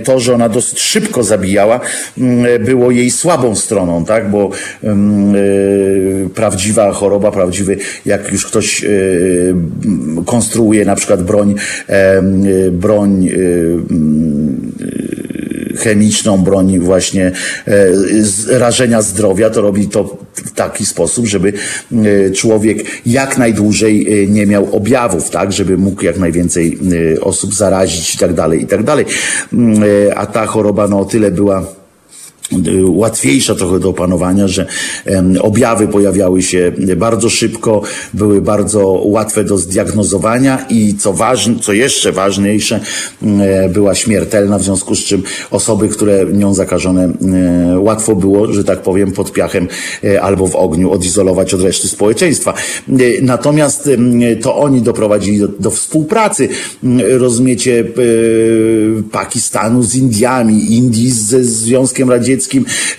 [0.04, 1.80] to, że ona dosyć szybko zabijała,
[2.60, 4.50] było jej słabą stroną, tak, bo
[6.36, 8.86] prawdziwa choroba, prawdziwy, jak już ktoś
[10.26, 11.56] konstruuje na przykład broń,
[12.72, 13.30] broń
[15.78, 17.32] chemiczną, broń właśnie
[18.48, 21.54] rażenia zdrowia, to robi to w taki sposób, żeby
[22.36, 26.78] człowiek jak najdłużej nie miał objawów, tak, żeby mógł jak najwięcej
[27.22, 29.06] osób zarazić i tak dalej, i tak dalej.
[29.54, 29.84] Mm,
[30.16, 31.81] a ta choroba no o tyle była
[32.86, 34.66] łatwiejsza trochę do opanowania, że
[35.42, 37.82] objawy pojawiały się bardzo szybko,
[38.14, 42.80] były bardzo łatwe do zdiagnozowania i co ważne, co jeszcze ważniejsze,
[43.24, 48.64] e, była śmiertelna, w związku z czym osoby, które nią zakażone, e, łatwo było, że
[48.64, 49.68] tak powiem, pod piachem
[50.04, 52.54] e, albo w ogniu odizolować od reszty społeczeństwa.
[53.22, 53.90] Natomiast
[54.42, 56.50] to oni doprowadzili do, do współpracy,
[57.10, 57.86] rozumiecie,
[59.12, 62.41] Pakistanu z Indiami, Indii ze Związkiem Radzieckim,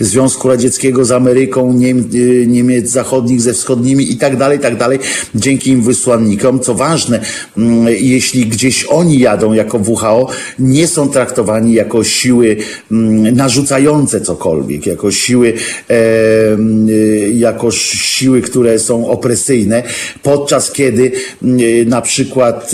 [0.01, 4.99] Związku Radzieckiego z Ameryką, Niem, y, Niemiec Zachodnich ze wschodnimi i tak dalej, tak dalej,
[5.35, 6.61] dzięki im wysłannikom.
[6.61, 7.21] Co ważne,
[7.57, 10.29] mm, jeśli gdzieś oni jadą jako WHO,
[10.59, 12.57] nie są traktowani jako siły
[12.91, 15.53] mm, narzucające cokolwiek, jako siły,
[15.91, 19.83] y, jako siły, które są opresyjne,
[20.23, 21.13] podczas kiedy
[21.43, 22.73] y, na przykład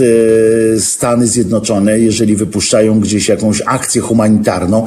[0.78, 4.86] Stany Zjednoczone, jeżeli wypuszczają gdzieś jakąś akcję humanitarną,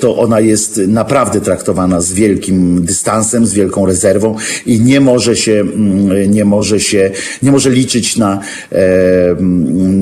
[0.00, 4.36] to ona jest na naprawdę traktowana z wielkim dystansem, z wielką rezerwą
[4.66, 7.10] i nie może się, mm, nie może się,
[7.42, 8.40] nie może liczyć na,
[8.72, 9.36] e,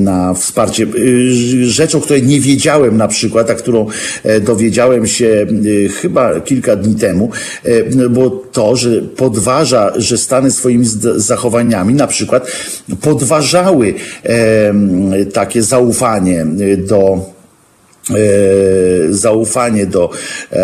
[0.09, 0.87] na wsparcie.
[0.97, 3.87] Y, rzeczą, której nie wiedziałem na przykład, a którą
[4.25, 7.31] e, dowiedziałem się y, chyba kilka dni temu,
[7.65, 10.87] e, bo to, że podważa, że Stany swoimi
[11.17, 12.47] zachowaniami na przykład
[13.01, 13.95] podważały
[15.33, 16.47] takie zaufanie
[16.89, 17.38] do E,
[19.11, 20.11] zaufanie do,
[20.53, 20.59] e,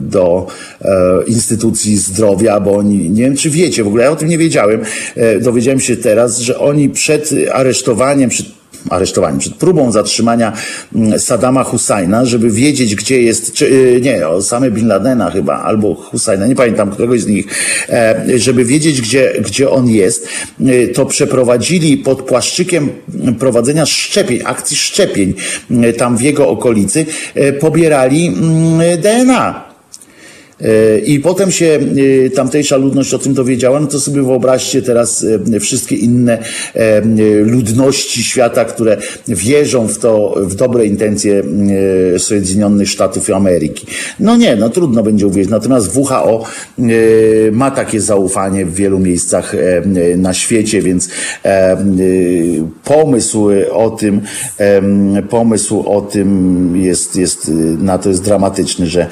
[0.00, 0.46] do
[0.80, 4.38] e, instytucji zdrowia, bo oni, nie wiem czy wiecie, w ogóle ja o tym nie
[4.38, 4.80] wiedziałem,
[5.40, 8.46] dowiedziałem się teraz, że oni przed aresztowaniem, przed
[8.90, 10.52] aresztowaniem, przed próbą zatrzymania
[10.94, 15.94] mm, Saddama Husajna, żeby wiedzieć, gdzie jest, czy, y, nie, Osamy Bin Ladena chyba, albo
[15.94, 17.46] Husajna, nie pamiętam któregoś z nich,
[17.88, 20.28] e, żeby wiedzieć, gdzie, gdzie on jest,
[20.60, 22.88] y, to przeprowadzili pod płaszczykiem
[23.38, 25.34] prowadzenia szczepień, akcji szczepień
[25.70, 27.06] y, tam w jego okolicy,
[27.60, 29.65] pobierali mm, DNA
[31.06, 31.78] I potem się
[32.26, 36.38] e, tamtejsza ludność o tym dowiedziała, no to sobie wyobraźcie teraz e, wszystkie inne
[37.44, 38.96] ludności świata, które
[39.28, 41.42] wierzą w to, w dobre intencje
[42.16, 43.86] Zjednoczonych Sztatów Ameryki.
[44.20, 45.50] No nie, no trudno będzie uwierzyć.
[45.50, 46.44] Natomiast WHO
[47.52, 49.54] ma takie zaufanie w wielu miejscach
[50.16, 51.08] na świecie, więc
[52.84, 54.20] pomysł o tym,
[55.30, 59.06] pomysł o tym jest, jest na to jest dramatyczny, że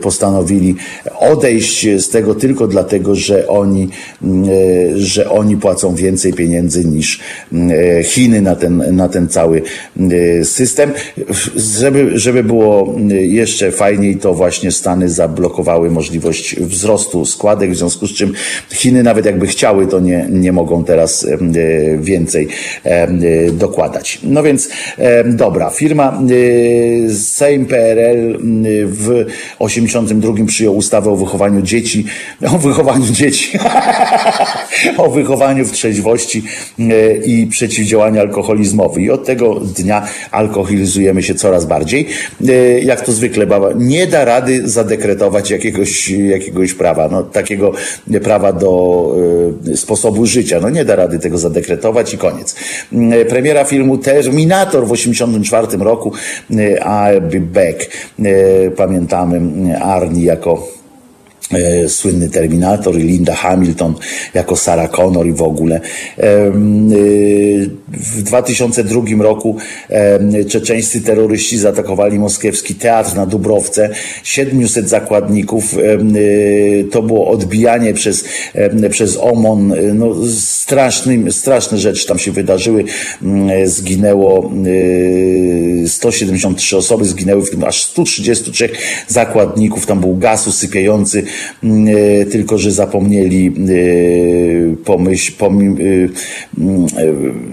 [0.00, 0.74] postanowiono postanowili
[1.18, 3.88] odejść z tego tylko dlatego, że oni,
[4.22, 7.20] mm, e, że oni płacą więcej pieniędzy niż
[7.52, 9.62] mm, e, Chiny na ten, na ten cały
[9.96, 10.10] mm,
[10.40, 10.92] e, system.
[11.56, 18.14] Żeby, żeby było jeszcze fajniej, to właśnie Stany zablokowały możliwość wzrostu składek, w związku z
[18.14, 18.32] czym
[18.72, 21.26] Chiny nawet jakby chciały, to nie, nie mogą teraz
[21.98, 22.48] więcej
[23.52, 24.18] dokładać.
[24.22, 24.68] No więc
[25.24, 26.22] dobra, firma
[27.14, 28.38] Sejm PRL
[28.86, 29.24] w
[29.58, 32.04] 82 drugim przyjął ustawę o wychowaniu dzieci,
[32.54, 33.58] o wychowaniu dzieci,
[35.04, 36.42] o wychowaniu w trzeźwości
[36.78, 39.04] e, i przeciwdziałaniu alkoholizmowi.
[39.04, 42.06] I od tego dnia alkoholizujemy się coraz bardziej.
[42.48, 47.72] E, jak to zwykle baba, nie da rady zadekretować jakiegoś, jakiegoś prawa, no, takiego
[48.22, 49.14] prawa do
[49.72, 50.60] e, sposobu życia.
[50.60, 52.54] No nie da rady tego zadekretować i koniec.
[53.28, 56.12] Premiera filmu Terminator w 1984 roku,
[56.80, 57.90] I'll be back.
[58.76, 59.40] Pamiętamy
[59.82, 60.68] Arnie jako
[61.88, 63.94] słynny Terminator i Linda Hamilton
[64.34, 65.80] jako Sarah Connor i w ogóle.
[66.18, 66.50] E,
[67.88, 69.56] w 2002 roku
[69.88, 73.90] e, czeczeńscy terroryści zaatakowali moskiewski teatr na Dubrowce.
[74.22, 75.76] 700 zakładników.
[75.78, 78.24] E, to było odbijanie przez,
[78.54, 79.72] e, przez OMON.
[79.72, 82.84] E, no, straszny, straszne rzeczy tam się wydarzyły.
[83.64, 84.52] Zginęło
[85.86, 88.68] 173 osoby, zginęły w tym aż 133
[89.08, 89.86] zakładników.
[89.86, 91.22] Tam był gaz usypiający,
[92.32, 93.52] tylko że zapomnieli
[94.84, 96.08] pomyśl, pomyśl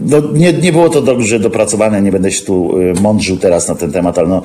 [0.02, 3.92] no, nie, nie było to dobrze dopracowane, nie będę się tu mądrzył teraz na ten
[3.92, 4.42] temat, ale no,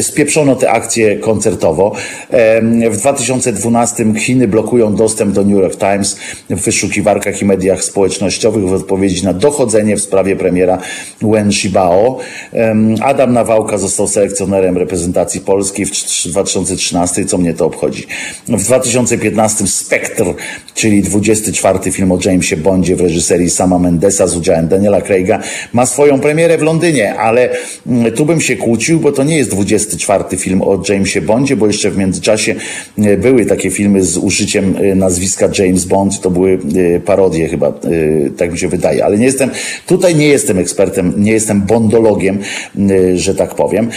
[0.00, 1.92] spieprzono te akcje koncertowo.
[2.90, 6.16] W 2012 Chiny blokują dostęp do New York Times
[6.50, 10.78] w wyszukiwarkach i mediach społecznościowych w odpowiedzi na dochodzenie w sprawie premiera
[11.22, 12.18] Wen Shibao.
[13.00, 18.06] Adam Nawałka został selekcjonerem reprezentacji polskiej w 2013, co mnie to obchodzi.
[18.48, 20.34] W W 2015 Spectre,
[20.74, 25.38] czyli 24 film o Jamesie Bondzie w reżyserii Sama Mendesa z udziałem Daniela Craiga,
[25.72, 27.50] ma swoją premierę w Londynie, ale
[27.86, 31.66] mm, tu bym się kłócił, bo to nie jest 24 film o Jamesie Bondzie, bo
[31.66, 32.54] jeszcze w międzyczasie
[32.98, 36.58] e, były takie filmy z użyciem e, nazwiska James Bond, to były
[36.96, 37.72] e, parodie chyba,
[38.36, 39.50] tak mi się wydaje, ale nie jestem,
[39.86, 42.38] tutaj nie jestem ekspertem, nie jestem bondologiem,
[43.14, 43.90] że tak powiem.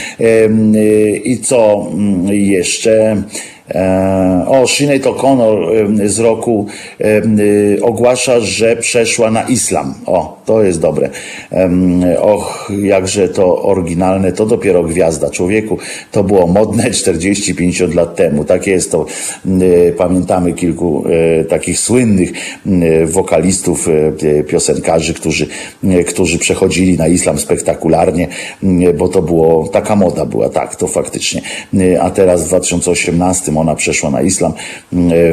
[1.24, 3.24] I co mm, jeszcze?
[3.70, 6.68] E, o, Sinead O'Connor z roku
[7.02, 9.94] y, ogłasza, że przeszła na islam.
[10.06, 11.10] O, to jest dobre.
[12.20, 15.78] Och, jakże to oryginalne, to dopiero gwiazda człowieku.
[16.12, 18.46] To było modne 40-50 lat temu.
[18.46, 19.06] Tak jest to.
[19.62, 21.04] Y, pamiętamy kilku
[21.40, 22.32] e, takich słynnych
[23.06, 25.48] wokalistów, e, piosenkarzy, którzy,
[26.08, 28.28] którzy przechodzili na islam spektakularnie,
[28.98, 31.42] bo to było, taka moda była, tak, to faktycznie.
[32.02, 34.54] A teraz w 2018 ona przeszła na islam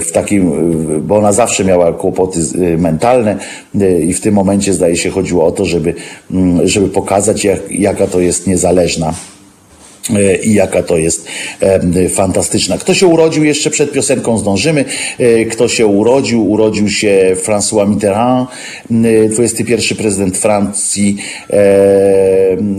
[0.00, 0.52] w takim,
[1.00, 2.40] bo ona zawsze miała kłopoty
[2.78, 3.36] mentalne
[4.06, 5.94] i w tym momencie zdaje się chodziło o to, żeby,
[6.30, 9.14] mm, żeby pokazać jak, jaka to jest niezależna
[10.42, 11.26] i jaka to jest
[12.10, 12.78] fantastyczna.
[12.78, 14.84] Kto się urodził jeszcze przed piosenką zdążymy.
[15.18, 16.50] E, kto się urodził?
[16.50, 18.48] Urodził się François Mitterrand,
[19.30, 21.16] 21 prezydent Francji.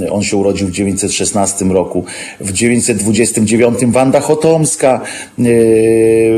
[0.09, 2.05] On się urodził w 1916 roku.
[2.39, 5.01] W 1929 Wanda Chotomska,
[5.39, 5.43] e,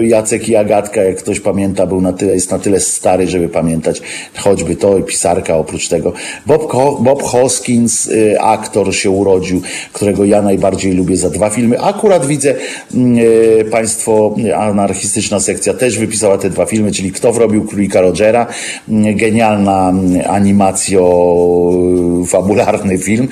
[0.05, 4.01] Jacek i Agatka, jak ktoś pamięta, był na tyle, jest na tyle stary, żeby pamiętać
[4.35, 6.13] choćby to, pisarka oprócz tego.
[6.45, 8.09] Bob, Bob Hoskins,
[8.39, 9.61] aktor się urodził,
[9.93, 11.81] którego ja najbardziej najbardziej lubię za dwa filmy.
[11.81, 12.55] Akurat widzę
[12.93, 13.17] mm,
[13.61, 18.47] e, Państwo, anarchistyczna sekcja też wypisała te dwa filmy, czyli Kto wrobił Królika Rogera,
[18.89, 23.27] mm, genialna mm, animacjo-fabularny film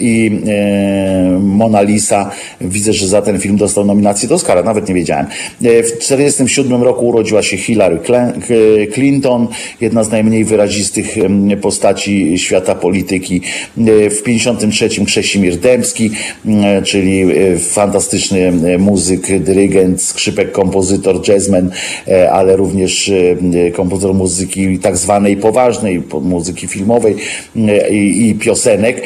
[0.00, 2.30] i e, Mona Lisa.
[2.60, 5.26] Widzę, że za ten film dostał nominację do Oscara, nawet nie wiedziałem.
[5.26, 5.28] E,
[5.82, 8.00] w 1947 roku urodziła się Hillary
[8.94, 9.48] Clinton,
[9.80, 11.14] jedna z najmniej wyrazistych
[11.62, 13.40] postaci świata polityki.
[14.10, 16.10] W 1953 Krzesimir Dębski, E,
[16.84, 21.70] czyli e, fantastyczny e, muzyk, dyrygent, skrzypek, kompozytor, jazzman,
[22.32, 23.12] ale również
[23.74, 27.16] kompozytor muzyki tak zwanej poważnej, muzyki filmowej
[27.90, 29.02] i, i piosenek.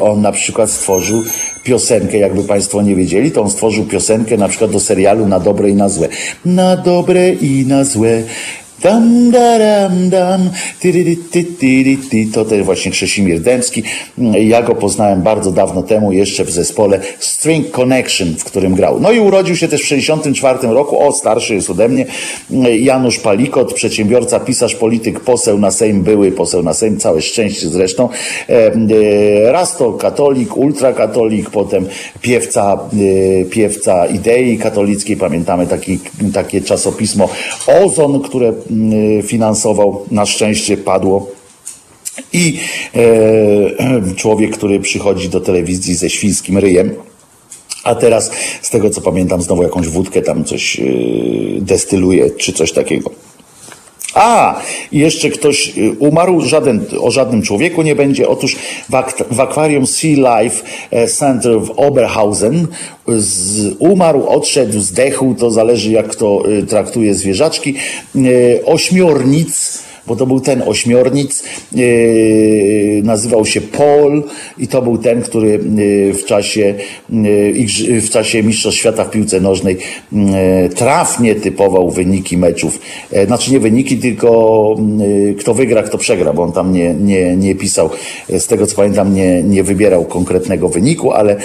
[0.00, 1.22] On na przykład stworzył
[1.64, 5.70] piosenkę, jakby Państwo nie wiedzieli, to on stworzył piosenkę na przykład do serialu Na dobre
[5.70, 6.08] i na złe.
[6.44, 8.22] Na dobre i na złe
[8.82, 10.50] Dam, daram, dam,
[12.32, 13.82] to też właśnie Krzesimir Dębski.
[14.40, 19.00] Ja go poznałem bardzo dawno temu, jeszcze w zespole String Connection, w którym grał.
[19.00, 22.06] No i urodził się też w 1964 roku, o starszy jest ode mnie,
[22.78, 28.08] Janusz Palikot, przedsiębiorca, pisarz, polityk, poseł na Sejm, były poseł na Sejm, całe szczęście zresztą.
[28.48, 31.86] E, raz to katolik, ultrakatolik, potem
[32.20, 32.78] piewca,
[33.40, 35.16] e, piewca idei katolickiej.
[35.16, 35.98] Pamiętamy taki,
[36.34, 37.28] takie czasopismo
[37.66, 38.52] Ozon, które
[39.22, 40.06] finansował.
[40.10, 41.30] Na szczęście padło.
[42.32, 42.58] I
[42.94, 46.94] e, człowiek, który przychodzi do telewizji ze świńskim ryjem,
[47.84, 48.30] a teraz,
[48.62, 50.82] z tego co pamiętam, znowu jakąś wódkę tam coś e,
[51.60, 53.10] destyluje, czy coś takiego.
[54.14, 54.60] A,
[54.92, 58.28] jeszcze ktoś y, umarł, żaden, o żadnym człowieku nie będzie.
[58.28, 58.56] Otóż
[58.88, 62.66] w, ak w akwarium Sea Life e, Center w Oberhausen
[63.08, 67.74] z, umarł, odszedł, zdechł, to zależy jak kto y, traktuje zwierzaczki,
[68.16, 68.20] e,
[68.64, 71.42] ośmiornic, bo to był ten ośmiornic,
[71.72, 74.22] yy, nazywał się Paul
[74.58, 76.74] i to był ten, który yy, w czasie,
[77.10, 79.76] yy, w czasie Mistrzostw Świata w piłce nożnej
[80.76, 82.80] trafnie typował wyniki meczów.
[83.12, 84.32] Yy, znaczy nie wyniki, tylko
[85.38, 87.90] kto wygra, kto przegra, bo on tam nie, nie, nie pisał,
[88.28, 91.36] z tego co pamiętam, nie, nie wybierał konkretnego wyniku, ale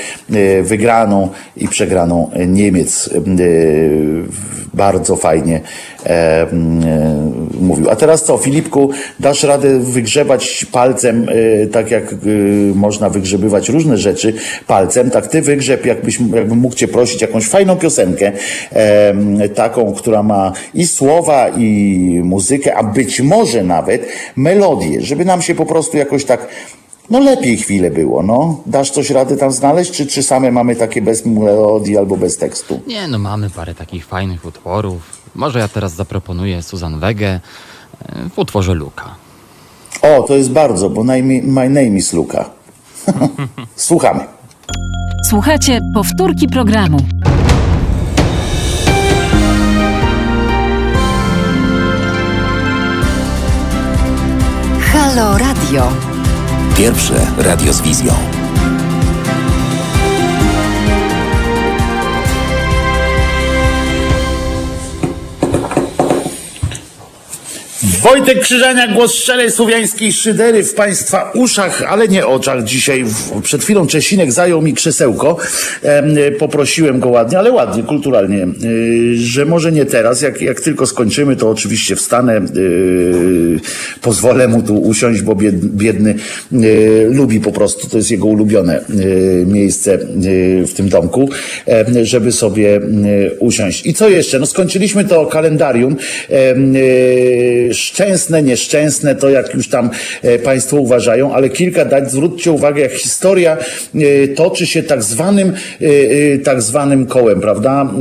[0.64, 3.10] wygraną i przegraną Niemiec
[4.74, 5.62] bardzo fajnie
[7.62, 7.90] mówił.
[7.90, 8.90] A teraz co, Filipku,
[9.20, 14.34] dasz radę wygrzebać palcem, y, tak jak y, można wygrzebywać różne rzeczy
[14.68, 18.32] palcem, tak ty wygrzeb, jakbyś, jakbym mógł cię prosić, jakąś fajną piosenkę,
[19.56, 25.56] taką, która ma i słowa, i muzykę, a być może nawet melodię, żeby nam się
[25.56, 26.48] po prostu jakoś tak
[27.10, 28.62] no lepiej chwilę było, no.
[28.66, 32.80] Dasz coś rady tam znaleźć, czy, czy same mamy takie bez melodii albo bez tekstu?
[32.88, 35.02] Nie, no mamy parę takich fajnych utworów.
[35.36, 37.40] Może ja teraz zaproponuję Susan Wege
[38.34, 39.16] w utworze Luka.
[40.02, 42.50] O, to jest bardzo, bo my name is Luka.
[43.76, 44.24] Słuchamy.
[45.30, 46.98] Słuchajcie, powtórki programu.
[54.94, 55.88] Halo Radio.
[56.78, 58.37] Pierwsze radio z wizją.
[68.08, 73.06] Wojtek Krzyżania, głos szczerej słowiańskiej szydery w Państwa uszach, ale nie oczach dzisiaj.
[73.44, 75.38] Przed chwilą Czesinek zajął mi krzesełko.
[76.40, 78.48] Poprosiłem go ładnie, ale ładnie, kulturalnie, e,
[79.16, 82.42] że może nie teraz, jak, jak tylko skończymy, to oczywiście wstanę, e,
[84.02, 86.16] pozwolę mu tu usiąść, bo biedny
[87.10, 88.82] lubi po prostu, to jest jego ulubione
[89.46, 89.98] miejsce
[90.68, 91.30] w tym domku,
[92.04, 92.82] żeby sobie
[93.40, 93.86] usiąść.
[93.86, 94.40] I co jeszcze?
[94.40, 95.96] No skończyliśmy to kalendarium
[97.98, 99.90] szczęsne, nieszczęsne, to jak już tam
[100.22, 103.58] e, Państwo uważają, ale kilka dać, zwróćcie uwagę, jak historia
[103.96, 107.94] e, toczy się tak zwanym, e, tak zwanym kołem, prawda?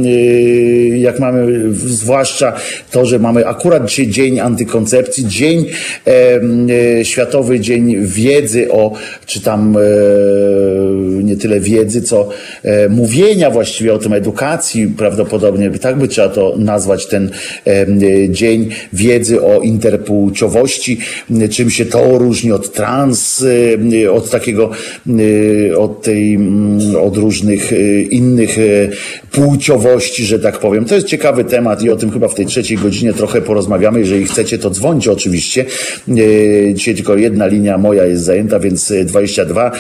[0.97, 2.53] Jak mamy, zwłaszcza
[2.90, 5.66] to, że mamy akurat dzisiaj dzień antykoncepcji, dzień,
[7.03, 8.92] Światowy Dzień Wiedzy o,
[9.26, 9.76] czy tam
[11.22, 12.28] nie tyle wiedzy, co
[12.90, 17.30] mówienia właściwie o tym, edukacji prawdopodobnie, tak by trzeba to nazwać, ten
[18.30, 20.99] dzień wiedzy o interpłciowości,
[21.51, 23.45] czym się to różni od trans,
[23.93, 24.70] y, od takiego,
[25.07, 28.57] y, od tej, mm, od różnych y, innych
[29.30, 30.84] płciowości, że tak powiem.
[30.84, 33.99] To jest ciekawy temat i o tym chyba w tej trzeciej godzinie trochę porozmawiamy.
[33.99, 35.64] Jeżeli chcecie, to dzwońcie oczywiście.
[36.74, 39.70] Dzisiaj tylko jedna linia moja jest zajęta, więc 22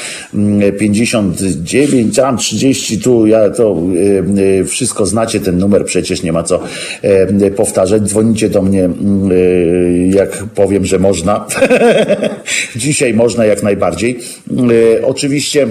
[0.78, 3.82] 59, tam 30, tu ja to
[4.66, 6.60] wszystko znacie, ten numer przecież nie ma co
[7.56, 8.02] powtarzać.
[8.02, 8.88] Dzwonicie do mnie
[10.10, 11.46] jak powiem, że można.
[12.76, 14.18] Dzisiaj można jak najbardziej.
[14.98, 15.66] E, oczywiście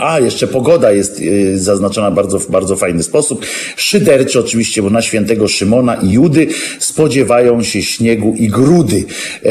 [0.00, 3.46] a, jeszcze pogoda jest y, zaznaczona bardzo, w bardzo fajny sposób.
[3.76, 6.46] Szyderczy oczywiście, bo na świętego Szymona i Judy
[6.78, 9.04] spodziewają się śniegu i grudy.
[9.44, 9.50] E,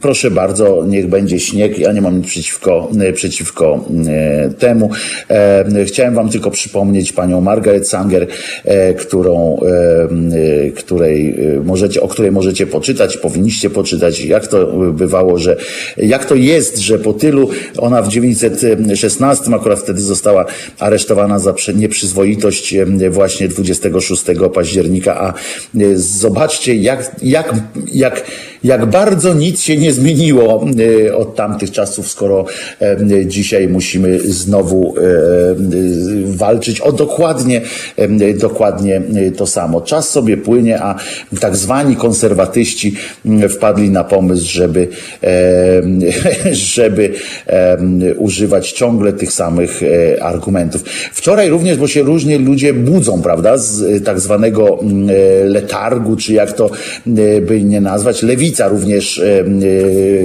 [0.00, 1.78] proszę bardzo, niech będzie śnieg.
[1.78, 3.84] Ja nie mam nic przeciwko, y, przeciwko
[4.58, 4.90] temu.
[5.30, 8.26] E, chciałem wam tylko przypomnieć panią Margaret Sanger,
[8.64, 9.60] e, którą,
[10.76, 15.56] której możecie, o której możecie poczytać, powinniście poczytać, jak to bywało, że,
[15.96, 19.54] jak to jest, że po tylu, ona w 916 2016.
[19.54, 20.44] Akurat wtedy została
[20.78, 22.74] aresztowana za nieprzyzwoitość
[23.10, 25.20] właśnie 26 października.
[25.20, 25.32] A e,
[25.94, 27.54] zobaczcie, jak, jak,
[27.92, 28.24] jak,
[28.64, 30.64] jak bardzo nic się nie zmieniło
[31.08, 32.44] e, od tamtych czasów, skoro
[33.26, 35.02] dzisiaj musimy znowu e,
[36.24, 37.60] walczyć o dokładnie,
[38.40, 39.02] dokładnie
[39.36, 39.80] to samo.
[39.80, 40.94] Czas sobie płynie, a
[41.40, 42.94] tak zwani konserwatyści
[43.48, 44.88] wpadli na pomysł, żeby,
[46.74, 47.12] żeby
[48.18, 50.82] używać ciągle ciągle tych samych e, argumentów.
[51.12, 56.16] Wczoraj również, bo się różnie ludzie budzą, prawda, z e, tak zwanego mm, e, letargu,
[56.16, 56.70] czy jak to
[57.42, 58.22] by nie nazwać.
[58.22, 59.22] Lewica również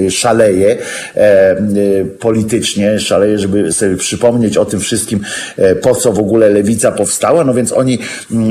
[0.09, 0.77] szaleje
[2.19, 5.19] politycznie, szaleje, żeby sobie przypomnieć o tym wszystkim,
[5.81, 7.43] po co w ogóle lewica powstała.
[7.43, 7.99] No więc oni,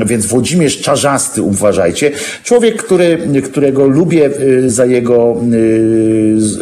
[0.05, 2.11] więc Włodzimierz Czarzasty, uważajcie,
[2.43, 4.29] człowiek, który, którego lubię
[4.67, 5.37] za jego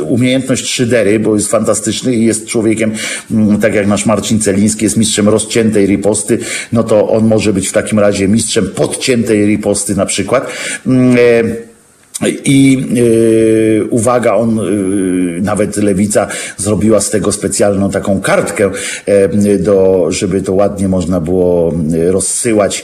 [0.10, 2.92] umiejętność szydery, bo jest fantastyczny i jest człowiekiem
[3.58, 6.38] tak jak nasz Marcin Celiński jest mistrzem rozciętej riposty,
[6.72, 10.48] no to on może być w takim razie mistrzem podciętej riposty na przykład.
[12.28, 18.72] I yy, uwaga, on yy, nawet lewica zrobiła z tego specjalną taką kartkę,
[19.44, 21.74] yy, do, żeby to ładnie można było
[22.10, 22.84] rozsyłać.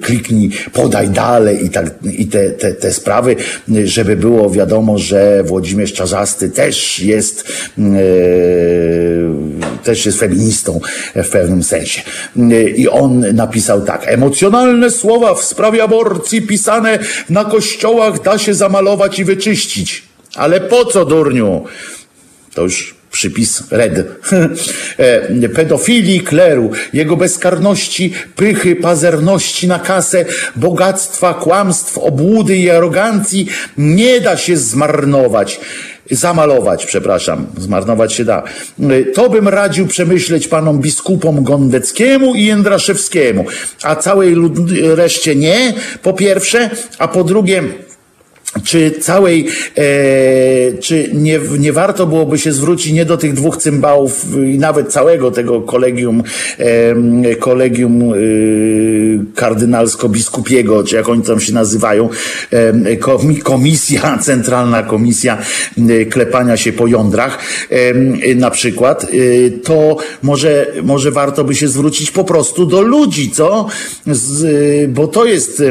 [0.00, 3.36] kliknij, podaj dalej i tak i te, te, te sprawy,
[3.84, 7.44] żeby było wiadomo, że Włodzimierz Czarzasty też jest
[9.84, 10.80] też jest feministą
[11.14, 12.02] w pewnym sensie.
[12.76, 16.98] I on napisał tak: emocjonalne słowa w sprawie aborcji pisane
[17.30, 20.02] na kościołach da się zamalować i wyczyścić.
[20.34, 21.64] Ale po co, durniu?
[22.54, 23.92] To już przypis red.
[24.98, 30.24] E, pedofilii kleru, jego bezkarności, pychy, pazerności na kasę,
[30.56, 33.46] bogactwa, kłamstw, obłudy i arogancji
[33.78, 35.60] nie da się zmarnować
[36.10, 38.42] zamalować, przepraszam, zmarnować się da.
[38.80, 43.44] E, to bym radził przemyśleć panom biskupom Gondeckiemu i Jędraszewskiemu,
[43.82, 44.34] a całej
[44.94, 47.62] reszcie nie, po pierwsze, a po drugie,
[48.64, 49.82] czy całej, e,
[50.80, 55.30] czy nie, nie warto byłoby się zwrócić nie do tych dwóch cymbałów i nawet całego
[55.30, 56.22] tego kolegium,
[56.58, 58.16] e, kolegium e,
[59.34, 62.08] kardynalsko-biskupiego, czy jak oni tam się nazywają,
[62.50, 62.96] e,
[63.42, 65.38] komisja, centralna komisja
[65.78, 67.38] e, klepania się po jądrach
[67.70, 69.06] e, na przykład,
[69.64, 73.66] to może, może warto by się zwrócić po prostu do ludzi, co?
[74.06, 75.62] Z, bo to jest,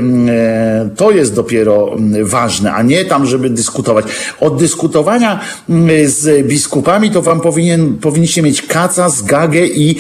[0.96, 4.06] to jest dopiero ważne ważne, a nie tam, żeby dyskutować.
[4.40, 5.40] Od dyskutowania
[5.70, 9.96] mm, z biskupami to wam powinien, powinniście mieć kaca, zgagę i,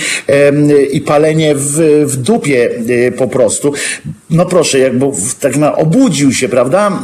[0.91, 2.69] i palenie w, w dupie
[3.07, 3.73] e, po prostu.
[4.29, 5.05] No proszę, jakby
[5.39, 7.01] tak na, obudził się, prawda?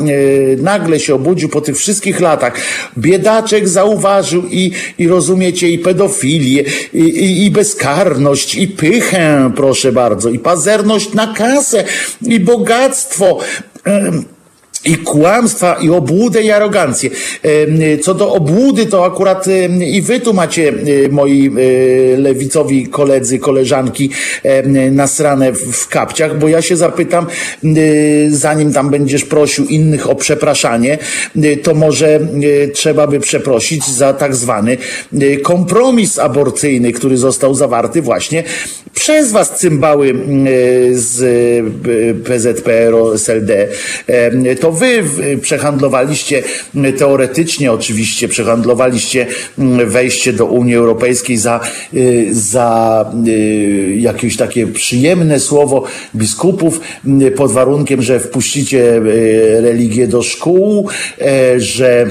[0.57, 2.53] E, nagle się obudził po tych wszystkich latach.
[2.97, 6.63] Biedaczek zauważył i, i rozumiecie, i pedofilię,
[6.93, 11.83] i, i, i bezkarność, i pychę, proszę bardzo, i pazerność na kasę,
[12.21, 13.39] i bogactwo
[14.85, 17.09] i kłamstwa, i obłudę, i arogancję.
[18.01, 19.45] Co do obłudy, to akurat
[19.87, 20.73] i wy tu macie,
[21.11, 24.09] moi e, lewicowi koledzy, koleżanki,
[24.91, 27.27] nasrane w kapciach, bo ja się zapytam,
[28.29, 30.97] zanim tam będziesz prosił innych o przepraszanie,
[31.63, 32.19] to może
[32.73, 34.77] trzeba by przeprosić za tak zwany
[35.43, 38.43] kompromis aborcyjny, który został zawarty właśnie
[38.95, 40.13] przez was cymbały
[40.91, 41.23] z
[42.23, 43.67] PZPR, SLD.
[44.59, 45.03] To wy
[45.41, 46.43] przehandlowaliście,
[46.97, 49.27] teoretycznie oczywiście, przehandlowaliście
[49.85, 51.59] wejście do Unii Europejskiej za,
[51.93, 55.83] y, za y, jakieś takie przyjemne słowo
[56.15, 56.79] biskupów
[57.35, 60.89] pod warunkiem, że wpuścicie y, religię do szkół,
[61.21, 62.07] e, że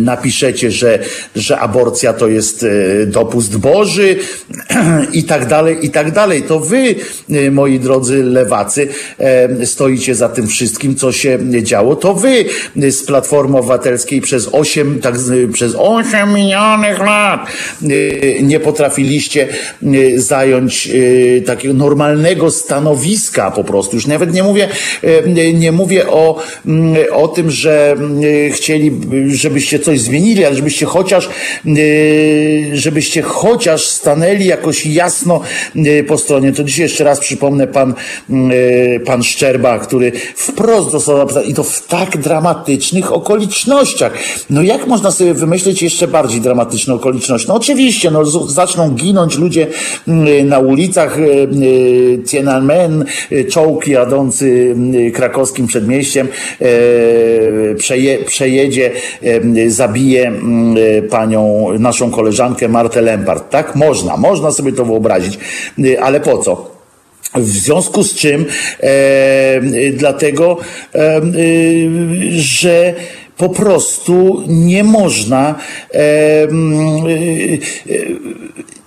[0.00, 0.98] napiszecie, że,
[1.36, 4.16] że aborcja to jest e, dopust Boży
[5.12, 6.42] i tak dalej, i tak dalej.
[6.42, 6.94] To wy,
[7.30, 8.88] e, moi drodzy lewacy,
[9.64, 11.96] stoicie za tym wszystkim, co się działo.
[11.96, 12.44] To wy
[12.76, 15.14] z Platformy Obywatelskiej przez 8, tak,
[15.52, 17.46] przez 8 minionych lat
[18.42, 19.48] nie potrafiliście
[20.16, 20.90] zająć
[21.46, 23.96] takiego normalnego stanowiska po prostu.
[23.96, 24.68] Już nawet nie mówię,
[25.54, 26.42] nie mówię o,
[27.12, 27.96] o tym, że
[28.52, 28.90] chcieli
[29.28, 31.70] żebyście coś zmienili, ale żebyście chociaż, e,
[32.72, 35.40] żebyście chociaż stanęli jakoś jasno
[35.76, 36.52] e, po stronie.
[36.52, 37.94] To dzisiaj jeszcze raz przypomnę pan,
[38.30, 44.12] e, pan Szczerba, który wprost dostał i to w tak dramatycznych okolicznościach.
[44.50, 47.48] No jak można sobie wymyślić jeszcze bardziej dramatyczne okoliczności?
[47.48, 49.66] No oczywiście, no zaczną ginąć ludzie
[50.44, 51.18] na ulicach
[52.26, 53.04] Tiananmen,
[53.50, 54.76] czołg jadący
[55.14, 56.28] krakowskim przedmieściem
[57.78, 58.90] przeje, przejedzie
[59.68, 60.32] zabije
[61.10, 63.50] panią, naszą koleżankę Martę Lempart.
[63.50, 63.76] Tak?
[63.76, 65.38] Można, można sobie to wyobrazić,
[66.02, 66.70] ale po co?
[67.34, 68.46] W związku z czym,
[68.80, 69.60] e,
[69.92, 70.56] dlatego,
[70.94, 71.20] e,
[72.30, 72.94] że
[73.36, 75.54] po prostu nie można
[75.94, 76.48] e, e,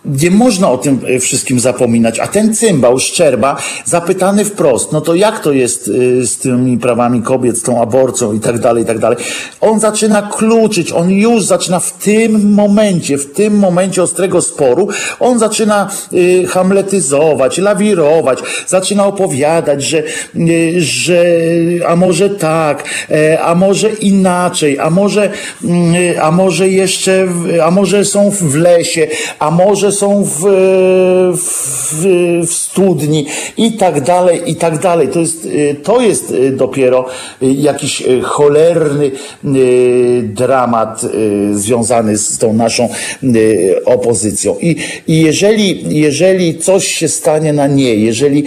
[0.06, 2.20] nie można o tym e, wszystkim zapominać.
[2.20, 5.90] A ten cymbał, Szczerba, zapytany wprost, no to jak to jest
[6.22, 9.18] e, z tymi prawami kobiet, z tą aborcją i tak dalej, i tak dalej.
[9.62, 14.88] On zaczyna kluczyć, on już zaczyna w tym momencie, w tym momencie ostrego sporu,
[15.20, 20.04] on zaczyna y, hamletyzować, lawirować, zaczyna opowiadać, że,
[20.78, 21.26] że
[21.88, 22.84] a może tak,
[23.44, 25.32] a może inaczej, a może,
[26.22, 27.28] a może jeszcze,
[27.64, 29.08] a może są w lesie,
[29.40, 30.40] a może są w,
[31.38, 32.06] w,
[32.48, 33.26] w studni
[33.58, 35.08] i tak dalej, i tak dalej.
[35.08, 35.48] To jest,
[35.84, 37.06] to jest dopiero
[37.42, 39.12] jakiś cholerny
[40.24, 41.06] dramat
[41.54, 42.90] związany z tą naszą
[43.86, 44.56] opozycją.
[44.62, 44.76] I,
[45.08, 48.44] i jeżeli, jeżeli coś się stanie na nie, jeżeli,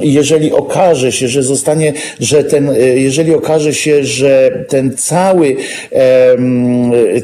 [0.00, 5.56] jeżeli okaże się, że zostanie, że ten, jeżeli okaże się, że ten cały,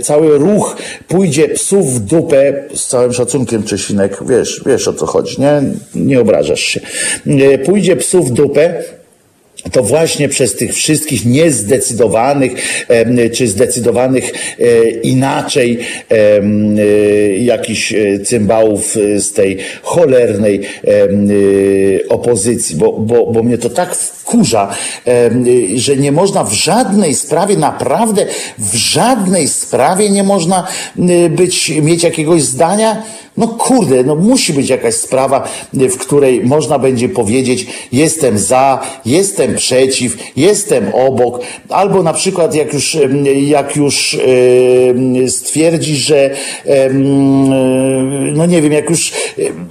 [0.02, 0.76] cały ruch
[1.08, 5.62] pójdzie psów w dupę, z całym szacunkiem Czesinek, wiesz, wiesz o co chodzi, nie?
[5.94, 6.80] Nie obrażasz się.
[7.26, 8.82] E, pójdzie psów w dupę,
[9.72, 12.52] to właśnie przez tych wszystkich niezdecydowanych,
[13.32, 15.78] czy zdecydowanych e, inaczej
[16.10, 16.40] e,
[17.38, 17.94] jakichś
[18.24, 20.60] cymbałów z tej cholernej
[22.08, 24.74] opozycji, bo, bo, bo mnie to tak wkurza,
[25.76, 28.26] że nie można w żadnej sprawie, naprawdę
[28.58, 30.66] w żadnej sprawie nie można
[31.30, 33.02] być, mieć jakiegoś zdania,
[33.36, 39.54] no kurde, no musi być jakaś sprawa, w której można będzie powiedzieć, jestem za, jestem
[39.54, 42.98] przeciw, jestem obok, albo na przykład jak już,
[43.46, 44.18] jak już
[45.28, 46.30] stwierdzi, że
[48.32, 49.12] no nie wiem, jak już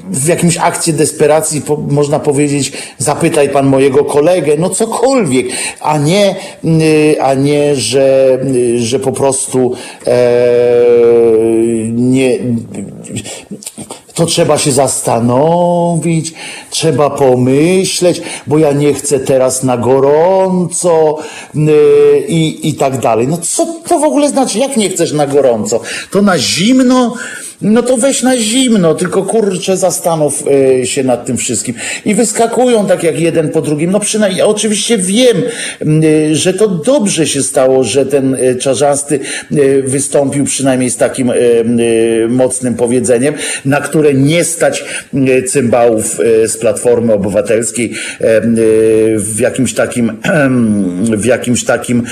[0.09, 5.45] w jakimś akcie desperacji można powiedzieć, zapytaj pan mojego kolegę, no cokolwiek,
[5.81, 6.35] a nie,
[7.21, 8.39] a nie, że,
[8.75, 9.73] że po prostu
[10.07, 10.13] e,
[11.91, 12.39] nie
[14.13, 16.33] to trzeba się zastanowić,
[16.69, 21.17] trzeba pomyśleć, bo ja nie chcę teraz na gorąco
[21.55, 23.27] yy, i, i tak dalej.
[23.27, 24.59] No co to w ogóle znaczy?
[24.59, 25.81] Jak nie chcesz na gorąco?
[26.11, 27.13] To na zimno
[27.63, 30.43] no to weź na zimno, tylko kurczę zastanów
[30.83, 31.75] się nad tym wszystkim.
[32.05, 33.91] I wyskakują tak jak jeden po drugim.
[33.91, 35.43] No przynajmniej, ja oczywiście wiem,
[36.33, 39.19] że to dobrze się stało, że ten czarzasty
[39.83, 41.31] wystąpił przynajmniej z takim
[42.29, 43.33] mocnym powiedzeniem,
[43.65, 44.83] na które nie stać
[45.47, 47.93] cymbałów z Platformy Obywatelskiej
[49.17, 50.21] w jakimś takim,
[51.23, 52.03] w jakimś takim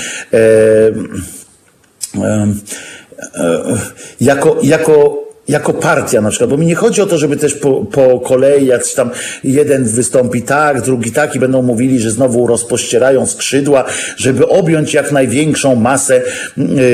[4.20, 5.22] jako, jako
[5.52, 8.66] jako partia na przykład, bo mi nie chodzi o to, żeby też po, po kolei
[8.66, 9.10] jakiś tam
[9.44, 13.84] jeden wystąpi tak, drugi tak i będą mówili, że znowu rozpościerają skrzydła,
[14.16, 16.22] żeby objąć jak największą masę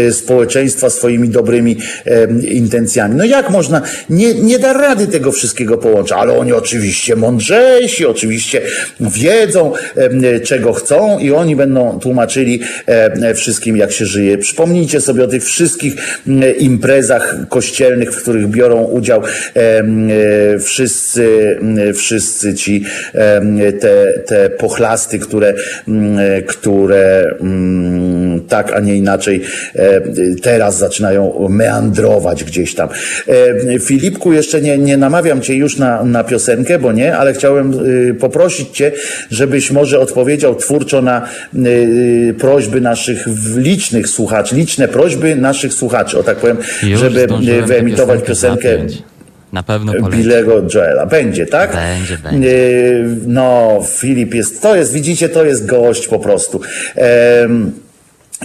[0.09, 3.15] y, społeczeństwa swoimi dobrymi y, intencjami.
[3.15, 8.61] No jak można, nie, nie da rady tego wszystkiego połączyć, ale oni oczywiście mądrzejsi, oczywiście
[9.01, 9.73] wiedzą,
[10.35, 12.61] y, czego chcą i oni będą tłumaczyli
[13.35, 14.39] wszystkim, jak się żyje.
[14.39, 15.95] Przypomnijcie sobie o tych wszystkich
[16.59, 19.23] imprezach kościelnych, w których których biorą udział
[19.55, 21.59] e, wszyscy,
[21.95, 22.85] wszyscy ci
[23.81, 25.55] te, te pochlasty, które,
[26.47, 27.35] które
[28.49, 29.41] tak, a nie inaczej
[29.75, 30.01] e,
[30.43, 32.89] teraz zaczynają meandrować gdzieś tam.
[33.29, 37.87] E, Filipku, jeszcze nie, nie namawiam cię już na, na piosenkę, bo nie, ale chciałem
[37.87, 38.93] y, poprosić cię,
[39.31, 43.27] żebyś może odpowiedział twórczo na y, prośby naszych
[43.57, 47.27] licznych słuchaczy, liczne prośby naszych słuchaczy, o tak powiem, już żeby
[47.67, 48.87] wyemitować piosenkę.
[49.53, 49.93] Na pewno.
[50.11, 51.07] Billego Joela.
[51.07, 51.73] Będzie, tak?
[51.73, 52.49] Będzie, będzie.
[53.27, 56.61] No, Filip jest, to jest, widzicie, to jest gość po prostu.
[57.41, 57.73] Um,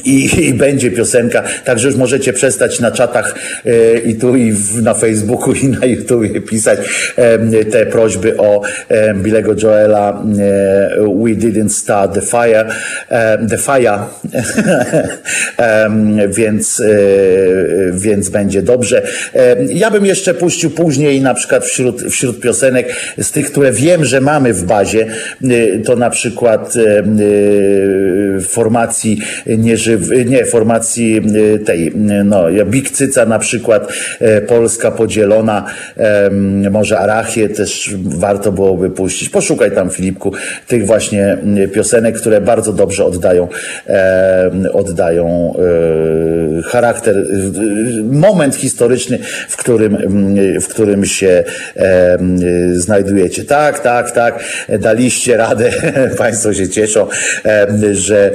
[0.05, 4.81] i, I, będzie piosenka, także już możecie przestać na czatach e, i tu i w,
[4.81, 6.79] na Facebooku i na YouTubie pisać
[7.15, 12.65] e, te prośby o e, Billego Joela e, We didn't start the fire
[13.09, 13.99] e, the fire
[16.37, 16.85] więc, e,
[17.93, 19.01] więc będzie dobrze.
[19.69, 24.21] ja bym jeszcze puścił później na przykład wśród, wśród piosenek z tych, które wiem, że
[24.21, 25.05] mamy w bazie
[25.85, 26.73] to na przykład
[28.47, 29.77] formacji nie
[30.25, 31.21] nie, formacji
[31.55, 32.89] y, tej, y, no, Big
[33.27, 35.65] na przykład, e, Polska podzielona,
[36.71, 39.29] może Arachie też warto byłoby puścić.
[39.29, 40.33] Poszukaj tam, Filipku,
[40.67, 43.47] tych właśnie y, piosenek, które bardzo dobrze oddają,
[44.73, 45.53] oddają
[46.65, 47.15] charakter,
[48.03, 49.19] moment historyczny,
[49.49, 49.97] w którym,
[50.61, 51.43] w którym się
[52.73, 53.43] znajdujecie.
[53.43, 54.43] Tak, tak, tak,
[54.79, 55.71] daliście radę,
[56.17, 57.07] Państwo się cieszą,
[57.91, 58.31] że,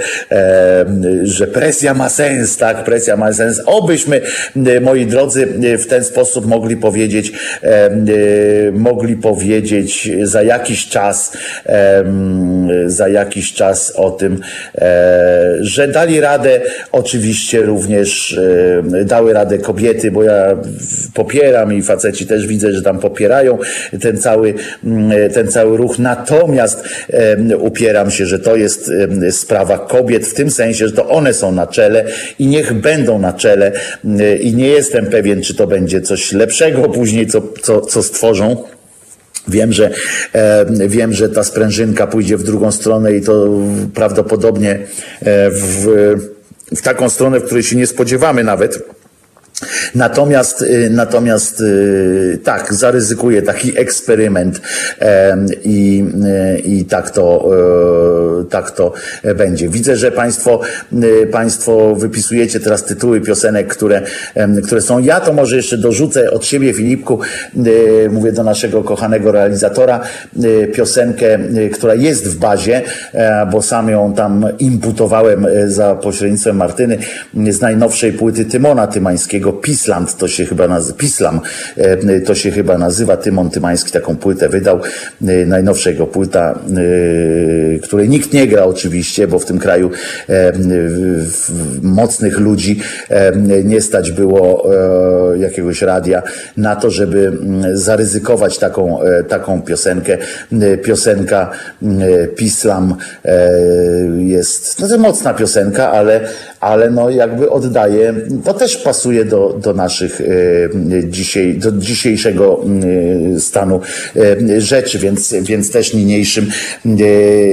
[1.23, 3.63] że presja ma sens, tak, presja ma sens.
[3.67, 4.21] Obyśmy,
[4.67, 7.33] e, moi drodzy, e, w ten sposób mogli powiedzieć,
[7.63, 7.91] e,
[8.73, 11.33] mogli powiedzieć za jakiś czas,
[12.87, 14.41] za jakiś czas o tym,
[15.61, 16.61] że dali radę,
[16.93, 18.41] oczywiście również
[19.05, 20.57] dały radę kobiety, bo ja
[21.15, 23.59] popieram i faceci też widzę, że tam popierają
[24.01, 24.55] ten cały,
[25.35, 25.99] ten cały ruch.
[25.99, 26.85] Natomiast
[27.59, 28.91] upieram się, że to jest
[29.31, 32.05] sprawa kobiet w tym sensie, że to one są na czele
[32.39, 33.73] i niech będą na czele
[34.41, 38.65] i nie jestem pewien, czy to będzie coś lepszego później, co, co, co stworzą.
[39.49, 39.91] Wiem, że
[40.33, 43.49] e, wiem, że ta sprężynka pójdzie w drugą stronę i to
[43.95, 44.79] prawdopodobnie e,
[45.51, 45.87] w,
[46.77, 48.79] w taką stronę, w której się nie spodziewamy nawet.
[49.95, 54.61] Natomiast, y, natomiast y, tak, zaryzykuję taki eksperyment
[55.65, 56.05] i,
[56.57, 57.51] y, i tak to,
[58.51, 58.93] tak to
[59.35, 59.69] będzie.
[59.69, 60.61] Widzę, że Państwo,
[61.33, 64.03] Państwo wypisujecie teraz tytuły piosenek, które,
[64.65, 64.99] które są.
[64.99, 67.19] Ja to może jeszcze dorzucę od siebie, Filipku,
[68.11, 70.01] mówię do naszego kochanego realizatora,
[70.75, 71.39] piosenkę,
[71.73, 72.83] która jest w bazie,
[73.13, 76.99] e, bo sam ją tam imputowałem e, za pośrednictwem Martyny
[77.51, 81.41] z najnowszej płyty Tymona Tymańskiego, Pisland to się chyba nazywa, Pislam
[81.77, 84.81] e, to się chyba nazywa, Tymon Tymański taką płytę wydał,
[85.27, 86.59] e, najnowszego płyta,
[87.77, 89.91] e, której nikt nie gra oczywiście, bo w tym kraju
[91.83, 92.81] mocnych ludzi
[93.65, 94.71] nie stać było
[95.39, 96.23] jakiegoś radia
[96.57, 97.33] na to, żeby
[97.73, 98.99] zaryzykować taką,
[99.29, 100.19] taką piosenkę.
[100.83, 101.51] Piosenka
[102.37, 102.95] Pislam
[104.19, 106.21] jest, no to mocna piosenka, ale,
[106.61, 108.15] ale no jakby oddaje,
[108.45, 110.25] to też pasuje do do, naszych e,
[111.05, 112.65] dzisiaj, do dzisiejszego
[113.37, 113.81] e, stanu
[114.17, 116.51] e, rzeczy, więc, więc też niniejszym,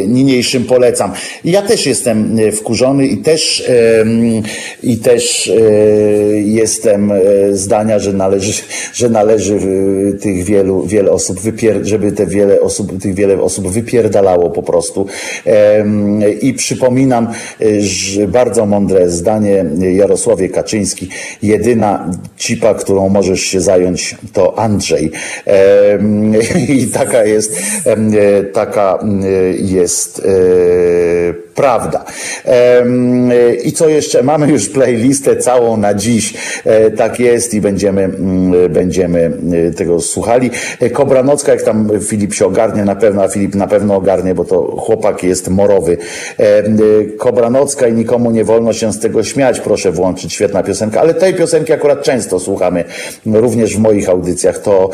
[0.07, 1.11] niniejszym polecam.
[1.43, 3.63] Ja też jestem wkurzony i też,
[4.83, 5.51] i też
[6.45, 7.11] jestem
[7.51, 8.63] zdania, że należy,
[8.93, 9.59] że należy
[10.21, 15.07] tych wielu, wiele osób wypier, żeby te wiele osób, tych wiele osób wypierdalało po prostu.
[16.41, 17.27] I przypominam,
[17.79, 19.65] że bardzo mądre mądre zdanie.
[19.79, 21.09] Jarosławie Kaczyński,
[21.41, 25.11] jedyna cipa, którą możesz się zająć, to Andrzej.
[26.79, 27.57] I taka jest,
[28.53, 28.99] taka
[29.57, 30.21] jest
[31.55, 32.05] prawda.
[33.63, 34.23] I co jeszcze?
[34.23, 36.33] Mamy już playlistę całą na dziś.
[36.65, 39.31] E, tak jest i będziemy, mm, będziemy
[39.67, 40.51] e, tego słuchali.
[40.79, 44.35] E, Kobra Nocka, jak tam Filip się ogarnie, na pewno, a Filip na pewno ogarnie,
[44.35, 45.97] bo to chłopak jest morowy.
[47.17, 49.59] Kobra Nocka i nikomu nie wolno się z tego śmiać.
[49.59, 51.01] Proszę włączyć, świetna piosenka.
[51.01, 52.83] Ale tej piosenki akurat często słuchamy,
[53.25, 54.59] również w moich audycjach.
[54.59, 54.89] To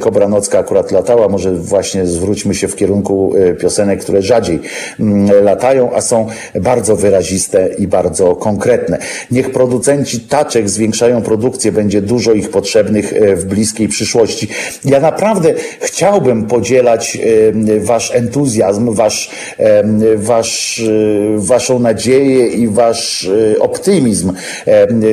[0.00, 1.28] Kobra Nocka akurat latała.
[1.28, 4.60] Może właśnie zwróćmy się w kierunku piosenek, które rzadziej
[5.00, 5.44] mm,
[5.82, 6.26] latają a są
[6.60, 8.98] bardzo wyraziste i bardzo konkretne.
[9.30, 14.48] Niech producenci taczek zwiększają produkcję, będzie dużo ich potrzebnych e, w bliskiej przyszłości.
[14.84, 17.18] Ja naprawdę chciałbym podzielać
[17.76, 19.82] e, wasz entuzjazm, wasz, e,
[20.16, 20.82] wasz,
[21.36, 23.30] waszą nadzieję i wasz
[23.60, 24.32] optymizm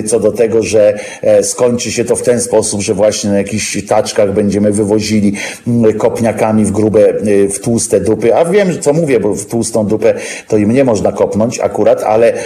[0.05, 0.99] co do tego, że
[1.41, 5.33] skończy się to w ten sposób, że właśnie na jakichś taczkach będziemy wywozili
[5.97, 7.13] kopniakami w grube,
[7.49, 8.35] w tłuste dupy.
[8.35, 10.13] A wiem, co mówię, bo w tłustą dupę
[10.47, 12.37] to i mnie można kopnąć akurat, ale e,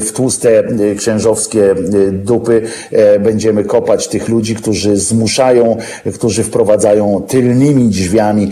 [0.00, 1.74] w tłuste e, księżowskie e,
[2.12, 2.62] dupy
[3.20, 5.76] będziemy kopać tych ludzi, którzy zmuszają,
[6.14, 8.50] którzy wprowadzają tylnymi drzwiami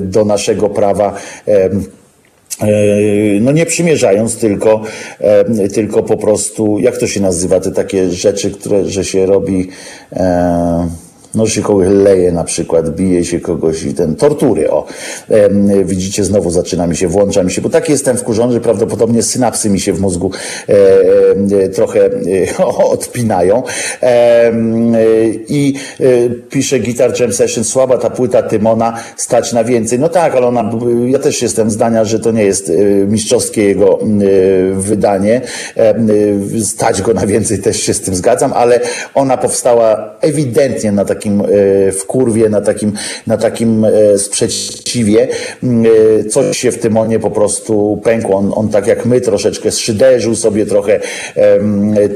[0.00, 1.14] do naszego prawa
[3.40, 4.82] no nie przymierzając, tylko,
[5.74, 9.68] tylko po prostu, jak to się nazywa, te takie rzeczy, które, że się robi,
[10.12, 10.88] e,
[11.34, 14.86] no się kogoś leje na przykład, bije się kogoś i ten, tortury, o.
[15.28, 19.22] E, widzicie, znowu zaczyna mi się, włącza mi się, bo tak jestem wkurzony, że prawdopodobnie
[19.22, 20.30] synapsy mi się w mózgu
[20.68, 20.74] e,
[21.64, 23.62] e, trochę e, odpinają.
[25.48, 26.04] I e,
[26.50, 29.98] pisze Guitar Jam Session, słaba ta płyta Tymona, stać na więcej.
[29.98, 30.70] No tak, ale ona,
[31.06, 32.72] ja też jestem zdania, że to nie jest e,
[33.06, 33.98] mistrzowskie jego
[34.72, 35.40] wydanie.
[36.64, 38.80] Stać go na więcej, też się z tym zgadzam, ale
[39.14, 42.92] ona powstała ewidentnie na takim takim e, wkurwie, na takim,
[43.26, 45.28] na takim e, sprzeciwie.
[45.62, 48.36] Mm, e, coś się w Tymonie po prostu pękło.
[48.36, 51.00] On, on tak jak my troszeczkę szyderzył sobie trochę,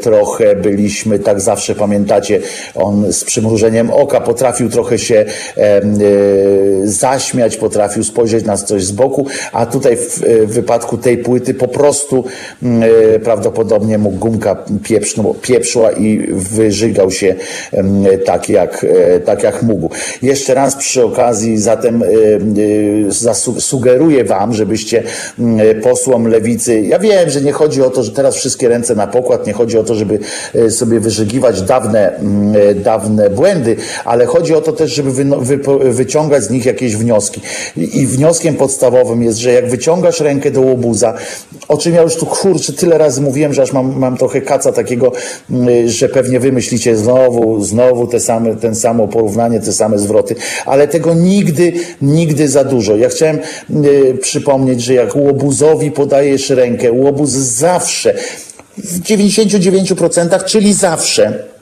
[0.02, 2.40] trochę byliśmy, tak zawsze pamiętacie,
[2.74, 5.24] on z przymrużeniem oka potrafił trochę się
[6.84, 12.24] zaśmiać, potrafił spojrzeć na coś z boku, a tutaj w wypadku tej płyty po prostu
[12.62, 12.90] mm,
[13.24, 14.64] prawdopodobnie mu gumka
[15.42, 17.34] pieprzła i wyżygał się
[18.24, 18.86] tak jak
[19.24, 19.90] tak jak mógł.
[20.22, 22.06] Jeszcze raz przy okazji zatem e,
[23.30, 25.02] e, sugeruję Wam, żebyście
[25.82, 29.46] posłom lewicy, ja wiem, że nie chodzi o to, że teraz wszystkie ręce na pokład,
[29.46, 30.18] nie chodzi o to, żeby
[30.70, 32.20] sobie wyżygiwać dawne,
[32.74, 37.40] dawne błędy, ale chodzi o to też, żeby wy, wy, wyciągać z nich jakieś wnioski.
[37.76, 41.14] I, wnioskiem podstawowym jest, że jak wyciągasz rękę do łobuza,
[41.68, 44.72] o czym ja już tu kurczę tyle razy mówiłem, że aż mam, mam trochę kaca
[44.72, 45.12] takiego,
[45.86, 50.34] że pewnie wymyślicie znowu, znowu te same, ten samo porównanie, te same zwroty,
[50.66, 52.96] ale tego nigdy, nigdy za dużo.
[52.96, 53.38] Ja chciałem
[53.84, 58.14] y, przypomnieć, że jak łobuzowi podajesz rękę, łobuz zawsze,
[58.78, 61.53] w 99%, czyli zawsze,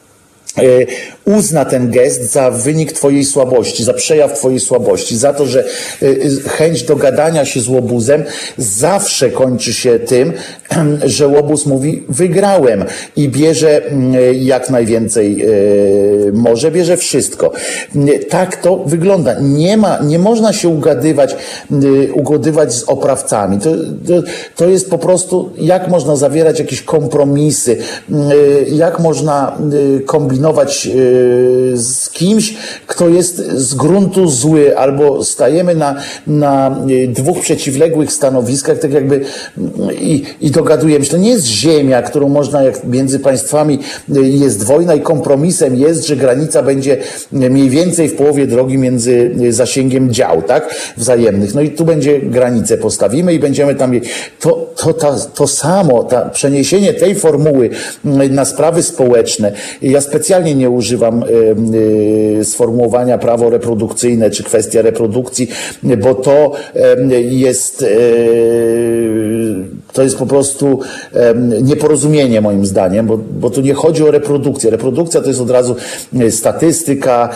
[1.25, 5.65] uzna ten gest za wynik Twojej słabości, za przejaw Twojej słabości, za to, że
[6.03, 8.25] y, y, chęć dogadania się z łobuzem
[8.59, 10.33] zawsze kończy się tym,
[11.05, 12.85] że łobuz mówi wygrałem
[13.17, 15.47] i bierze mm, jak najwięcej
[16.33, 17.53] może, bierze wszystko.
[18.29, 19.35] Tak to wygląda.
[19.41, 21.37] Nie ma, nie można się ugadywać,
[22.15, 23.59] ugodywać z oprawcami.
[23.59, 23.71] To,
[24.09, 27.77] to, to jest po prostu, jak można zawierać jakieś kompromisy,
[28.73, 29.59] jak można
[30.07, 30.42] kombinować
[31.75, 32.55] z kimś,
[32.87, 35.97] kto jest z gruntu zły, albo stajemy na,
[36.27, 36.77] na
[37.09, 39.21] dwóch przeciwległych stanowiskach, tak jakby
[40.01, 41.11] i, i dogadujemy się.
[41.11, 43.79] To nie jest ziemia, którą można, jak między państwami
[44.23, 46.97] jest wojna i kompromisem jest, że granica będzie
[47.33, 50.75] mniej więcej w połowie drogi między zasięgiem dział, tak?
[50.97, 51.55] Wzajemnych.
[51.55, 53.93] No i tu będzie granicę postawimy i będziemy tam.
[54.41, 57.71] To, to, to samo, ta, przeniesienie tej formuły
[58.31, 59.53] na sprawy społeczne.
[59.83, 61.25] Ja specjalnie nie używam
[62.41, 65.49] y, sformułowania prawo reprodukcyjne czy kwestia reprodukcji,
[65.83, 66.53] bo to
[67.31, 69.53] jest y,
[69.93, 70.79] to jest po prostu
[71.63, 74.71] nieporozumienie moim zdaniem, bo, bo tu nie chodzi o reprodukcję.
[74.71, 75.77] Reprodukcja to jest od razu
[76.31, 77.29] statystyka,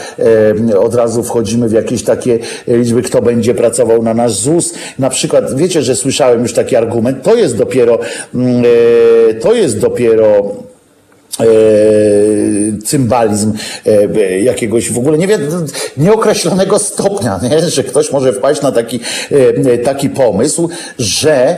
[0.79, 4.75] od razu wchodzimy w jakieś takie liczby, kto będzie pracował na nasz ZUS.
[4.99, 7.99] Na przykład, wiecie, że słyszałem już taki argument, to jest dopiero,
[8.35, 8.65] mm,
[9.41, 10.76] to jest dopiero e,
[12.85, 13.53] cymbalizm
[13.87, 15.41] e, jakiegoś w ogóle nie wiem,
[15.97, 17.61] nieokreślonego stopnia, nie?
[17.77, 19.01] że ktoś może wpaść na taki,
[19.67, 21.57] e, taki pomysł, że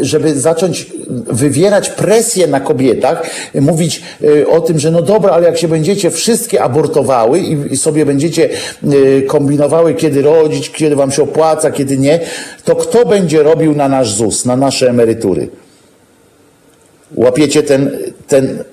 [0.00, 0.86] żeby zacząć
[1.26, 4.02] wywierać presję na kobietach, mówić
[4.50, 7.38] o tym, że no dobra, ale jak się będziecie wszystkie abortowały
[7.70, 8.48] i sobie będziecie
[9.26, 12.20] kombinowały, kiedy rodzić, kiedy wam się opłaca, kiedy nie,
[12.64, 15.48] to kto będzie robił na nasz ZUS, na nasze emerytury?
[17.16, 17.90] Łapiecie ten,
[18.26, 18.64] ten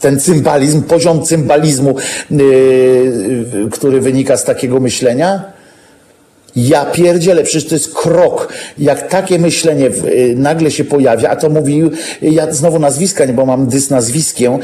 [0.00, 1.96] ten cymbalizm, poziom cymbalizmu,
[2.30, 5.55] yy, który wynika z takiego myślenia?
[6.56, 8.52] Ja pierdzielę, przecież to jest krok.
[8.78, 11.90] Jak takie myślenie yy, nagle się pojawia, a to mówił,
[12.22, 14.58] ja znowu nazwiska, bo mam dys nazwiskiem,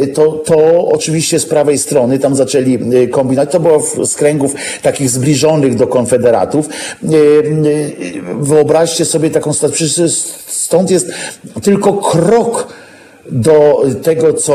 [0.00, 2.78] yy, to, to oczywiście z prawej strony tam zaczęli
[3.10, 3.52] kombinować.
[3.52, 6.68] To było z kręgów takich zbliżonych do konfederatów.
[8.40, 10.08] Wyobraźcie sobie taką sytuację,
[10.46, 11.10] stąd jest
[11.62, 12.83] tylko krok
[13.30, 14.54] do tego, co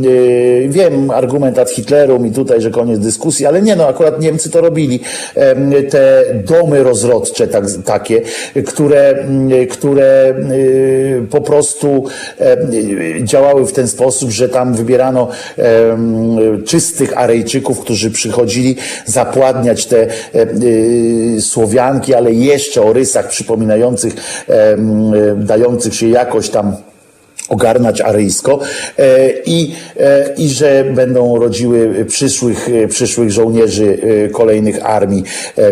[0.00, 4.50] yy, wiem, argument ad Hitlerum i tutaj, że koniec dyskusji, ale nie, no akurat Niemcy
[4.50, 5.00] to robili.
[5.90, 8.22] Te domy rozrodcze tak, takie,
[8.66, 10.34] które, yy, które
[11.30, 12.04] po prostu
[13.22, 15.28] działały w ten sposób, że tam wybierano
[16.66, 18.76] czystych Arejczyków, którzy przychodzili
[19.06, 20.06] zapładniać te
[21.40, 24.14] Słowianki, ale jeszcze o rysach przypominających,
[25.36, 26.76] dających się jakoś tam
[27.50, 28.60] ogarnać aryjsko
[28.98, 33.98] e, i, e, i że będą rodziły przyszłych, e, przyszłych żołnierzy
[34.32, 35.24] kolejnych armii,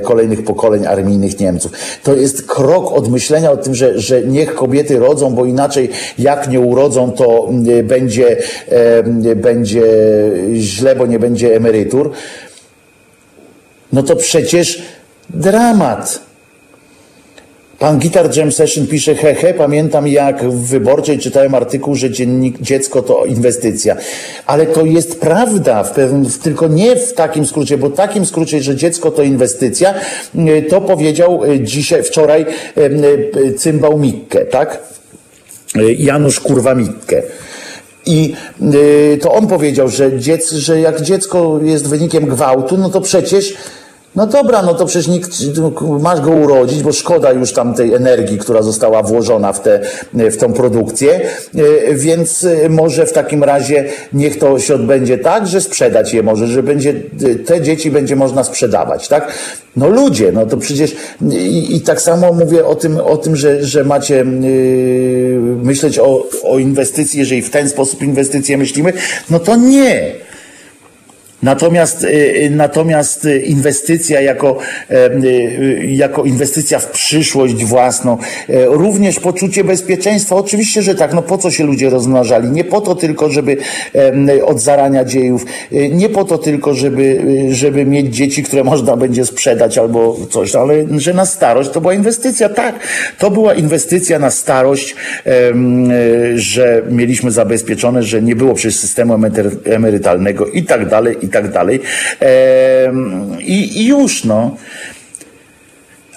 [0.02, 1.72] kolejnych pokoleń armijnych Niemców.
[2.02, 5.88] To jest krok od myślenia o tym, że, że niech kobiety rodzą, bo inaczej
[6.18, 7.48] jak nie urodzą, to
[7.84, 8.36] będzie,
[9.36, 9.86] będzie
[10.55, 12.10] źle, bo nie będzie emerytur.
[13.92, 14.82] No to przecież
[15.30, 16.27] dramat.
[17.78, 23.02] Pan Gitar Jam Session pisze, hehe, pamiętam jak w Wyborczej czytałem artykuł, że dziennik, dziecko
[23.02, 23.96] to inwestycja.
[24.46, 28.62] Ale to jest prawda, w pewnym, tylko nie w takim skrócie, bo w takim skrócie,
[28.62, 29.94] że dziecko to inwestycja,
[30.34, 32.46] y, to powiedział y, dzisiaj, wczoraj
[32.78, 34.78] y, cymbał Mikke, tak?
[35.98, 37.22] Janusz Kurwa Mikke.
[38.06, 38.34] I
[39.20, 43.55] to on powiedział, że, dziec, że jak dziecko jest wynikiem gwałtu, no to przecież
[44.19, 45.31] no dobra, no to przecież nikt,
[46.01, 49.81] masz go urodzić, bo szkoda już tam tej energii, która została włożona w, te,
[50.15, 55.47] w tą produkcję, e, więc e, może w takim razie niech to się odbędzie tak,
[55.47, 56.95] że sprzedać je może, że będzie,
[57.47, 59.32] te dzieci będzie można sprzedawać, tak?
[59.77, 60.97] No ludzie, no to przecież
[61.31, 64.24] i, i tak samo mówię o tym, o tym że, że macie yy,
[65.62, 68.93] myśleć o, o inwestycji, jeżeli w ten sposób inwestycje myślimy,
[69.31, 70.27] no to nie.
[71.43, 72.09] Natomiast, y,
[72.44, 74.59] y, natomiast inwestycja jako,
[74.90, 78.19] y, jako inwestycja w przyszłość własną,
[78.66, 82.51] również poczucie bezpieczeństwa, oczywiście, że tak, no po co się ludzie rozmnażali?
[82.51, 83.56] Nie po to tylko, żeby
[84.44, 85.47] od zarania dziejów,
[85.90, 90.74] nie po to tylko, żeby, żeby mieć dzieci, które można będzie sprzedać albo coś, ale
[90.97, 92.74] że na starość to była inwestycja, tak,
[93.19, 94.97] to była inwestycja na starość,
[96.35, 99.15] że mieliśmy zabezpieczone, że nie było przez systemu
[99.65, 101.80] emerytalnego i tak dalej, i tak dalej.
[103.40, 104.56] I, i już, no.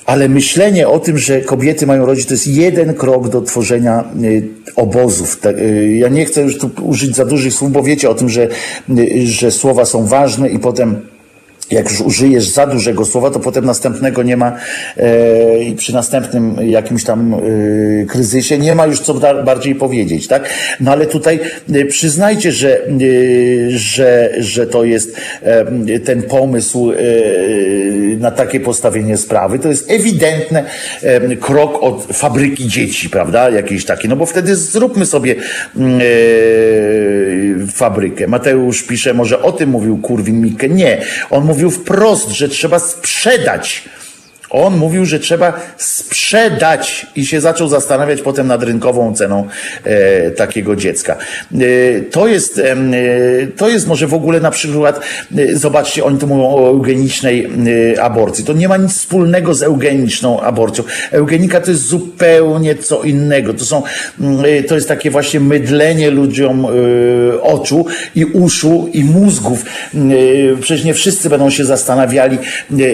[0.06, 4.48] Ale myślenie o tym, że kobiety mają rodzić, to jest jeden krok do tworzenia y,
[4.76, 5.40] obozów.
[5.46, 8.48] Y, ja nie chcę już tu użyć za dużych słów, bo wiecie o tym, że,
[8.90, 11.02] y, że słowa są ważne i potem
[11.72, 14.58] jak już użyjesz za dużego słowa, to potem następnego nie ma
[14.98, 19.14] e, i przy następnym jakimś tam e, kryzysie nie ma już co
[19.46, 20.50] bardziej powiedzieć, tak?
[20.80, 21.40] No ale tutaj
[21.74, 22.88] e, przyznajcie, że, e,
[23.70, 26.96] że, że to jest e, ten pomysł e,
[28.18, 29.60] na takie postawienie sprawy.
[29.60, 30.64] To jest ewidentny
[31.40, 33.50] krok od fabryki dzieci, prawda?
[33.50, 35.36] Jakiejś taki, no bo wtedy zróbmy sobie
[35.78, 36.02] mm,
[37.68, 38.28] fabrykę.
[38.28, 40.70] Mateusz pisze, może o tym mówił Kurwin Mikke.
[40.70, 43.84] Nie, on mówi mówił wprost, że trzeba sprzedać
[44.52, 49.48] on mówił, że trzeba sprzedać i się zaczął zastanawiać potem nad rynkową ceną
[49.84, 51.16] e, takiego dziecka.
[51.16, 51.58] E,
[52.02, 52.76] to, jest, e,
[53.58, 55.00] to jest może w ogóle na przykład,
[55.38, 57.50] e, zobaczcie, oni tu mówią o eugenicznej
[57.96, 58.46] e, aborcji.
[58.46, 60.84] To nie ma nic wspólnego z eugeniczną aborcją.
[61.12, 63.54] Eugenika to jest zupełnie co innego.
[63.54, 63.84] To, są,
[64.20, 66.68] mm, e, to jest takie właśnie mydlenie ludziom
[67.42, 69.66] oczu i uszu i mózgów.
[70.62, 72.38] Przecież nie wszyscy będą się zastanawiali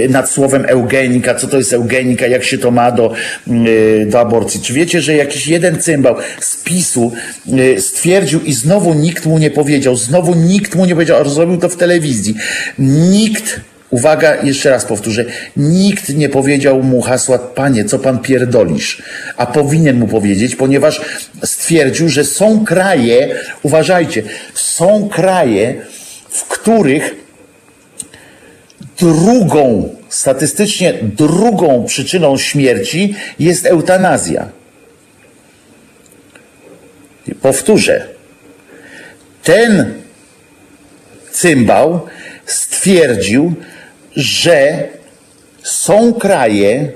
[0.09, 3.13] nad słowem eugenika, co co to jest eugenika, jak się to ma do,
[3.47, 4.61] y, do aborcji.
[4.61, 7.11] Czy wiecie, że jakiś jeden cymbał z PiSu
[7.59, 11.57] y, stwierdził i znowu nikt mu nie powiedział, znowu nikt mu nie powiedział, a zrobił
[11.57, 12.35] to w telewizji.
[12.79, 15.25] Nikt Uwaga, jeszcze raz powtórzę.
[15.57, 19.01] Nikt nie powiedział mu hasła, panie, co pan pierdolisz?
[19.37, 21.01] A powinien mu powiedzieć, ponieważ
[21.43, 25.75] stwierdził, że są kraje, uważajcie, są kraje,
[26.29, 27.15] w których
[28.99, 34.49] drugą, statystycznie drugą przyczyną śmierci jest eutanazja.
[37.41, 38.07] Powtórzę.
[39.43, 39.93] Ten
[41.31, 42.07] cymbał
[42.45, 43.55] stwierdził,
[44.15, 44.87] że
[45.63, 46.91] są kraje,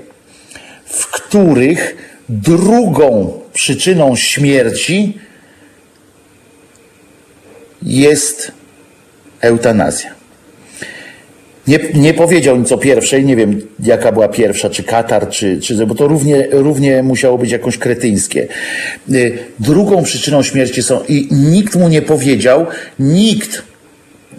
[0.84, 1.96] w których
[2.28, 5.18] drugą przyczyną śmierci
[7.82, 8.52] jest
[9.40, 10.21] eutanazja.
[11.66, 15.86] Nie, nie powiedział nic o pierwszej, nie wiem jaka była pierwsza, czy Katar, czy, czy
[15.86, 18.48] bo to równie, równie musiało być jakoś kretyńskie.
[19.12, 22.66] Y, drugą przyczyną śmierci są, i nikt mu nie powiedział,
[22.98, 23.62] nikt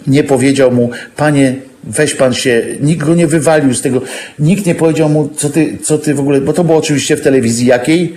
[0.06, 4.02] nie powiedział mu, panie, weź pan się, nikt go nie wywalił z tego,
[4.38, 7.20] nikt nie powiedział mu, co ty, co ty w ogóle, bo to było oczywiście w
[7.20, 8.16] telewizji jakiej?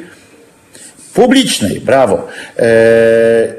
[1.18, 2.28] Publicznej, brawo.
[2.60, 2.68] E,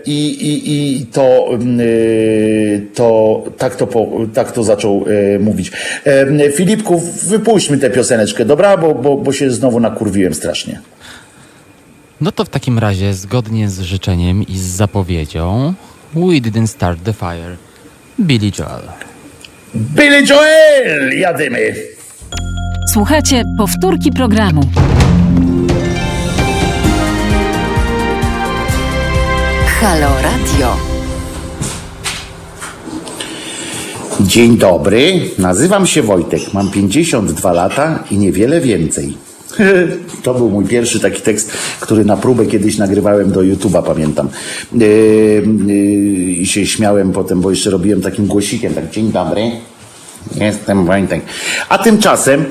[0.06, 5.05] I, i, i to, y, to, tak to, po, tak to zaczął
[5.35, 5.72] e, mówić.
[6.05, 8.76] E, Filipku, wypuśćmy tę pioseneczkę, dobra?
[8.76, 10.80] Bo, bo, bo się znowu nakurwiłem strasznie.
[12.20, 15.74] No to w takim razie, zgodnie z życzeniem i z zapowiedzią,
[16.14, 17.56] We Didn't Start the Fire,
[18.20, 18.82] Billy Joel.
[19.74, 21.18] Billy Joel!
[21.18, 21.74] Jadymy!
[22.93, 24.62] Słuchajcie powtórki programu.
[29.80, 30.76] Halo Radio.
[34.20, 39.16] Dzień dobry, nazywam się Wojtek, mam 52 lata i niewiele więcej.
[40.22, 44.28] To był mój pierwszy taki tekst, który na próbę kiedyś nagrywałem do YouTube'a, pamiętam.
[44.72, 44.86] Yy,
[45.66, 45.74] yy,
[46.32, 49.50] I się śmiałem potem, bo jeszcze robiłem takim głosikiem, tak dzień dobry.
[50.36, 51.22] Jestem Wojtek.
[51.68, 52.44] A tymczasem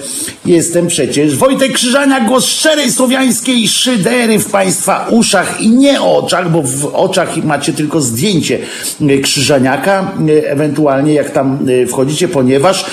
[0.45, 6.61] jestem przecież Wojtek Krzyżania, głos szczerej słowiańskiej szydery w Państwa uszach i nie oczach, bo
[6.61, 8.59] w oczach macie tylko zdjęcie
[9.01, 12.85] e, Krzyżaniaka, e, ewentualnie jak tam e, wchodzicie, ponieważ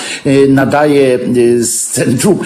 [0.49, 1.19] nadaje
[1.59, 2.39] z centrum,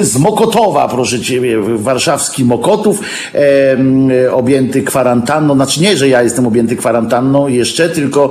[0.00, 3.00] z Mokotowa, proszę Ciebie, warszawski Mokotów,
[4.32, 8.30] objęty kwarantanną, znaczy nie, że ja jestem objęty kwarantanną jeszcze, tylko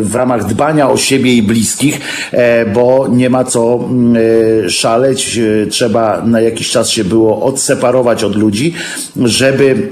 [0.00, 2.00] w ramach dbania o siebie i bliskich, bliskich,
[2.32, 4.22] e, bo nie ma co mm,
[4.66, 5.38] e, szaleć.
[5.38, 8.74] E, trzeba na jakiś czas się było odseparować od ludzi,
[9.16, 9.88] żeby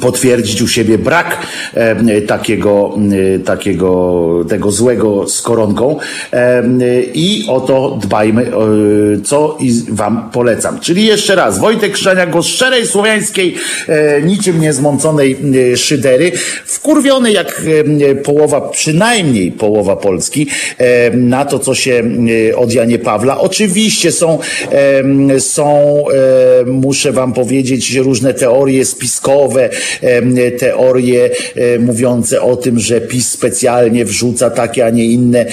[0.00, 2.98] potwierdzić u siebie brak e, takiego,
[3.34, 5.98] e, takiego, tego złego z koronką
[6.32, 6.62] e,
[7.14, 8.52] i o to dbajmy, e,
[9.24, 10.80] co i wam polecam.
[10.80, 13.54] Czyli jeszcze raz, Wojtek Krzania, głos szczerej, słowiańskiej,
[13.88, 15.36] e, niczym niezmąconej
[15.72, 16.32] e, szydery,
[16.64, 17.62] wkurwiony jak
[18.24, 20.46] połowa, przynajmniej połowa Polski,
[21.12, 22.02] na to, co się
[22.56, 23.40] od Janie Pawla.
[23.40, 24.38] Oczywiście są,
[25.38, 25.96] są
[26.66, 29.70] muszę wam powiedzieć, różne teorie spiskowe,
[30.58, 31.30] teorie
[31.80, 35.46] mówiące o tym, że PiS specjalnie wrzuca takie, a nie inne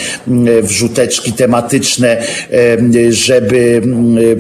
[0.61, 2.23] wrzuteczki tematyczne,
[3.09, 3.81] żeby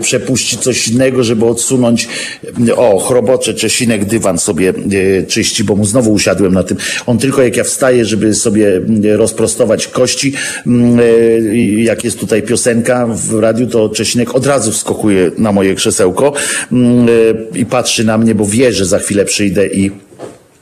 [0.01, 2.07] przepuścić coś innego, żeby odsunąć
[2.75, 4.73] o, chrobocze Czesinek dywan sobie
[5.27, 6.77] czyści, bo mu znowu usiadłem na tym.
[7.05, 8.81] On tylko jak ja wstaję, żeby sobie
[9.15, 10.33] rozprostować kości,
[11.77, 16.33] jak jest tutaj piosenka w radiu, to Czesinek od razu wskakuje na moje krzesełko
[17.55, 19.91] i patrzy na mnie, bo wie, że za chwilę przyjdę i i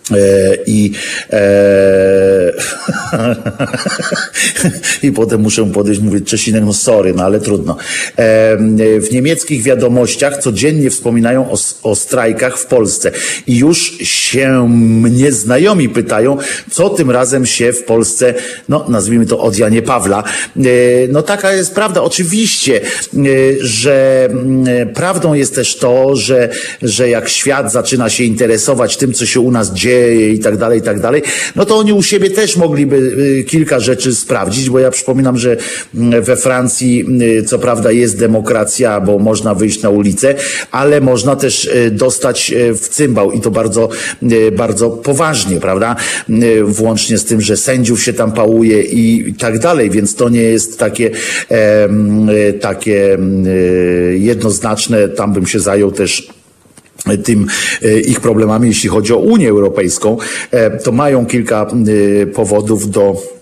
[0.10, 0.96] E, I,
[1.32, 2.54] e,
[5.04, 7.78] I potem muszę podejść, mówić Czesinek, no sorry, no ale trudno.
[8.18, 8.58] E,
[9.00, 13.12] w niemieckich wiadomościach codziennie wspominają o, o strajkach w Polsce.
[13.48, 16.38] I już się mnie znajomi pytają,
[16.72, 18.34] co tym razem się w Polsce,
[18.70, 20.24] no nazwijmy to od Janie Pawla.
[20.58, 20.62] E,
[21.10, 22.02] no taka jest prawda.
[22.02, 23.20] Oczywiście, e,
[23.60, 26.50] że mm, prawdą jest też to, że,
[26.82, 30.80] że jak świat zaczyna się interesować tym, co się u nas dzieje, i tak dalej,
[30.80, 31.22] i tak dalej,
[31.56, 35.58] no to oni u siebie też mogliby y, kilka rzeczy sprawdzić, bo ja przypominam, że
[35.96, 40.36] mm, we Francji y, co prawda jest demokracja, bo można wyjść na ulicę,
[40.72, 43.90] ale można też y, dostać w cymbał i to bardzo,
[44.52, 45.96] bardzo poważnie, prawda?
[46.64, 50.80] Włącznie z tym, że sędziów się tam pałuje i tak dalej, więc to nie jest
[50.80, 51.12] takie,
[52.62, 53.18] takie
[54.14, 56.28] jednoznaczne, tam bym się zajął też
[57.24, 57.48] tym
[58.08, 60.18] ich problemami, jeśli chodzi o Unię Europejską,
[60.52, 61.68] e, to mają kilka
[62.34, 63.37] powodów do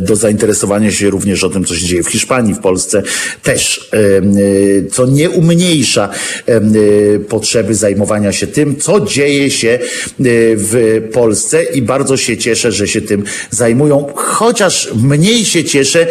[0.00, 3.02] do zainteresowania się również o tym, co się dzieje w Hiszpanii, w Polsce
[3.42, 4.22] też, e, e,
[4.90, 6.08] co nie umniejsza
[7.28, 9.78] potrzeby zajmowania się tym, co dzieje się
[10.56, 16.06] w Polsce i bardzo się cieszę, że się tym zajmują, chociaż mniej się cieszę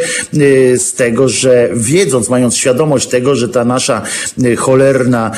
[0.77, 4.01] z tego, że wiedząc, mając świadomość tego, że ta nasza
[4.57, 5.31] cholerna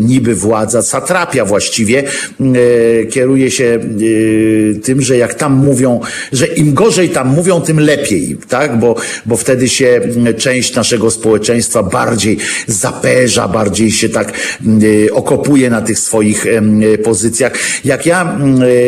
[0.00, 2.04] niby władza, satrapia właściwie,
[3.10, 3.78] kieruje się
[4.82, 6.00] tym, że jak tam mówią,
[6.32, 8.78] że im gorzej gorzej tam mówią, tym lepiej, tak?
[8.78, 8.94] Bo,
[9.26, 10.00] bo wtedy się
[10.38, 14.32] część naszego społeczeństwa bardziej zaperza, bardziej się tak
[14.82, 16.46] y, okopuje na tych swoich
[17.04, 17.52] pozycjach.
[17.84, 18.38] Jak ja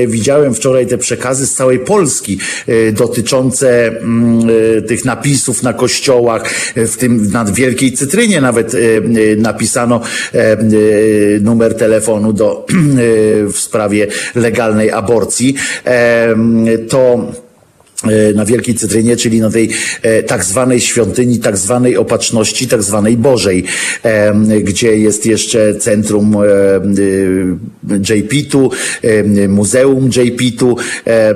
[0.02, 3.90] y, widziałem wczoraj te przekazy z całej Polski y, dotyczące
[4.78, 8.72] y, tych napisów na kościołach, w tym na Wielkiej Cytrynie nawet
[9.36, 10.00] napisano
[11.40, 12.66] numer telefonu do,
[13.52, 15.54] w sprawie legalnej aborcji,
[16.88, 17.43] to E,
[18.34, 19.70] na Wielkiej Cytrynie, czyli na tej
[20.02, 23.64] e, tak zwanej świątyni, tak zwanej opatrzności, tak zwanej Bożej,
[24.02, 26.36] e, gdzie jest jeszcze centrum
[28.10, 28.70] JP-tu,
[29.48, 30.76] muzeum JP-tu,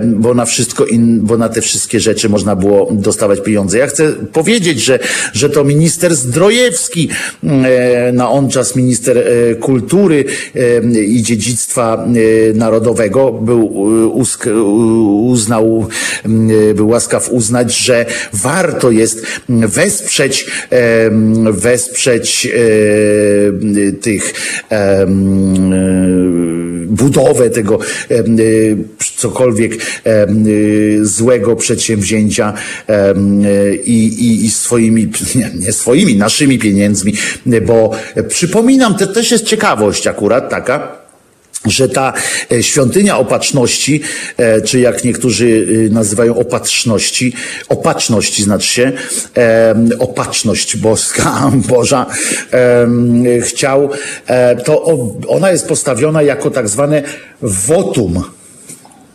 [0.07, 3.79] bo na wszystko, in, bo na te wszystkie rzeczy można było dostawać pieniądze.
[3.79, 4.99] Ja chcę powiedzieć, że,
[5.33, 7.09] że to minister Zdrojewski,
[8.13, 9.25] na on czas minister
[9.61, 10.25] kultury
[11.07, 12.07] i dziedzictwa
[12.55, 13.73] narodowego był,
[15.27, 15.89] uznał
[16.75, 20.47] był łaskaw uznać, że warto jest wesprzeć,
[21.51, 22.49] wesprzeć
[24.01, 24.33] tych
[26.87, 27.79] budowę tego
[29.17, 29.73] cokolwiek
[31.03, 32.53] złego przedsięwzięcia
[33.85, 37.15] i, i, i swoimi, nie, nie swoimi, naszymi pieniędzmi,
[37.67, 37.91] bo
[38.29, 41.08] przypominam, to też jest ciekawość akurat taka,
[41.65, 42.13] że ta
[42.53, 44.01] e, świątynia opatrzności,
[44.37, 47.33] e, czy jak niektórzy e, nazywają opatrzności,
[47.69, 48.93] opatrzności znaczy się,
[49.99, 52.07] opatrzność boska, Boża,
[53.43, 53.91] chciał,
[54.65, 54.85] to
[55.29, 57.03] ona jest postawiona jako tak zwane
[57.43, 58.25] wotum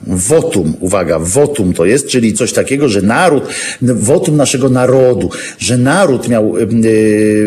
[0.08, 3.44] Wotum, uwaga, wotum to jest, czyli coś takiego, że naród,
[3.82, 6.54] wotum naszego narodu, że naród miał,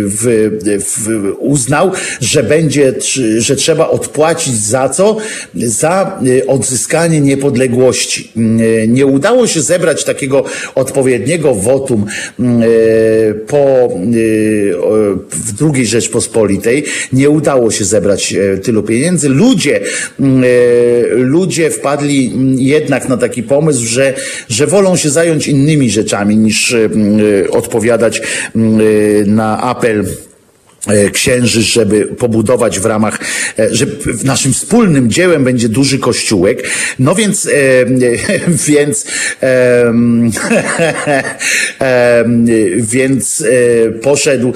[0.05, 0.51] w,
[0.81, 2.95] w, uznał, że będzie,
[3.39, 5.17] że trzeba odpłacić za co?
[5.55, 8.33] Za y, odzyskanie niepodległości.
[8.37, 12.07] Y, nie udało się zebrać takiego odpowiedniego wotum
[12.41, 13.89] y, po
[15.31, 16.85] w drugiej Rzeczpospolitej.
[17.13, 19.29] Nie udało się zebrać tylu pieniędzy.
[19.29, 19.81] Ludzie,
[21.09, 24.15] ludzie wpadli jednak na taki pomysł, że,
[24.49, 26.89] że wolą się zająć innymi rzeczami niż e,
[27.51, 28.23] odpowiadać e,
[29.27, 30.07] na apel
[31.13, 33.19] księży, żeby pobudować w ramach,
[33.59, 33.87] e, że
[34.25, 36.71] naszym wspólnym dziełem będzie duży kościółek.
[36.99, 37.51] No więc, e,
[38.69, 39.07] więc,
[39.43, 39.85] e,
[41.81, 42.25] e,
[42.79, 44.53] więc e, poszedł,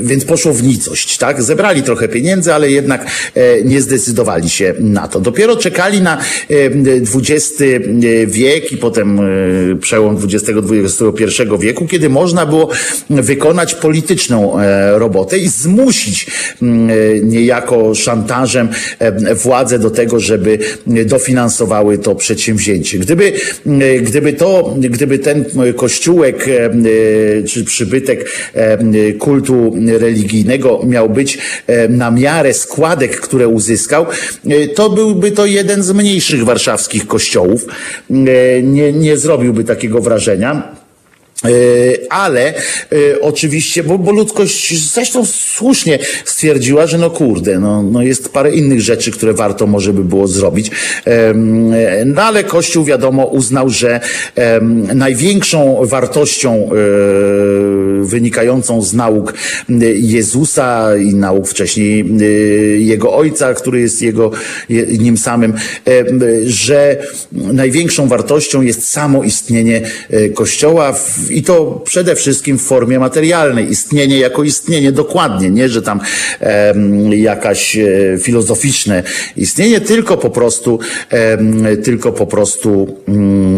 [0.00, 1.42] więc poszło w nicość, tak?
[1.42, 3.06] Zebrali trochę pieniędzy, ale jednak
[3.64, 5.20] nie zdecydowali się na to.
[5.20, 6.18] Dopiero czekali na
[7.14, 7.62] XX
[8.26, 9.20] wiek i potem
[9.80, 12.68] przełom XX-XXI wieku, kiedy można było
[13.10, 14.56] wykonać polityczną
[14.92, 16.26] robotę robotę i zmusić
[16.62, 16.90] mm,
[17.28, 18.68] niejako szantażem
[18.98, 22.98] e, władze do tego, żeby dofinansowały to przedsięwzięcie.
[22.98, 23.32] Gdyby,
[23.66, 25.44] mm, gdyby to, gdyby ten
[25.76, 31.38] kościółek e, czy przybytek e, kultu religijnego miał być
[31.88, 34.06] na miarę składek, które uzyskał,
[34.74, 37.66] to byłby to jeden z mniejszych warszawskich kościołów.
[38.10, 40.78] Nie, nie zrobiłby takiego wrażenia.
[41.44, 41.50] E,
[42.10, 48.28] ale e, oczywiście, bo, bo ludzkość zresztą słusznie stwierdziła, że no kurde, no, no jest
[48.28, 50.70] parę innych rzeczy, które warto może by było zrobić.
[52.06, 54.00] No ale Kościół wiadomo uznał, że
[54.94, 56.68] największą wartością e,
[58.04, 59.34] wynikającą z nauk
[59.94, 62.04] Jezusa i nauk wcześniej
[62.78, 64.30] jego ojca, który jest jego
[64.98, 65.54] nim samym,
[66.46, 66.96] że
[67.32, 69.80] największą wartością jest samo istnienie
[70.34, 73.70] Kościoła w i to przede wszystkim w formie materialnej.
[73.70, 76.00] Istnienie jako istnienie dokładnie, nie, że tam
[76.40, 76.74] e,
[77.16, 79.02] jakaś e, filozoficzne
[79.36, 80.78] istnienie, tylko po prostu,
[81.10, 82.98] e, tylko po prostu.
[83.08, 83.57] Mm,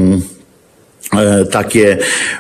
[1.51, 1.99] takie,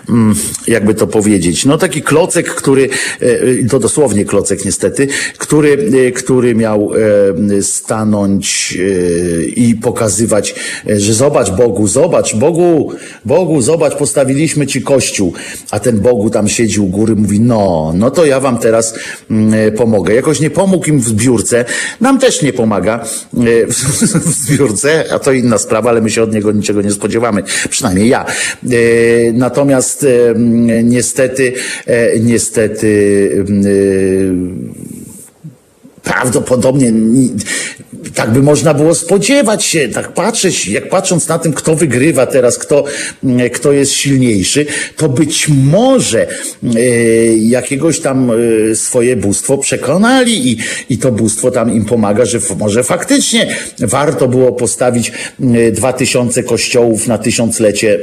[0.09, 0.34] mm,
[0.68, 2.88] jakby to powiedzieć, no taki klocek, który,
[3.20, 6.90] e, to dosłownie klocek niestety, który, e, który miał
[7.62, 8.78] stanąć
[9.56, 10.55] i pokazywać,
[10.86, 12.92] że zobacz Bogu, zobacz Bogu,
[13.24, 15.32] Bogu, zobacz, postawiliśmy ci kościół,
[15.70, 18.94] a ten Bogu tam siedzi u góry, mówi, no, no to ja wam teraz
[19.30, 20.14] mm, pomogę.
[20.14, 21.64] Jakoś nie pomógł im w zbiórce,
[22.01, 23.05] nam też nie pomaga
[23.68, 28.09] w zbiórce, a to inna sprawa, ale my się od niego niczego nie spodziewamy, przynajmniej
[28.09, 28.26] ja.
[28.68, 30.34] E, natomiast e,
[30.82, 31.54] niestety,
[31.86, 33.44] e, niestety
[36.02, 36.90] prawdopodobnie
[38.14, 42.59] tak by można było spodziewać się, tak patrzeć, jak patrząc na tym, kto wygrywa teraz,
[42.59, 42.85] kto,
[43.24, 44.66] mm, kto jest silniejszy,
[44.97, 46.81] to być może e,
[47.36, 50.59] jakiegoś tam e, swoje bóstwo przekonali i,
[50.90, 56.43] i to bóstwo tam im pomaga, że może faktycznie warto było postawić e, dwa tysiące
[56.43, 57.98] kościołów na tysiąclecie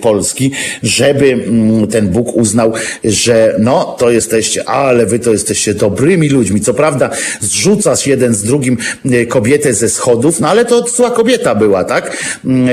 [0.00, 0.50] Polski,
[0.82, 2.72] żeby mm, ten Bóg uznał,
[3.04, 6.60] że no, to jesteście, ale wy to jesteście dobrymi ludźmi.
[6.60, 7.10] Co prawda
[7.40, 8.76] zrzucasz jeden z drugim
[9.10, 12.16] e, kobietę ze schodów, no ale to zła kobieta była, tak?
[12.44, 12.68] Mm,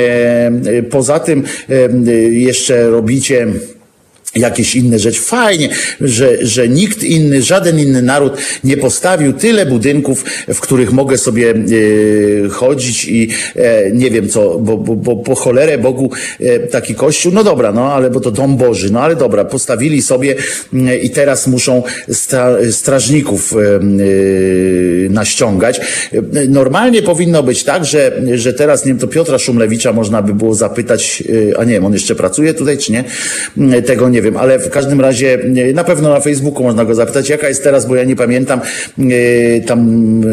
[0.65, 3.47] e, poza tym e, jeszcze robicie
[4.35, 5.21] jakieś inne rzeczy.
[5.21, 5.69] Fajnie,
[6.01, 8.33] że, że nikt inny, żaden inny naród
[8.63, 14.59] nie postawił tyle budynków, w których mogę sobie e, chodzić i e, nie wiem co,
[14.59, 18.31] bo, bo, bo po cholerę Bogu e, taki kościół, no dobra, no ale bo to
[18.31, 20.35] dom Boży, no ale dobra, postawili sobie
[20.73, 23.79] e, i teraz muszą stra, strażników e, e,
[25.09, 25.81] naściągać.
[26.49, 30.55] Normalnie powinno być tak, że, że teraz, nie wiem, to Piotra Szumlewicza można by było
[30.55, 31.23] zapytać,
[31.57, 33.03] a nie wiem, on jeszcze pracuje tutaj, czy nie?
[33.81, 35.37] Tego nie wiem, ale w każdym razie
[35.73, 38.61] na pewno na Facebooku można go zapytać, jaka jest teraz, bo ja nie pamiętam,
[38.99, 39.79] e, tam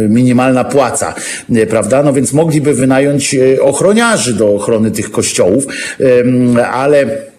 [0.09, 1.15] minimalna płaca,
[1.55, 2.03] e, prawda?
[2.03, 5.67] No więc mogliby wynająć e, ochroniarzy do ochrony tych kościołów,
[6.73, 7.32] ale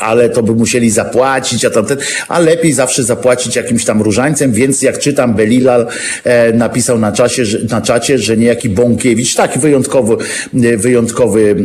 [0.00, 1.98] ale to by musieli zapłacić, a tamten,
[2.28, 5.86] a lepiej zawsze zapłacić jakimś tam różańcem, więc jak czytam, Belilal
[6.24, 10.16] e, napisał na, czasie, że, na czacie, że niejaki Bąkiewicz, taki wyjątkowy,
[10.54, 11.56] e, wyjątkowy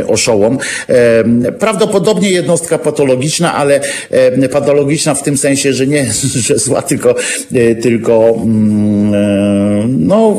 [0.00, 3.80] e, oszołom, e, prawdopodobnie jednostka patologiczna, ale
[4.10, 6.06] e, patologiczna w tym sensie, że nie,
[6.46, 7.14] że zła, tylko,
[7.54, 10.36] e, tylko mm, e, no,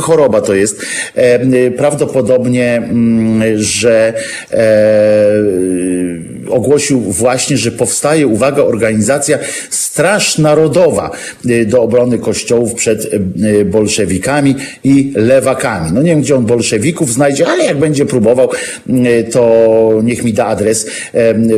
[0.00, 0.82] choroba to jest.
[1.14, 4.12] E, prawdopodobnie, mm, że
[6.66, 9.38] ogłosił właśnie, że powstaje, uwaga, organizacja
[9.70, 11.10] Straż Narodowa
[11.46, 15.90] y, do obrony kościołów przed y, y, bolszewikami i lewakami.
[15.92, 18.48] No nie wiem, gdzie on bolszewików znajdzie, ale jak będzie próbował,
[19.32, 20.86] to niech mi da adres,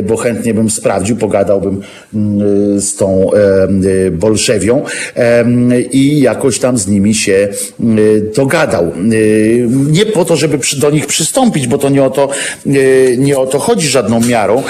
[0.03, 1.81] bo chętnie bym sprawdził, pogadałbym
[2.77, 3.31] z tą
[4.11, 4.83] bolszewią
[5.91, 7.47] i jakoś tam z nimi się
[8.35, 8.91] dogadał.
[9.91, 12.29] Nie po to, żeby do nich przystąpić, bo to nie o to,
[13.17, 14.63] nie o to chodzi żadną miarą,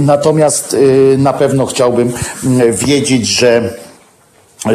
[0.00, 3.74] Natomiast y, na pewno chciałbym y, wiedzieć, że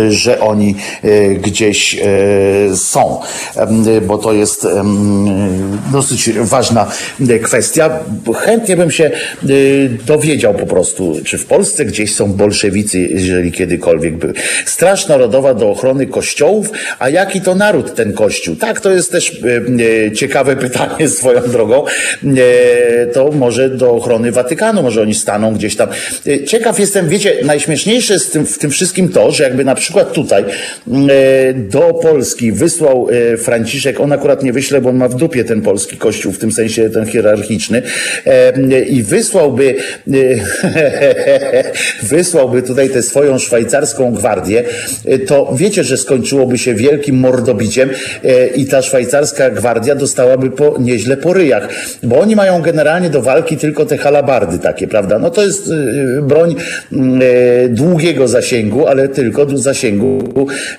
[0.10, 3.20] że oni e, gdzieś e, są,
[4.08, 4.68] bo to jest
[5.92, 6.92] dosyć ważna
[7.30, 8.00] e, kwestia.
[8.36, 9.12] Chętnie bym się
[10.06, 14.34] dowiedział po prostu, czy w Polsce gdzieś są bolszewicy, jeżeli kiedykolwiek były.
[14.66, 16.70] Straż Narodowa do ochrony kościołów,
[17.00, 18.56] a jaki to naród ten kościół?
[18.56, 19.42] Tak, to jest też
[20.16, 21.86] ciekawe pytanie swoją drogą.
[23.14, 25.90] To może do ochrony Watykanu, może oni staną gdzieś tam.
[26.48, 31.54] Ciekaw jestem, wiecie, najśmieszniejsze jest w tym wszystkim to, że jakby na przykład tutaj e,
[31.54, 35.62] do Polski wysłał e, Franciszek, on akurat nie wyśle, bo on ma w dupie ten
[35.62, 37.82] polski kościół, w tym sensie ten hierarchiczny,
[38.26, 39.76] e, i wysłałby,
[42.04, 44.64] wysłałby tutaj tę swoją szwajcarską gwardię,
[45.28, 47.90] to wiecie, że skończyłoby się wielkim mordobiciem
[48.56, 51.70] i ta szwajcarska gwardia dostałaby po, nieźle po ryjach,
[52.04, 55.20] bo oni mają generalnie do walki tylko te halabardy takie, prawda?
[55.20, 55.72] No to jest
[56.22, 56.56] broń
[57.70, 59.46] długiego zasięgu, ale tylko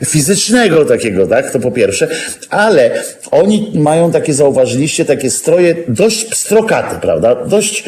[0.05, 1.51] fizycznego takiego, tak?
[1.51, 2.09] To po pierwsze.
[2.51, 2.91] Ale
[3.31, 7.35] oni mają takie, zauważyliście, takie stroje dość pstrokate, prawda?
[7.35, 7.85] Dość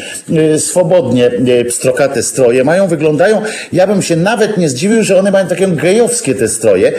[0.55, 3.41] y, swobodnie y, pstrokate stroje mają, wyglądają,
[3.73, 6.93] ja bym się nawet nie zdziwił, że one mają takie gejowskie te stroje y,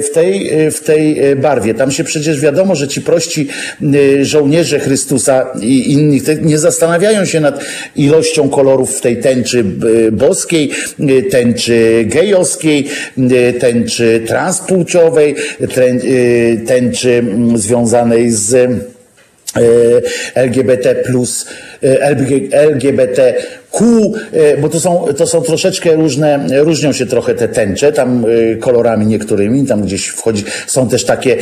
[0.00, 1.74] w tej, w tej barwie.
[1.74, 3.48] Tam się przecież wiadomo, że ci prości
[4.22, 7.64] żołnierze Chrystusa i innych nie zastanawiają się nad
[7.96, 9.64] ilością kolorów w tej tęczy
[10.12, 10.70] boskiej,
[11.30, 12.88] tęczy gejowskiej,
[13.60, 15.34] tęczy transpłciowej,
[16.66, 20.02] tęczy mm, związanej z y,
[20.34, 21.46] LGBT plus
[22.52, 23.34] LGBT
[23.72, 24.12] Q,
[24.60, 28.24] bo to są, to są troszeczkę różne, różnią się trochę te tęcze, tam
[28.60, 31.36] kolorami niektórymi, tam gdzieś wchodzi, są też takie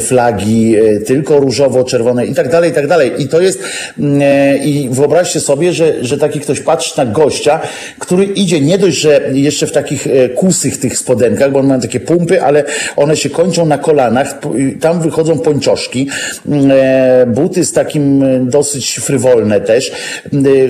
[0.00, 3.12] flagi tylko różowo-czerwone i tak dalej, i tak dalej.
[3.18, 3.58] I to jest,
[3.98, 4.22] mm,
[4.64, 7.60] i wyobraźcie sobie, że, że taki ktoś patrzy na gościa,
[7.98, 10.06] który idzie nie dość, że jeszcze w takich
[10.36, 12.64] kusych tych spodenkach, bo on ma takie pumpy, ale
[12.96, 14.38] one się kończą na kolanach,
[14.80, 16.08] tam wychodzą pończoszki,
[16.48, 19.92] mm, buty z takim dosyć frywolne też,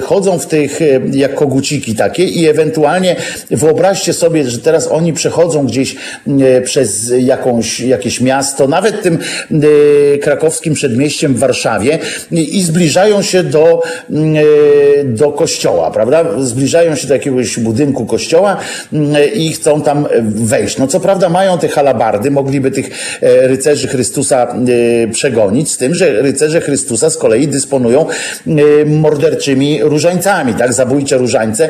[0.03, 0.81] chodzą w tych
[1.13, 3.17] jak koguciki takie i ewentualnie
[3.51, 5.97] wyobraźcie sobie, że teraz oni przechodzą gdzieś
[6.65, 9.19] przez jakąś, jakieś miasto, nawet tym
[10.23, 11.99] krakowskim przedmieściem w Warszawie
[12.31, 13.83] i zbliżają się do,
[15.05, 16.25] do kościoła, prawda?
[16.39, 18.57] Zbliżają się do jakiegoś budynku kościoła
[19.35, 20.79] i chcą tam wejść.
[20.79, 24.55] No co prawda mają te halabardy, mogliby tych rycerzy Chrystusa
[25.13, 28.07] przegonić, z tym, że rycerze Chrystusa z kolei dysponują
[28.87, 30.73] morderczymi różańcami, tak?
[30.95, 31.69] Zabójcze różańce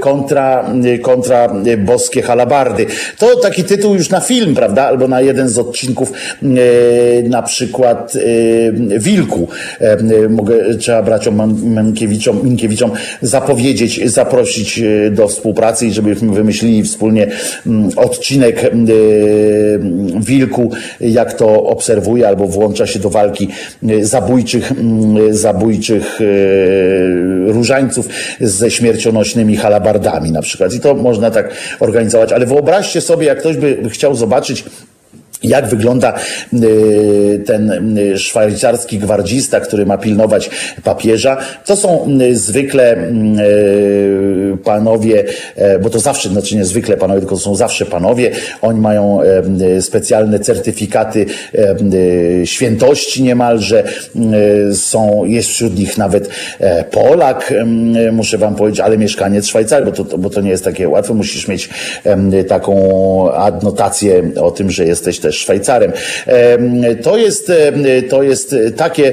[0.00, 0.70] kontra,
[1.02, 1.48] kontra
[1.78, 2.86] boskie halabardy.
[3.18, 4.84] To taki tytuł już na film, prawda?
[4.84, 6.12] Albo na jeden z odcinków
[7.24, 8.12] na przykład
[8.98, 9.48] Wilku.
[10.30, 12.90] Mogę, trzeba braciom Minkiewiczom, Minkiewiczom
[13.22, 17.26] zapowiedzieć, zaprosić do współpracy i żebyśmy wymyślili wspólnie
[17.96, 18.70] odcinek
[20.20, 20.70] Wilku,
[21.00, 23.48] jak to obserwuje albo włącza się do walki
[24.00, 24.72] zabójczych,
[25.30, 26.18] zabójczych
[27.46, 28.05] różańców
[28.40, 30.74] ze śmiercionośnymi halabardami na przykład.
[30.74, 34.64] I to można tak organizować, ale wyobraźcie sobie, jak ktoś by chciał zobaczyć
[35.42, 36.14] jak wygląda
[36.52, 40.50] y, ten y, szwajcarski gwardzista, który ma pilnować
[40.84, 41.36] papieża?
[41.64, 42.96] To są y, zwykle
[44.64, 45.24] panowie,
[45.56, 48.30] e, bo to zawsze, znaczy nie zwykle panowie, tylko są zawsze panowie.
[48.62, 53.84] Oni mają e, specjalne certyfikaty e, świętości niemalże.
[54.74, 56.28] Są, jest wśród nich nawet
[56.90, 57.54] Polak,
[58.12, 61.14] muszę wam powiedzieć, ale mieszkaniec Szwajcarii, bo to, bo to nie jest takie łatwe.
[61.14, 61.68] Musisz mieć
[62.48, 62.74] taką
[63.32, 65.92] adnotację o tym, że jesteś też Szwajcarem.
[67.02, 67.52] To jest,
[68.08, 69.12] to jest takie,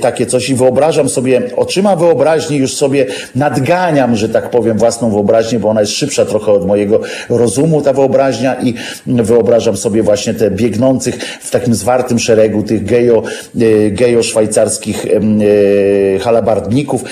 [0.00, 5.58] takie coś i wyobrażam sobie, oczyma wyobraźni już sobie nadganiam, że tak powiem, własną wyobraźnię,
[5.58, 8.74] bo ona jest szybsza trochę od mojego rozumu, ta wyobraźnia i
[9.06, 13.22] wyobrażam sobie właśnie te biegnących w takim zwartym szeregu tych gejo,
[13.60, 17.04] e, gejo szwajcarskich e, halabardników,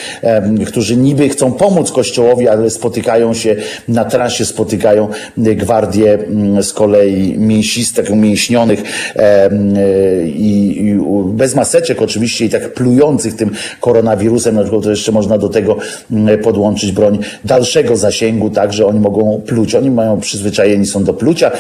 [0.67, 3.57] którzy niby chcą pomóc Kościołowi, ale spotykają się
[3.89, 6.19] na trasie, spotykają gwardię
[6.63, 8.83] z kolei mięsiste, umięśnionych
[9.17, 9.51] e,
[10.27, 13.51] i, bez maseczek oczywiście i tak plujących tym
[13.81, 15.77] koronawirusem, na przykład to jeszcze można do tego
[16.43, 19.75] podłączyć broń dalszego zasięgu, tak, że oni mogą pluć.
[19.75, 21.51] Oni mają przyzwyczajeni są do plucia,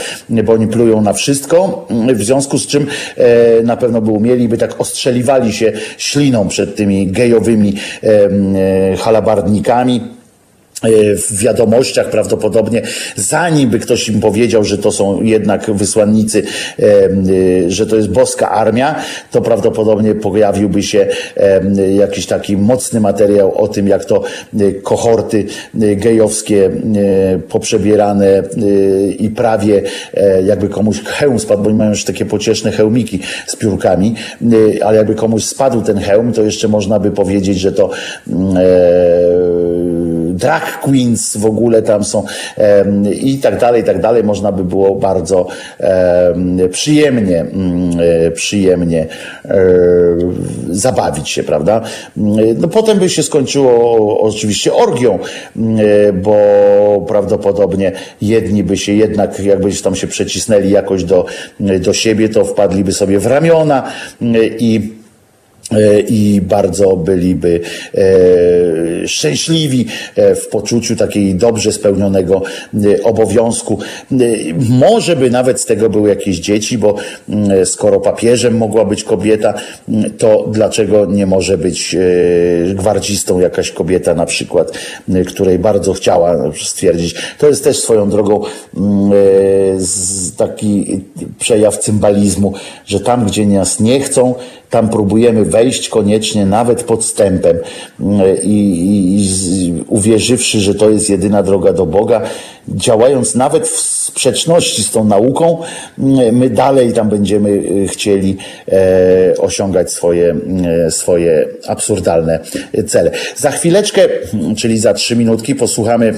[0.45, 2.87] bo oni plują na wszystko, w związku z czym
[3.17, 10.18] e, na pewno by umieli, by tak ostrzeliwali się śliną przed tymi gejowymi e, halabardnikami
[11.29, 12.83] w wiadomościach prawdopodobnie,
[13.17, 16.43] zanim by ktoś im powiedział, że to są jednak wysłannicy,
[16.79, 18.95] e, e, że to jest boska armia,
[19.31, 21.07] to prawdopodobnie pojawiłby się
[21.97, 24.23] jakiś taki mocny materiał o tym, jak to
[24.83, 25.45] kohorty
[25.75, 26.71] gejowskie
[27.49, 28.43] poprzebierane
[29.19, 29.83] i prawie
[30.45, 34.15] jakby komuś hełm spadł, bo oni mają już takie pocieszne hełmiki z piórkami,
[34.85, 37.91] ale jakby komuś spadł ten hełm, to jeszcze można by powiedzieć, że to
[40.39, 42.25] drag queens w ogóle tam są
[43.21, 44.25] i tak dalej, i tak dalej.
[44.25, 45.47] Można by było bardzo
[46.71, 47.91] przyjemnie, mm,
[48.27, 49.07] e, przyjemnie
[49.45, 49.59] e,
[50.71, 51.81] zabawić się, prawda?
[52.59, 55.19] No potem by się skończyło oczywiście orgią,
[55.57, 57.93] mm, e, bo prawdopodobnie
[58.23, 61.27] jedni by się jednak, jakbyś tam się przecisnęli jakoś do,
[61.81, 63.83] do siebie, to wpadliby sobie w ramiona
[64.23, 64.98] mm, i
[66.09, 67.61] i bardzo byliby
[67.95, 69.87] e, szczęśliwi
[70.17, 72.43] e, w poczuciu takiej dobrze spełnionego
[73.03, 73.79] obowiązku.
[74.69, 76.95] Może by nawet z tego były jakieś dzieci, bo
[77.65, 79.55] skoro papieżem mogła być kobieta,
[80.19, 81.97] to dlaczego nie może być
[82.75, 84.73] gwardzistą jakaś kobieta na przykład,
[85.27, 87.15] której bardzo chciała stwierdzić.
[87.39, 88.41] To jest też swoją drogą
[90.37, 91.01] taki
[91.39, 92.53] przejaw cymbalizmu,
[92.87, 94.35] że tam, gdzie nas nie chcą,
[94.71, 97.59] tam próbujemy wejść koniecznie nawet podstępem
[98.43, 99.21] i, i,
[99.67, 102.23] i uwierzywszy, że to jest jedyna droga do Boga,
[102.69, 105.59] działając nawet w sprzeczności z tą nauką,
[106.33, 108.37] my dalej tam będziemy y, chcieli
[108.69, 110.37] e, osiągać swoje,
[110.87, 112.41] e, swoje absurdalne
[112.87, 113.11] cele.
[113.37, 114.03] Za chwileczkę,
[114.57, 116.15] czyli za trzy minutki posłuchamy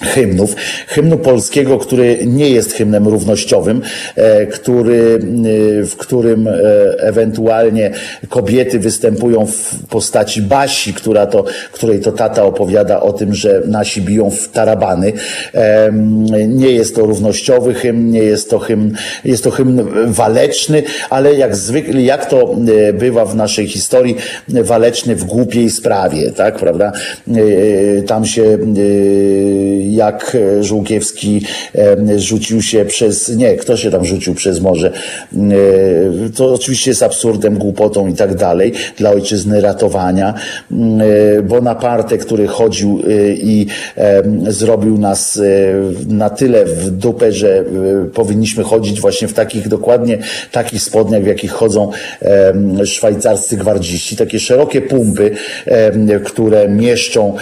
[0.00, 0.56] hymnów.
[0.86, 3.82] Hymnu polskiego, który nie jest hymnem równościowym,
[4.16, 5.20] e, który,
[5.80, 6.52] e, w którym e,
[6.98, 7.90] ewentualnie
[8.28, 14.02] kobiety występują w postaci Basi, która to, której to tata opowiada o tym, że nasi
[14.02, 15.12] biją w tarabany.
[16.48, 18.94] Nie jest to równościowy hymn, nie jest to hymn,
[19.24, 22.56] jest to hymn waleczny, ale jak zwykle, jak to
[22.94, 24.16] bywa w naszej historii,
[24.48, 26.92] waleczny w głupiej sprawie, tak, prawda?
[28.06, 28.58] Tam się
[29.94, 31.42] jak e, Żółkiewski
[31.74, 34.92] e, rzucił się przez, nie, kto się tam rzucił przez morze.
[35.32, 35.40] E,
[36.36, 40.34] to oczywiście jest absurdem, głupotą i tak dalej dla ojczyzny ratowania.
[41.42, 43.02] Bonaparte, który chodził
[43.34, 43.66] i
[44.48, 45.40] zrobił nas
[46.08, 47.64] na tyle w dupę, że
[48.14, 50.18] powinniśmy chodzić właśnie w takich dokładnie
[50.52, 51.90] takich spodniach, w jakich chodzą
[52.84, 55.30] szwajcarscy gwardziści, takie szerokie pumpy,
[56.24, 57.36] które mieszczą,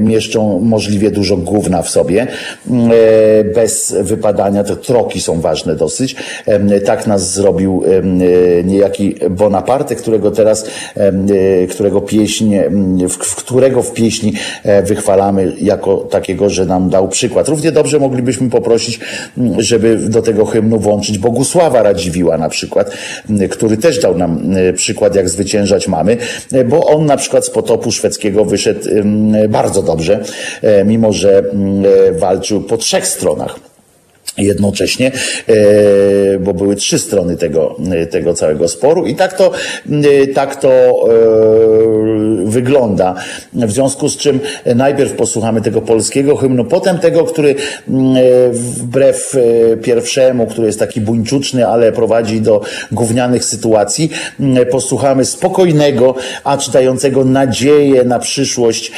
[0.00, 2.26] mieszczą możliwie dużo głów gówna w sobie,
[2.70, 4.64] mm, e, bez wypadania.
[4.64, 6.16] Te troki są ważne dosyć.
[6.84, 10.64] Tak nas zrobił e, niejaki Bonaparte, którego teraz,
[10.96, 12.54] e, którego pieśń,
[13.08, 14.32] w którego w pieśni
[14.84, 17.48] wychwalamy jako takiego, że nam dał przykład.
[17.48, 19.00] Równie dobrze moglibyśmy poprosić,
[19.58, 22.90] żeby do tego hymnu włączyć Bogusława Radziwiła na przykład,
[23.50, 26.16] który też dał nam przykład, jak zwyciężać mamy,
[26.66, 28.80] bo on na przykład z potopu szwedzkiego wyszedł
[29.48, 30.24] bardzo dobrze,
[30.84, 31.49] mimo że Mm,
[32.18, 33.69] walczył po trzech stronach
[34.42, 35.12] jednocześnie,
[35.48, 35.52] e,
[36.38, 39.50] bo były trzy strony tego, e, tego całego sporu i tak to,
[40.34, 40.70] tak to
[42.44, 43.14] wygląda.
[43.52, 44.40] W związku z czym
[44.74, 47.54] najpierw posłuchamy tego polskiego hymnu, potem tego, który
[48.50, 49.36] wbrew
[49.82, 52.60] pierwszemu, który jest taki buńczuczny, ale prowadzi do
[52.92, 54.10] gównianych sytuacji,
[54.70, 56.14] posłuchamy spokojnego,
[56.44, 58.92] a czytającego nadzieję na przyszłość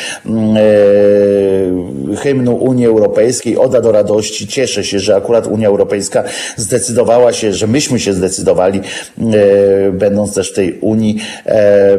[2.19, 4.47] hymnu Unii Europejskiej, Oda do radości.
[4.47, 6.25] Cieszę się, że akurat Unia Europejska
[6.57, 11.99] zdecydowała się, że myśmy się zdecydowali, e, będąc też w tej Unii, e, e,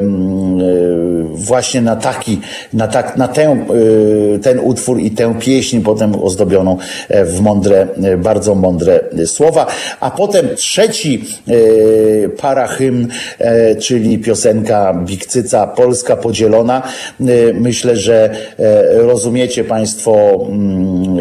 [1.34, 2.41] właśnie na taki,
[2.73, 3.27] na, tak, na
[4.41, 6.77] ten utwór i tę pieśń potem ozdobioną
[7.10, 7.88] w mądre,
[8.18, 9.65] bardzo mądre słowa.
[9.99, 11.26] A potem trzeci
[12.38, 13.07] para hymn,
[13.80, 16.81] czyli piosenka Bikcyca, Polska podzielona.
[17.53, 18.30] Myślę, że
[18.93, 20.39] rozumiecie Państwo,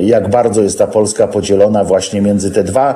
[0.00, 2.94] jak bardzo jest ta Polska podzielona właśnie między te dwa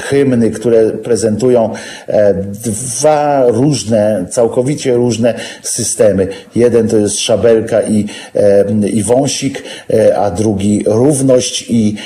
[0.00, 1.70] hymny, które prezentują
[2.64, 6.28] dwa różne, całkowicie różne systemy.
[6.54, 8.06] Jeden to jest szabelka i,
[8.92, 11.96] i wąsik, e, a drugi równość i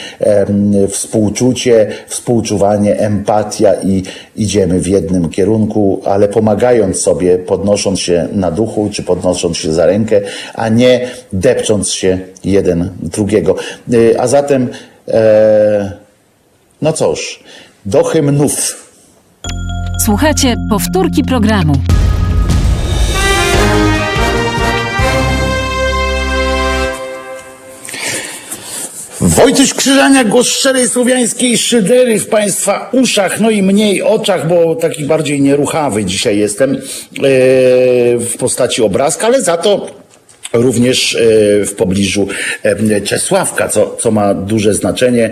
[0.88, 4.02] współczucie, współczuwanie, empatia i
[4.36, 9.86] idziemy w jednym kierunku, ale pomagając sobie, podnosząc się na duchu, czy podnosząc się za
[9.86, 10.20] rękę,
[10.54, 13.56] a nie depcząc się jeden drugiego.
[13.92, 14.89] E, a zatem, e,
[16.82, 17.40] no cóż,
[17.86, 18.86] do hymnów.
[20.04, 21.74] Słuchajcie powtórki programu.
[29.20, 35.04] Wojciech Krzyżania, głos szczerej słowiańskiej szydery w Państwa uszach, no i mniej oczach, bo taki
[35.04, 36.80] bardziej nieruchawy dzisiaj jestem yy,
[38.18, 39.86] w postaci obrazka, ale za to
[40.52, 42.28] również e, w pobliżu
[42.62, 45.30] e, Czesławka, co, co ma duże znaczenie.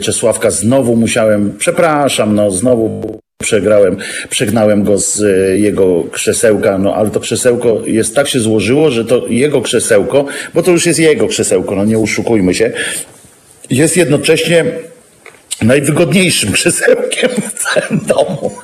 [0.00, 3.96] Czesławka znowu musiałem, przepraszam, no znowu przegrałem,
[4.30, 9.04] przegnałem go z e, jego krzesełka, no ale to krzesełko jest tak się złożyło, że
[9.04, 12.72] to jego krzesełko, bo to już jest jego krzesełko, no nie uszukujmy się,
[13.70, 14.64] jest jednocześnie
[15.62, 18.50] najwygodniejszym krzesełkiem w całym domu.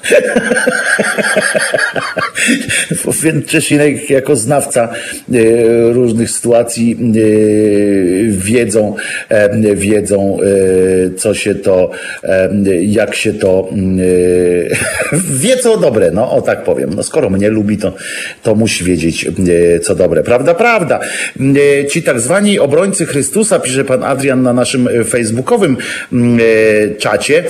[3.46, 4.92] Czesinek jako znawca e,
[5.92, 6.96] różnych sytuacji e,
[8.30, 8.94] wiedzą,
[9.28, 10.38] e, wiedzą
[11.16, 11.90] co się to,
[12.82, 13.68] jak się to
[15.42, 16.90] wie co dobre, no o tak powiem.
[16.96, 17.92] No skoro mnie lubi, to,
[18.42, 19.26] to musi wiedzieć
[19.82, 20.22] co dobre.
[20.22, 21.00] Prawda, prawda.
[21.90, 25.76] Ci tak zwani obrońcy Chrystusa, pisze pan Adrian na naszym facebookowym
[26.98, 27.44] czacie,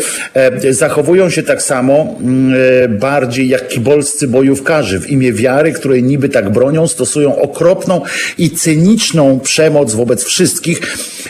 [0.71, 2.19] zachowują się tak samo
[2.89, 8.03] bardziej jak kibolscy bojówkarze w imię wiary, której niby tak bronią, stosują okropną
[8.39, 10.81] i cyniczną przemoc wobec wszystkich,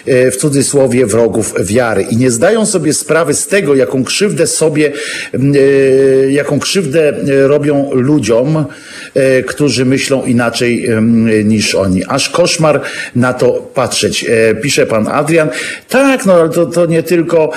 [0.07, 2.03] e, w cudzysłowie, wrogów wiary.
[2.11, 4.93] I nie zdają sobie sprawy z tego, jaką krzywdę sobie,
[5.35, 8.65] e, jaką krzywdę e, robią ludziom,
[9.47, 10.89] którzy myślą inaczej
[11.45, 12.05] niż oni.
[12.09, 12.81] Aż koszmar
[13.17, 14.27] na to patrzeć.
[14.63, 15.49] Pisze pan Adrian.
[15.89, 17.51] Tak, no ale to, to nie tylko,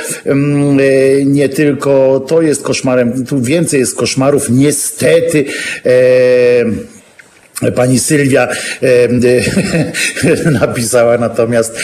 [1.25, 5.47] nie tylko to jest koszmarem, tu więcej jest koszmarów, niestety.
[5.83, 6.90] E,
[7.75, 8.47] Pani Sylwia
[8.83, 9.07] e,
[10.61, 11.79] napisała natomiast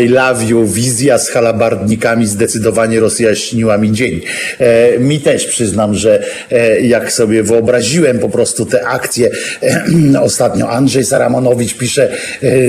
[0.00, 4.20] I love you, wizja z halabardnikami zdecydowanie rozjaśniła mi dzień.
[4.58, 9.30] E, mi też przyznam, że e, jak sobie wyobraziłem po prostu te akcje,
[10.20, 12.08] ostatnio Andrzej Saramonowicz pisze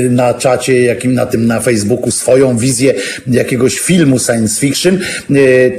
[0.10, 2.94] na czacie, jakim na tym na Facebooku swoją wizję
[3.28, 5.00] jakiegoś filmu science fiction,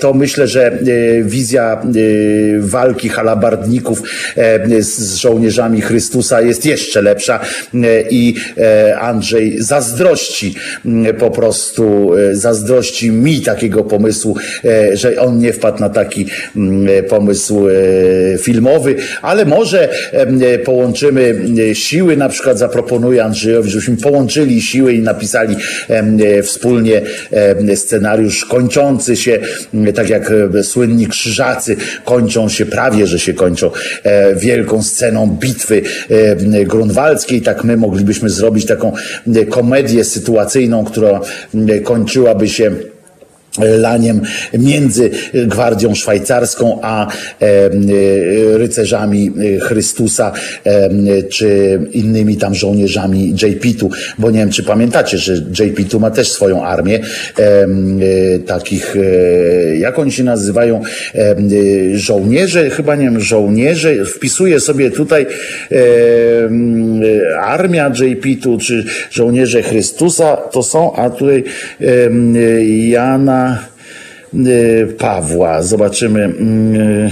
[0.01, 0.79] to myślę, że
[1.23, 1.83] wizja
[2.59, 4.03] walki halabardników
[4.81, 7.41] z żołnierzami Chrystusa jest jeszcze lepsza
[7.75, 7.79] e,
[8.11, 10.55] i e, Andrzej zazdrości
[11.19, 14.37] po prostu, e, zazdrości mi takiego pomysłu,
[14.93, 16.27] że on nie wpadł na taki
[17.09, 17.67] pomysł
[18.43, 19.89] filmowy, ale może
[20.65, 21.35] połączymy
[21.75, 25.57] siły, na przykład zaproponuję Andrzejowi, żebyśmy połączyli siły i napisali
[26.43, 27.03] wspólnie
[27.75, 29.39] scenariusz kończący się,
[29.95, 30.33] tak jak
[30.63, 33.71] słynni krzyżacy kończą się, prawie że się kończą
[34.37, 35.83] wielką sceną bitwy
[36.67, 38.93] grunwaldzkiej, tak my moglibyśmy zrobić taką
[39.37, 41.21] e, komedię sytuacyjną, która
[41.69, 42.71] e, kończyłaby się
[43.59, 44.21] laniem
[44.59, 47.69] między Gwardią Szwajcarską a e,
[48.59, 50.33] rycerzami Chrystusa
[51.31, 56.65] czy innymi tam żołnierzami JP-tu, bo nie wiem czy pamiętacie, że JP-tu ma też swoją
[56.65, 57.01] armię
[58.47, 58.97] takich,
[59.79, 60.81] jak oni się nazywają,
[61.95, 65.27] żołnierze, chyba nie wiem, żołnierze, wpisuję sobie tutaj
[67.41, 71.45] armia JP-tu czy żołnierze Chrystusa to są, a tutaj
[72.89, 73.52] Jana
[74.99, 75.63] Pawła.
[75.63, 76.25] Zobaczymy.
[76.25, 77.11] Mm,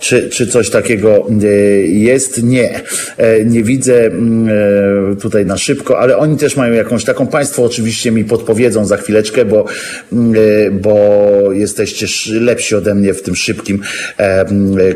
[0.00, 2.42] czy, czy coś takiego y, jest?
[2.42, 2.80] Nie.
[3.16, 4.48] E, nie widzę mm,
[5.12, 7.26] e, tutaj na szybko, ale oni też mają jakąś taką.
[7.26, 9.64] Państwo oczywiście mi podpowiedzą za chwileczkę, bo,
[10.12, 10.98] mm, e, bo
[11.52, 12.06] jesteście
[12.40, 13.80] lepsi ode mnie w tym szybkim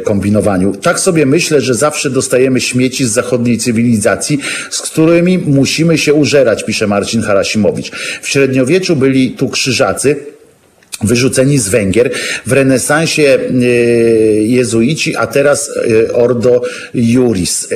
[0.05, 0.75] kombinowaniu.
[0.83, 4.39] Tak sobie myślę, że zawsze dostajemy śmieci z zachodniej cywilizacji,
[4.71, 7.91] z którymi musimy się użerać, pisze Marcin Harasimowicz.
[8.23, 10.17] W średniowieczu byli tu krzyżacy,
[11.03, 12.11] wyrzuceni z Węgier.
[12.47, 13.65] W renesansie e,
[14.43, 16.63] jezuici, a teraz e, Ordo
[16.95, 17.69] Juris.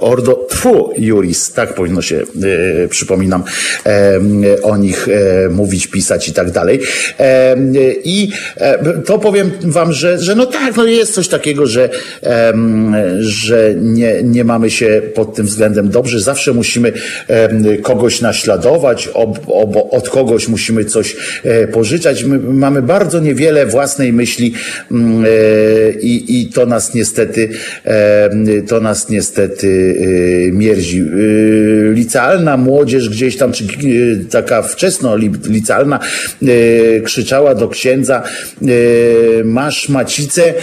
[0.00, 2.22] Ordo Tfu Juris, tak powinno się,
[2.84, 3.44] e, przypominam,
[3.86, 6.80] e, o nich e, mówić, pisać i tak dalej.
[7.18, 7.56] E,
[8.04, 11.90] I e, to powiem wam, że, że no tak, no jest coś takiego, że,
[13.20, 16.20] że nie, nie mamy się pod tym względem dobrze.
[16.20, 16.92] Zawsze musimy
[17.82, 22.24] kogoś naśladować, ob, ob, od kogoś musimy coś e, pożyczać.
[22.24, 24.54] My mamy bardzo niewiele własnej myśli
[24.90, 25.24] mm,
[26.00, 27.48] i, i to nas niestety,
[28.68, 29.71] to nas niestety
[30.52, 30.98] mierzi.
[31.00, 35.16] Y, licealna młodzież gdzieś tam, czy y, taka wczesno
[35.48, 35.98] licealna,
[37.04, 38.22] krzyczała do księdza,
[39.44, 40.54] masz macicę,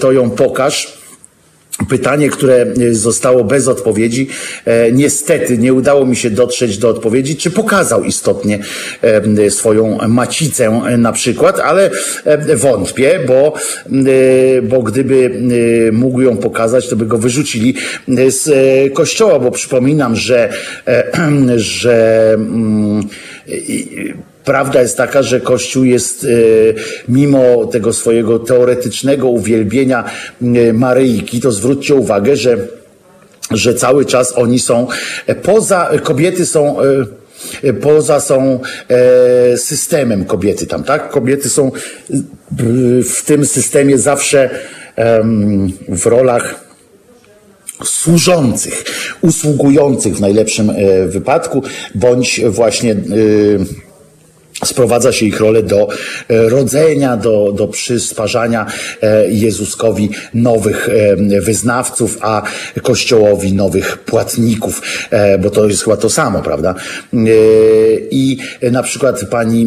[0.00, 0.97] to ją pokaż
[1.88, 4.28] pytanie, które e, zostało bez odpowiedzi.
[4.64, 8.58] E, niestety nie udało mi się dotrzeć do odpowiedzi, czy pokazał istotnie
[9.02, 11.90] e, swoją macicę na przykład, ale
[12.56, 13.54] wątpię, bo,
[14.62, 15.40] bo gdyby
[15.92, 17.74] mógł ją pokazać, to by go wyrzucili
[18.28, 18.50] z
[18.94, 20.52] kościoła, bo przypominam, że,
[21.56, 23.02] że mm,
[24.48, 26.28] Prawda jest taka, że Kościół jest e,
[27.08, 30.04] mimo tego swojego teoretycznego uwielbienia
[30.42, 32.58] e, Maryjki, to zwróćcie uwagę, że,
[33.50, 34.86] że cały czas oni są
[35.26, 36.76] e, poza, kobiety są
[37.82, 38.60] poza są
[39.56, 41.10] systemem kobiety tam, tak?
[41.10, 41.70] Kobiety są
[43.04, 44.50] w tym systemie zawsze
[45.88, 46.64] w rolach
[47.84, 48.84] służących,
[49.20, 50.72] usługujących w najlepszym
[51.08, 51.62] wypadku,
[51.94, 52.96] bądź właśnie
[54.64, 55.88] Sprowadza się ich rolę do
[56.28, 58.66] e, rodzenia, do, do przysparzania
[59.02, 62.42] e, Jezuskowi nowych e, wyznawców, a
[62.82, 64.82] Kościołowi nowych płatników,
[65.42, 66.74] bo to jest chyba to samo, prawda?
[68.10, 68.38] I
[68.72, 69.66] na przykład pani,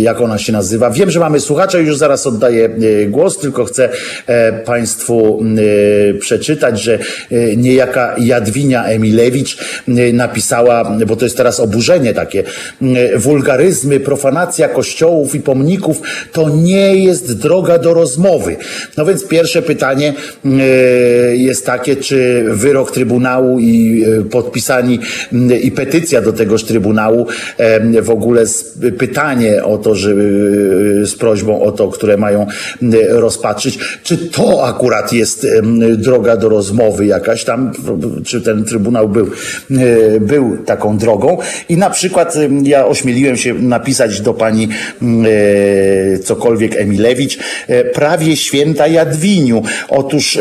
[0.00, 0.90] jak ona się nazywa?
[0.90, 2.68] Wiem, że mamy słuchacza, już zaraz oddaję
[3.08, 3.88] głos, tylko chcę
[4.64, 5.44] Państwu
[6.20, 6.98] przeczytać, że
[7.56, 9.58] niejaka Jadwinia Emilewicz
[10.12, 12.44] napisała, bo to jest teraz oburzenie takie,
[13.16, 13.67] wulgaryzm
[14.04, 16.00] profanacja kościołów i pomników
[16.32, 18.56] to nie jest droga do rozmowy.
[18.96, 20.14] No więc pierwsze pytanie
[20.44, 20.48] e,
[21.36, 24.98] jest takie, czy wyrok Trybunału i e, podpisani
[25.62, 27.26] i petycja do tegoż Trybunału
[27.58, 28.44] e, w ogóle
[28.98, 30.14] pytanie o to, że
[31.04, 32.46] z prośbą o to, które mają
[33.08, 35.46] rozpatrzyć, czy to akurat jest
[35.96, 37.72] droga do rozmowy jakaś tam,
[38.24, 39.30] czy ten Trybunał był,
[40.20, 41.38] był taką drogą?
[41.68, 44.68] I na przykład ja ośmieliłem się napisać do pani
[45.02, 45.26] mm,
[46.14, 47.38] e, cokolwiek Emilewicz.
[47.68, 49.62] E, prawie święta Jadwiniu.
[49.88, 50.40] Otóż e,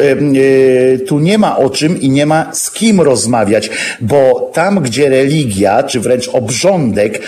[0.99, 3.69] tu nie ma o czym i nie ma z kim rozmawiać,
[4.01, 7.21] bo tam, gdzie religia, czy wręcz obrządek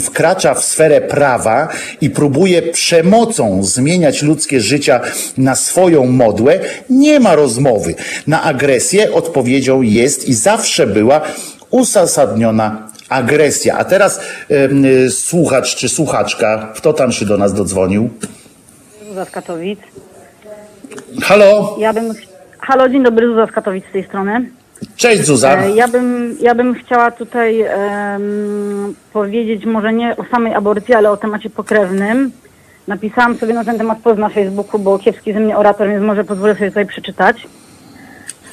[0.00, 1.68] wkracza w sferę prawa
[2.00, 5.00] i próbuje przemocą zmieniać ludzkie życia
[5.38, 6.60] na swoją modłę,
[6.90, 7.94] nie ma rozmowy.
[8.26, 11.20] Na agresję odpowiedzią jest i zawsze była
[11.70, 13.78] uzasadniona agresja.
[13.78, 14.20] A teraz
[14.50, 18.10] y, słuchacz czy słuchaczka, kto tam się do nas dodzwonił?
[19.08, 19.80] Zuza z Katowic.
[21.22, 21.76] Halo?
[21.78, 22.12] Ja bym...
[22.60, 24.50] Halo, dzień dobry, Zuza z Katowic z tej strony.
[24.96, 25.56] Cześć Zuza.
[25.62, 31.10] E, Ja bym, ja bym chciała tutaj em, powiedzieć może nie o samej aborcji, ale
[31.10, 32.30] o temacie pokrewnym.
[32.88, 36.24] Napisałam sobie na ten temat post na Facebooku, bo kiepski ze mnie orator, więc może
[36.24, 37.36] pozwolę sobie tutaj przeczytać.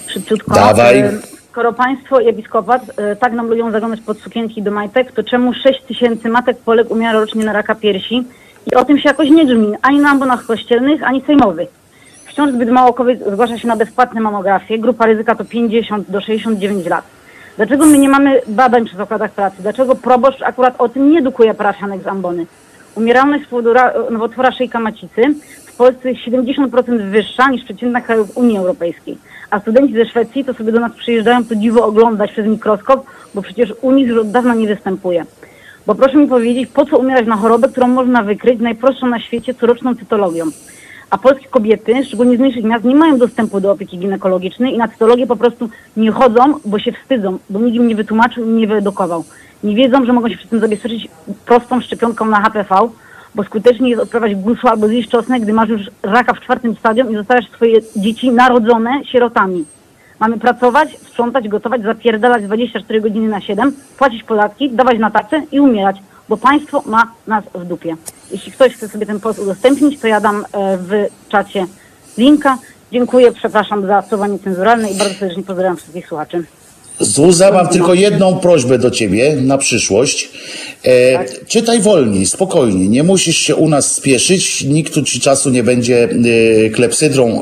[0.07, 0.55] Szybciutko.
[0.55, 0.99] Dawaj.
[0.99, 1.11] E,
[1.53, 5.53] Skoro państwo i episkopat e, tak nam lubią zaglądać pod sukienki do majtek, to czemu
[5.53, 8.23] 6 tysięcy matek Polek umiera rocznie na raka piersi?
[8.71, 11.69] I o tym się jakoś nie grzmi, ani na ambonach kościelnych, ani sejmowych.
[12.25, 14.79] Wciąż zbyt mało kobiet zgłasza się na bezpłatne mamografie.
[14.79, 17.05] Grupa ryzyka to 50 do 69 lat.
[17.57, 19.55] Dlaczego my nie mamy badań przy zakładach pracy?
[19.59, 22.45] Dlaczego proboszcz akurat o tym nie edukuje parafianek z ambony?
[22.95, 25.21] Umieralność z powodu ra- nowotwora szyjka macicy
[25.65, 29.17] w Polsce jest 70% wyższa niż przeciętna krajów Unii Europejskiej.
[29.53, 33.41] A studenci ze Szwecji to sobie do nas przyjeżdżają to dziwo oglądać przez mikroskop, bo
[33.41, 35.25] przecież u nich już od dawna nie występuje.
[35.87, 39.53] Bo proszę mi powiedzieć, po co umierać na chorobę, którą można wykryć najprostszą na świecie
[39.53, 40.45] coroczną cytologią?
[41.09, 44.87] A polskie kobiety, szczególnie z mniejszych miast, nie mają dostępu do opieki ginekologicznej i na
[44.87, 48.67] cytologię po prostu nie chodzą, bo się wstydzą, bo nikt im nie wytłumaczył i nie
[48.67, 49.23] wyedukował.
[49.63, 51.07] Nie wiedzą, że mogą się przy tym zabezpieczyć
[51.45, 52.75] prostą szczepionką na HPV,
[53.35, 57.11] bo skutecznie jest odprawiać guszu albo zjeść czosnek, gdy masz już raka w czwartym stadium
[57.11, 59.65] i zostawiasz swoje dzieci narodzone sierotami.
[60.19, 65.59] Mamy pracować, sprzątać, gotować, zapierdalać 24 godziny na 7, płacić podatki, dawać na tacy i
[65.59, 65.97] umierać,
[66.29, 67.95] bo państwo ma nas w dupie.
[68.31, 71.65] Jeśli ktoś chce sobie ten post udostępnić, to ja dam e, w czacie
[72.17, 72.57] linka.
[72.91, 76.43] Dziękuję, przepraszam za słowa niecenzuralne i bardzo serdecznie pozdrawiam wszystkich słuchaczy.
[76.99, 80.29] Zuza, mam tylko jedną prośbę do ciebie na przyszłość.
[80.85, 82.87] E, Czytaj wolniej, spokojnie.
[82.87, 84.63] Nie musisz się u nas spieszyć.
[84.63, 86.09] Nikt tu ci czasu nie będzie
[86.65, 87.39] e, klepsydrą e,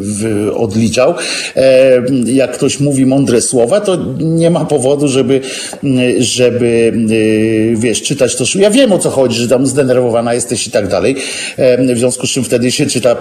[0.00, 1.14] w, odliczał.
[1.56, 5.40] E, jak ktoś mówi mądre słowa, to nie ma powodu, żeby,
[6.18, 6.92] żeby
[7.72, 8.44] e, wiesz, czytać to.
[8.54, 11.16] Ja wiem o co chodzi, że tam zdenerwowana jesteś i tak dalej.
[11.56, 13.16] E, w związku z czym wtedy się czyta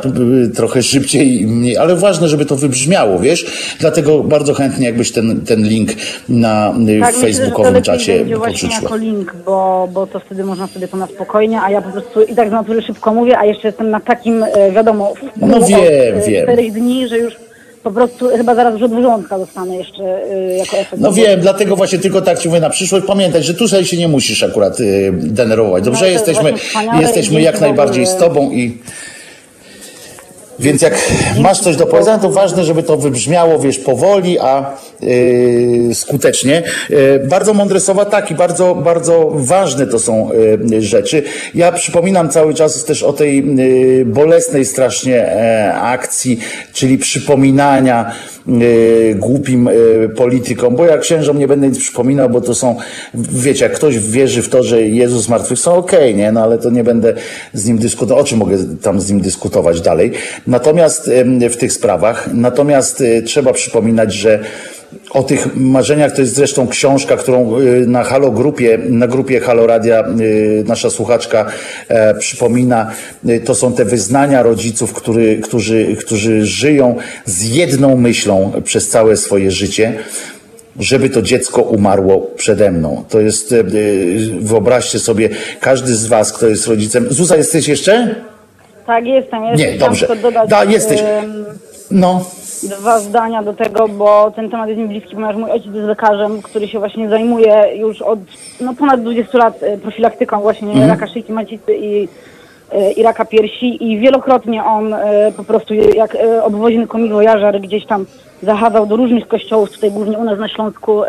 [0.55, 3.45] trochę szybciej i mniej, ale ważne, żeby to wybrzmiało, wiesz?
[3.79, 5.89] Dlatego bardzo chętnie jakbyś ten, ten link
[6.29, 8.81] na y, Tak, myślę, facebookowym lepiej czacie będzie właśnie podrzuciła.
[8.83, 12.21] jako link, bo, bo to wtedy można sobie to na spokojnie, a ja po prostu
[12.23, 15.57] i tak z natury szybko mówię, a jeszcze jestem na takim, e, wiadomo, w No
[15.57, 15.79] od, wiem,
[16.17, 16.43] e, wiem.
[16.43, 17.33] czterech dni, że już
[17.83, 21.01] po prostu chyba zaraz rzut wrzątka dostanę jeszcze e, jako efekt.
[21.01, 23.05] No wiem, dlatego właśnie tylko tak ci mówię na przyszłość.
[23.07, 25.83] Pamiętaj, że tutaj się nie musisz akurat y, denerwować.
[25.83, 26.53] Dobrze, No jesteśmy,
[27.01, 28.77] jesteśmy jak najbardziej z tobą i
[30.59, 35.95] więc jak masz coś do powiedzenia, to ważne, żeby to wybrzmiało, wiesz, powoli, a yy,
[35.95, 36.63] skutecznie.
[36.89, 40.29] Yy, bardzo mądre słowa, tak, i bardzo, bardzo ważne to są
[40.69, 41.23] yy, rzeczy.
[41.55, 43.43] Ja przypominam cały czas też o tej
[44.05, 45.33] bolesnej strasznie
[45.73, 46.39] akcji,
[46.73, 48.11] czyli przypominania
[49.15, 52.75] głupim yy, politykom, bo ja księżom nie będę nic przypominał, bo to są,
[53.13, 56.83] wiecie, jak ktoś wierzy w to, że Jezus zmartwychwstał, okej, nie, no ale to nie
[56.83, 57.13] będę
[57.53, 60.11] z nim dyskutował, o czym mogę tam z nim dyskutować dalej.
[60.47, 61.11] Natomiast
[61.49, 64.39] w tych sprawach, natomiast e, trzeba przypominać, że
[65.09, 69.67] o tych marzeniach to jest zresztą książka, którą y, na Halo Grupie, na grupie Halo
[69.67, 71.45] Radia y, nasza słuchaczka
[71.87, 72.91] e, przypomina.
[73.29, 76.95] Y, To są te wyznania rodziców, który, którzy, którzy żyją
[77.25, 79.93] z jedną myślą przez całe swoje życie
[80.79, 83.03] żeby to dziecko umarło przede mną.
[83.09, 83.63] To jest, e,
[84.39, 85.29] wyobraźcie sobie,
[85.59, 87.07] każdy z was, kto jest rodzicem.
[87.09, 88.15] Zuza, jesteś jeszcze?
[88.87, 89.43] Tak, jestem.
[89.43, 90.07] Ja Nie, dobrze.
[90.21, 91.03] dodać Da, jesteś.
[91.91, 92.25] No.
[92.69, 96.41] Dwa zdania do tego, bo ten temat jest mi bliski, ponieważ mój ojciec jest lekarzem,
[96.41, 98.19] który się właśnie zajmuje już od
[98.61, 100.89] no, ponad 20 lat e, profilaktyką właśnie Mhm.
[100.89, 102.07] raka szyjki macicy i,
[102.71, 108.05] e, i raka piersi i wielokrotnie on e, po prostu jak obwoźny komiwojażer gdzieś tam
[108.41, 111.01] zachadzał do różnych kościołów, tutaj głównie u nas na Śląsku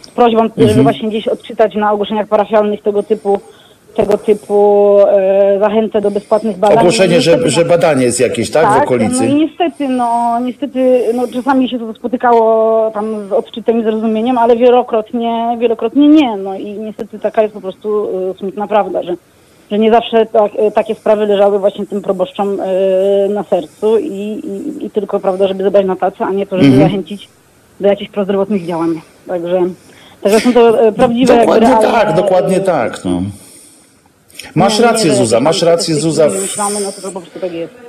[0.00, 0.68] z prośbą, Mhm.
[0.68, 3.40] żeby właśnie gdzieś odczytać na ogłoszeniach parafialnych tego typu
[3.98, 6.78] tego typu e, zachętę do bezpłatnych badań.
[6.78, 9.20] Ogłoszenie, że, że badanie jest jakieś, tak, w okolicy.
[9.20, 14.38] no i niestety, no niestety, no czasami się to spotykało tam z odczytem i zrozumieniem,
[14.38, 19.14] ale wielokrotnie, wielokrotnie nie, no i niestety taka jest po prostu e, smutna prawda, że,
[19.70, 24.40] że nie zawsze tak, e, takie sprawy leżały właśnie tym proboszczom e, na sercu i,
[24.44, 26.90] i, i tylko, prawda, żeby zebrać na tacę, a nie to, żeby Mhm.
[26.90, 27.28] zachęcić
[27.80, 29.00] do jakichś prozdrowotnych działań.
[29.26, 29.62] Także,
[30.22, 33.04] także są to e, prawdziwe Dokładnie realne, tak, dokładnie tak.
[33.04, 33.22] No.
[34.54, 36.28] Masz rację, Zuza, masz rację, Zuza.
[36.28, 36.42] W...
[36.42, 37.88] Myślamy, no to, to po prostu tak jest.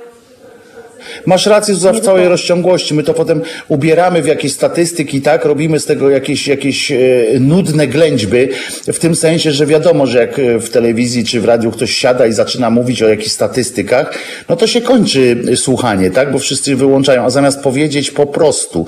[1.26, 2.94] Masz rację Zuza, w całej rozciągłości.
[2.94, 5.44] My to potem ubieramy w jakieś statystyki, tak?
[5.44, 6.96] Robimy z tego jakieś, jakieś e,
[7.40, 8.48] nudne ględźby,
[8.92, 12.26] w tym sensie, że wiadomo, że jak e, w telewizji czy w radiu ktoś siada
[12.26, 14.18] i zaczyna mówić o jakichś statystykach,
[14.48, 16.32] no to się kończy słuchanie, tak?
[16.32, 18.86] Bo wszyscy wyłączają, a zamiast powiedzieć po prostu,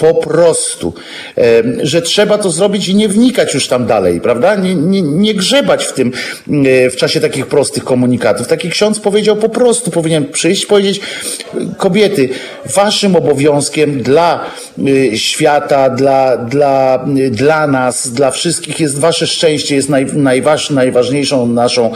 [0.00, 0.94] po prostu,
[1.82, 4.54] że trzeba to zrobić i nie wnikać już tam dalej, prawda?
[4.54, 6.12] Nie, nie, nie grzebać w tym
[6.66, 8.46] e, w czasie takich prostych komunikatów.
[8.46, 11.00] Taki ksiądz powiedział po prostu, powinien przyjść, powiedzieć,
[11.76, 12.28] kobiety,
[12.74, 14.40] waszym obowiązkiem dla
[14.78, 21.46] e, świata, dla, dla, dla nas, dla wszystkich jest wasze szczęście, jest naj, najważ, najważniejszą
[21.46, 21.92] naszą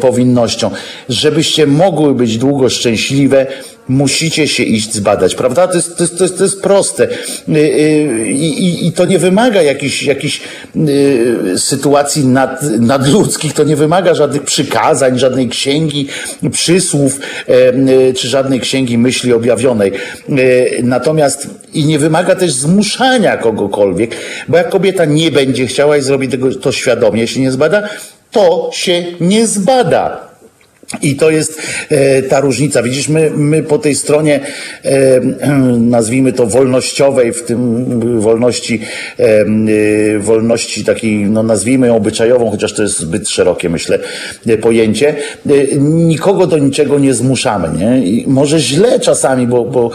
[0.00, 0.70] powinnością.
[1.08, 3.46] Żebyście mogły być długo szczęśliwe,
[3.88, 5.68] musicie się iść zbadać, prawda?
[5.68, 7.08] To jest, to jest, to jest, to jest proste.
[7.48, 10.40] Y, y, I, I, to nie wymaga jakichś, jakichś
[10.76, 16.08] y, sytuacji nad, nadludzkich, to nie wymaga żadnych przykazań, żadnej księgi
[16.52, 17.20] przysłów,
[18.16, 19.92] czy żadnej księgi myśli objawionej.
[20.82, 24.16] Natomiast i nie wymaga też zmuszania kogokolwiek,
[24.48, 27.88] bo jak kobieta nie będzie chciała i zrobi tego to świadomie, się nie zbada,
[28.30, 30.25] to się nie zbada.
[31.02, 32.82] I to jest e, ta różnica.
[32.82, 34.40] Widzisz, my, my po tej stronie,
[34.84, 35.20] e,
[35.96, 38.80] nazwijmy to wolnościowej, w tym wolności,
[39.18, 43.98] e, wolności takiej, no nazwijmy ją obyczajową, chociaż to jest zbyt szerokie, myślę,
[44.60, 45.14] pojęcie,
[45.80, 47.78] nikogo do niczego nie zmuszamy.
[47.78, 48.06] Nie?
[48.06, 49.90] I może źle czasami, bo, bo,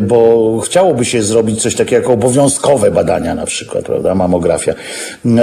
[0.00, 4.74] bo chciałoby się zrobić coś takiego jak obowiązkowe badania na przykład, prawda, mamografia.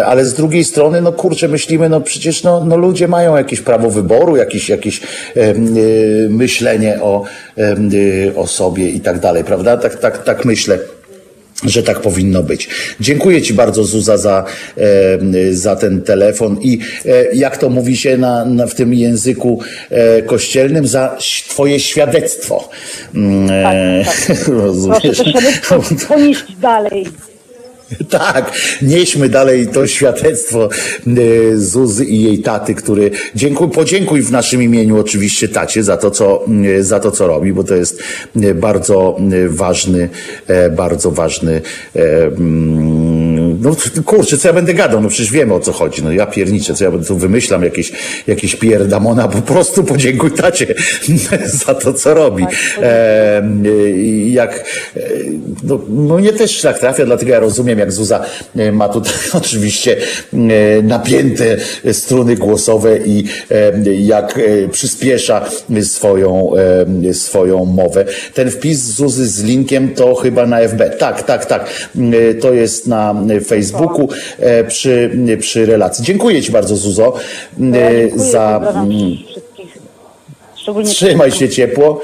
[0.05, 3.89] Ale z drugiej strony, no kurczę, myślimy, no przecież no, no ludzie mają jakieś prawo
[3.89, 5.01] wyboru, jakieś, jakieś
[5.35, 5.53] e,
[6.29, 7.23] myślenie o,
[7.57, 7.75] e,
[8.35, 9.77] o sobie i tak dalej, prawda?
[9.77, 10.79] Tak, tak, tak myślę
[11.63, 12.69] że tak powinno być.
[12.99, 14.45] Dziękuję Ci bardzo, Zuza, za,
[14.77, 19.59] e, za ten telefon i e, jak to mówi się na, na, w tym języku
[19.89, 21.17] e, kościelnym, za
[21.49, 22.69] Twoje świadectwo.
[23.15, 24.45] Mm, e, tak, tak.
[25.01, 25.23] Proszę
[25.69, 25.79] to
[26.61, 27.05] dalej.
[28.09, 28.51] Tak,
[28.81, 30.69] nieśmy dalej to świadectwo
[31.07, 36.11] e, Zuzy i jej taty, który dziękuj, podziękuj w naszym imieniu oczywiście tacie za to,
[36.11, 36.45] co,
[36.79, 38.03] e, za to, co robi, bo to jest
[38.35, 40.09] e, bardzo ważny,
[40.71, 41.61] bardzo ważny
[41.95, 43.10] mm,
[43.59, 43.75] no
[44.05, 46.83] kurczę, co ja będę gadał, no przecież wiemy o co chodzi, no ja pierniczę, co
[46.83, 47.91] ja tu wymyślam, jakieś,
[48.27, 50.75] jakieś pierdamona, po prostu podziękuj tacie
[51.65, 52.43] za to, co robi.
[52.43, 53.41] Tak, e,
[54.27, 54.65] jak,
[55.63, 58.25] no, no mnie też tak trafia, dlatego ja rozumiem, jak Zuza
[58.55, 59.97] e, ma tutaj oczywiście
[60.33, 60.37] e,
[60.81, 61.57] napięte
[61.91, 64.39] struny głosowe i e, jak
[64.71, 65.45] przyspiesza
[65.83, 66.51] swoją,
[67.13, 68.05] swoją mowę.
[68.33, 70.97] Ten wpis Zuzy z linkiem to chyba na FB.
[70.99, 71.69] Tak, tak, tak.
[72.41, 74.09] To jest na Facebooku
[74.67, 76.05] przy, przy relacji.
[76.05, 77.13] Dziękuję Ci bardzo, Zuzo,
[78.15, 78.73] za.
[80.85, 82.01] Trzymaj się ciepło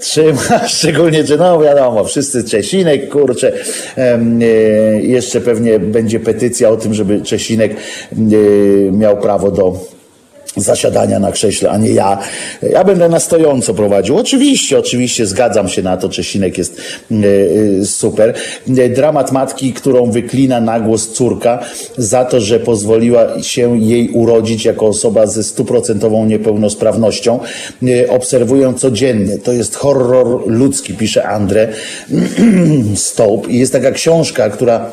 [0.00, 3.52] trzyma, szczególnie, że no wiadomo, wszyscy Czesinek, kurczę,
[3.96, 4.18] e,
[5.02, 8.16] jeszcze pewnie będzie petycja o tym, żeby Czesinek e,
[8.92, 9.74] miał prawo do
[10.56, 12.18] zasiadania na krześle, a nie ja.
[12.62, 14.16] Ja będę na stojąco prowadził.
[14.16, 16.80] Oczywiście, oczywiście zgadzam się na to, Czesinek jest
[17.12, 18.34] y, super.
[18.94, 21.58] Dramat matki, którą wyklina na głos córka
[21.96, 27.40] za to, że pozwoliła się jej urodzić jako osoba ze stuprocentową niepełnosprawnością.
[28.08, 29.38] Obserwują codziennie.
[29.38, 31.68] To jest horror ludzki, pisze Andre
[32.94, 33.50] Stope.
[33.50, 34.90] I jest taka książka, która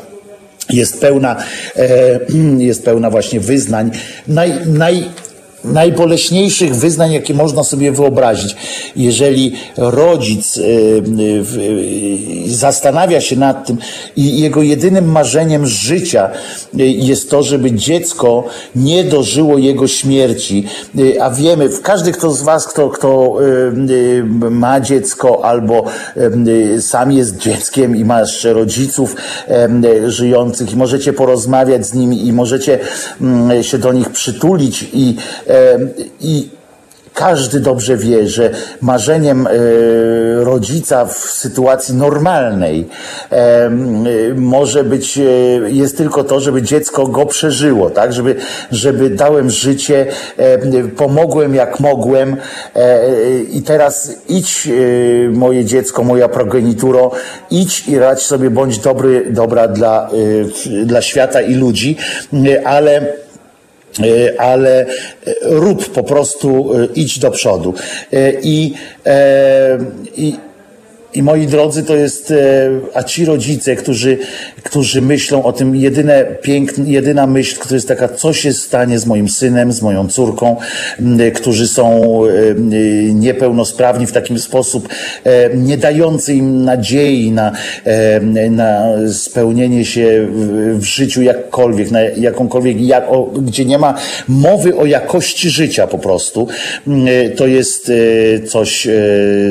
[0.70, 1.36] jest pełna,
[1.76, 2.20] e,
[2.58, 3.90] jest pełna właśnie wyznań.
[4.28, 5.04] Naj, naj,
[5.64, 8.56] najboleśniejszych wyznań, jakie można sobie wyobrazić.
[8.96, 13.78] Jeżeli rodzic y, y, zastanawia się nad tym
[14.16, 16.30] i jego jedynym marzeniem życia
[16.74, 18.44] y, jest to, żeby dziecko
[18.76, 20.66] nie dożyło jego śmierci,
[21.20, 23.36] a wiemy, każdy kto z was, kto, kto
[24.50, 25.84] ma dziecko albo
[26.80, 29.16] sam jest dzieckiem i masz rodziców
[30.06, 32.78] żyjących i możecie porozmawiać z nimi i możecie
[33.20, 35.16] mm, się do nich przytulić i
[36.20, 36.48] i
[37.18, 38.50] każdy dobrze wie, że
[38.80, 39.50] marzeniem e,
[40.44, 42.88] rodzica w sytuacji normalnej
[43.30, 43.70] e,
[44.36, 45.22] może być, e,
[45.70, 48.12] jest tylko to, żeby dziecko go przeżyło, tak?
[48.12, 48.36] Żeby,
[48.70, 50.06] żeby dałem życie,
[50.96, 52.36] pomogłem jak mogłem
[53.52, 54.68] i teraz idź
[55.32, 57.10] moje dziecko, moja progenituro,
[57.50, 60.10] idź i radź sobie, bądź dobry, dobra dla,
[60.84, 61.96] dla świata i ludzi,
[62.64, 63.12] ale
[64.38, 64.86] ale e,
[65.42, 67.74] rób po prostu, e, idź do przodu.
[68.42, 68.74] I,
[70.16, 70.34] i
[71.14, 72.36] I moi drodzy, to jest, e,
[72.94, 74.18] a ci rodzice, którzy,
[74.62, 79.06] którzy myślą o tym, jedyne piękne, jedyna myśl, która jest taka, co się stanie z
[79.06, 80.56] moim synem, z moją córką,
[81.34, 82.02] którzy są
[83.12, 84.88] niepełnosprawni w takim sposób,
[85.24, 87.52] e, nie dający im nadziei na,
[88.50, 90.28] na spełnienie się
[90.74, 93.04] w życiu jakkolwiek, na jakąkolwiek, jak,
[93.42, 93.94] gdzie nie ma
[94.28, 96.48] mowy o jakości życia po prostu,
[97.36, 97.92] to jest
[98.48, 98.88] coś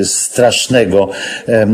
[0.04, 1.10] strasznego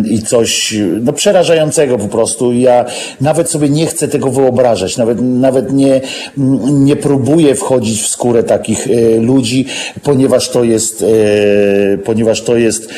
[0.06, 2.54] i coś no, przerażającego po prostu.
[2.54, 2.86] Ja
[3.22, 6.02] nawet sobie nie chcę tego wyobrażać, nawet, nawet nie,
[6.68, 9.66] nie próbuję wchodzić w skórę takich e, ludzi,
[10.04, 12.90] ponieważ to jest, e, ponieważ to jest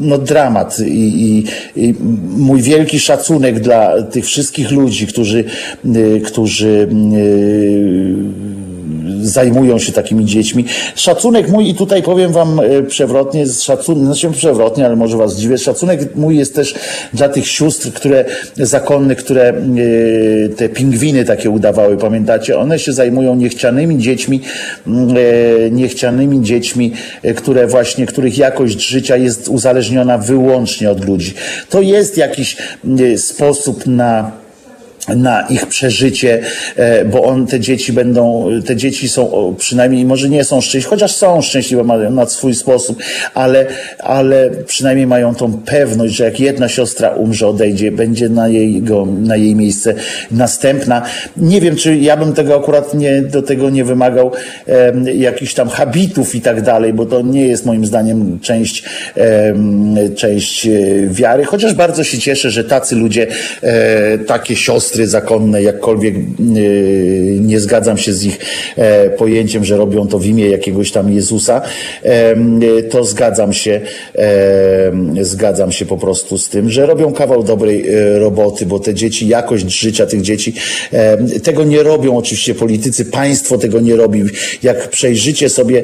[0.00, 1.44] no, dramat I, i,
[1.76, 1.94] i
[2.36, 5.44] mój wielki szacunek dla tych wszystkich ludzi, którzy,
[5.84, 6.88] e, którzy
[9.22, 10.64] zajmują się takimi dziećmi.
[10.94, 15.58] Szacunek mój, i tutaj powiem wam e, przewrotnie, szacunek, znaczy przewrotnie, ale może was dziwię,
[15.58, 16.74] szacunek mój jest też
[17.14, 18.24] dla tych sióstr, które
[18.56, 19.54] zakonne, które e,
[20.48, 22.58] te pingwiny takie udawały, pamiętacie?
[22.58, 24.40] One się zajmują niechcianymi dziećmi,
[24.86, 26.92] e, niechcianymi dziećmi,
[27.36, 31.34] które właśnie, których jakość życia jest uzależniona wyłącznie od ludzi.
[31.70, 32.56] To jest jakiś
[33.16, 34.41] sposób na
[35.08, 36.40] na ich przeżycie,
[36.76, 41.12] e, bo on, te dzieci będą, te dzieci są przynajmniej, może nie są szczęśliwe, chociaż
[41.12, 43.02] są szczęśliwe na swój sposób,
[43.34, 43.66] ale,
[43.98, 49.36] ale przynajmniej mają tą pewność, że jak jedna siostra umrze, odejdzie, będzie na, jego, na
[49.36, 49.94] jej miejsce
[50.30, 51.02] następna.
[51.36, 54.32] Nie wiem, czy ja bym tego akurat nie, do tego nie wymagał
[54.68, 58.84] e, jakichś tam habitów i tak dalej, bo to nie jest moim zdaniem część,
[59.16, 59.54] e,
[60.16, 60.68] część
[61.06, 63.26] wiary, chociaż bardzo się cieszę, że tacy ludzie,
[63.62, 68.38] e, takie siostry, siostry zakonne, jakkolwiek yy, nie zgadzam się z ich
[68.76, 71.62] e, pojęciem, że robią to w imię jakiegoś tam Jezusa,
[72.90, 73.80] to zgadzam się,
[75.20, 79.28] zgadzam się po prostu z tym, że robią kawał dobrej e, roboty, bo te dzieci,
[79.28, 80.54] jakość życia tych dzieci,
[81.42, 84.22] tego nie robią oczywiście politycy, państwo tego nie robi.
[84.62, 85.82] Jak przejrzycie sobie,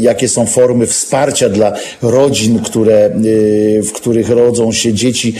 [0.00, 1.72] jakie są formy wsparcia dla
[2.02, 3.10] rodzin, które,
[3.82, 5.34] w których rodzą się dzieci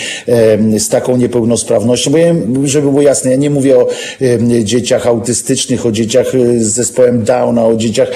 [0.79, 2.35] z taką niepełnosprawnością, bo ja,
[2.77, 3.89] żeby było jasne, ja nie mówię o
[4.63, 8.11] dzieciach autystycznych, o dzieciach e, z zespołem Downa, o dzieciach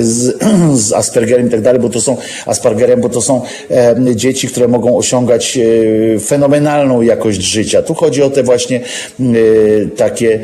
[0.00, 0.42] z,
[0.86, 3.42] z Aspergerem i tak dalej, bo to są Aspergerem, bo to są
[4.14, 7.82] dzieci, które mogą osiągać e, fenomenalną jakość życia.
[7.82, 8.80] Tu chodzi o te właśnie
[9.96, 10.40] takie,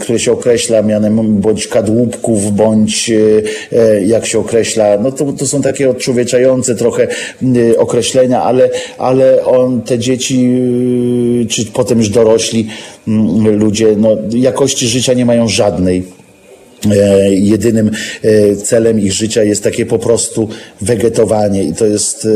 [0.00, 5.62] które się określa mianem bądź kadłubków, bądź e, jak się określa, no to, to są
[5.62, 7.08] takie odczłowieczające trochę
[7.76, 10.58] określenia, ale, ale on, te dzieci,
[11.50, 12.68] czy potem już dorośli, dorośli
[13.08, 16.18] mm, ludzie no, jakości życia nie mają żadnej.
[16.90, 17.90] E, jedynym
[18.22, 20.48] e, celem ich życia jest takie po prostu
[20.80, 22.28] wegetowanie i to jest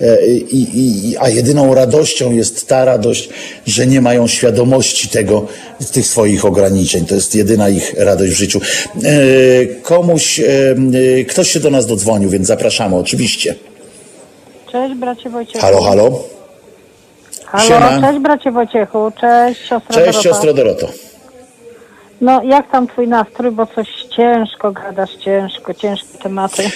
[0.00, 3.28] e, i, i, a jedyną radością jest ta radość,
[3.66, 5.46] że nie mają świadomości tego,
[5.92, 7.06] tych swoich ograniczeń.
[7.06, 8.60] To jest jedyna ich radość w życiu.
[9.82, 10.40] Komuś,
[11.28, 13.54] ktoś się do nas dodzwonił, więc zapraszamy oczywiście.
[14.72, 15.60] Cześć bracie Wojciech.
[15.60, 16.39] Halo, halo.
[17.52, 18.00] Halo, Siema.
[18.00, 20.22] cześć bracie Wojciechu, cześć siostra Cześć Dorota.
[20.22, 20.86] siostro Doroto.
[22.20, 26.62] No jak tam twój nastrój, bo coś ciężko gadasz, ciężko, ciężkie tematy.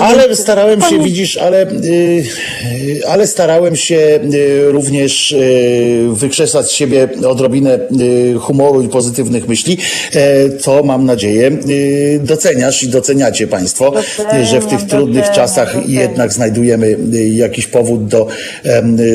[0.00, 2.24] Ale starałem się, widzisz, ale, y,
[3.08, 7.78] ale starałem się y, również y, wykrzesać z siebie odrobinę
[8.40, 9.78] humoru i pozytywnych myśli,
[10.14, 11.50] e, co mam nadzieję
[12.20, 15.90] doceniasz i doceniacie Państwo, doceniam, że w tych trudnych doceniam, czasach doceniam.
[16.00, 16.96] jednak znajdujemy
[17.30, 18.26] jakiś powód do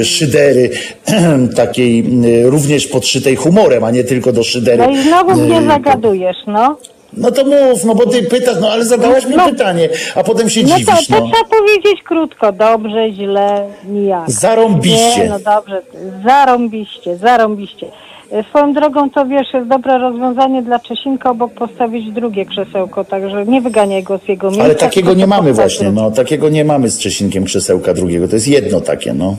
[0.03, 0.69] szydery,
[1.55, 2.05] takiej
[2.43, 4.77] również podszytej humorem, a nie tylko do szydery.
[4.77, 6.77] No i znowu mnie zagadujesz, no.
[7.13, 10.49] No to mów, no bo ty pytasz, no ale zadałaś mi no, pytanie, a potem
[10.49, 11.07] się no dziwisz.
[11.07, 11.31] To, to no.
[11.31, 14.31] trzeba powiedzieć krótko, dobrze, źle, nijak.
[14.31, 15.19] Zarąbiście.
[15.23, 15.81] Nie, no dobrze,
[16.25, 17.87] zarąbiście, zarąbiście.
[18.31, 23.45] E, swoją drogą to wiesz, jest dobre rozwiązanie dla Czesinka obok postawić drugie krzesełko, także
[23.45, 24.65] nie wyganiaj go z jego miejsca.
[24.65, 28.47] Ale takiego nie mamy właśnie, no takiego nie mamy z Czesinkiem krzesełka drugiego, to jest
[28.47, 29.35] jedno takie, no.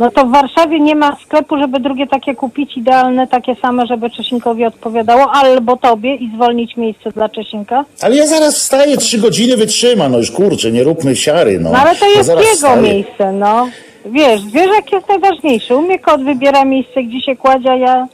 [0.00, 4.10] No to w Warszawie nie ma sklepu, żeby drugie takie kupić, idealne, takie same, żeby
[4.10, 7.84] Czesinkowi odpowiadało, albo tobie i zwolnić miejsce dla Czesinka?
[8.02, 11.72] Ale ja zaraz wstaję, trzy godziny wytrzyma, no już kurczę, nie róbmy siary, no.
[11.72, 12.82] No ale to jest ja jego wstaję.
[12.82, 13.68] miejsce, no.
[14.06, 15.76] Wiesz, zwierzak jest najważniejszy.
[15.76, 18.08] U mnie kot wybiera miejsce, gdzie się kładzie, a ja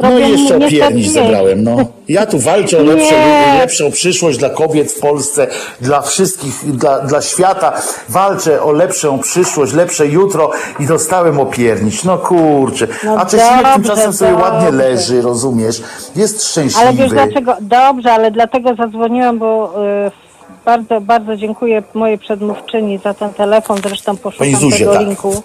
[0.00, 1.76] no i jeszcze opiernić zebrałem, no.
[2.08, 3.14] Ja tu walczę o lepszą,
[3.58, 5.46] lepszą przyszłość dla kobiet w Polsce,
[5.80, 7.72] dla wszystkich, dla, dla świata.
[8.08, 10.50] Walczę o lepszą przyszłość, lepsze jutro
[10.80, 12.04] i dostałem opiernić.
[12.04, 12.86] No kurczę.
[13.04, 14.44] No A Czesinek tymczasem sobie dobrze.
[14.44, 15.82] ładnie leży, rozumiesz?
[16.16, 16.86] Jest szczęśliwy.
[16.86, 17.56] Ale wiesz dlaczego?
[17.60, 19.74] Dobrze, ale dlatego zadzwoniłam, bo
[20.06, 20.24] y,
[20.64, 23.78] Bardzo, bardzo dziękuję mojej przedmówczyni za ten telefon.
[23.82, 25.06] Zresztą poszukam Pani Zuzie, tego tak.
[25.06, 25.42] linku.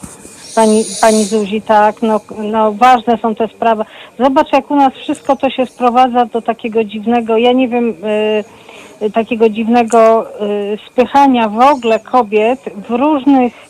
[0.56, 3.84] Pani, pani Zuzi, tak, no, no ważne są te sprawy.
[4.20, 7.90] Zobacz, jak u nas wszystko to się sprowadza do takiego dziwnego, ja nie wiem,
[9.02, 13.70] y, y, takiego dziwnego y, spychania w ogóle kobiet w różnych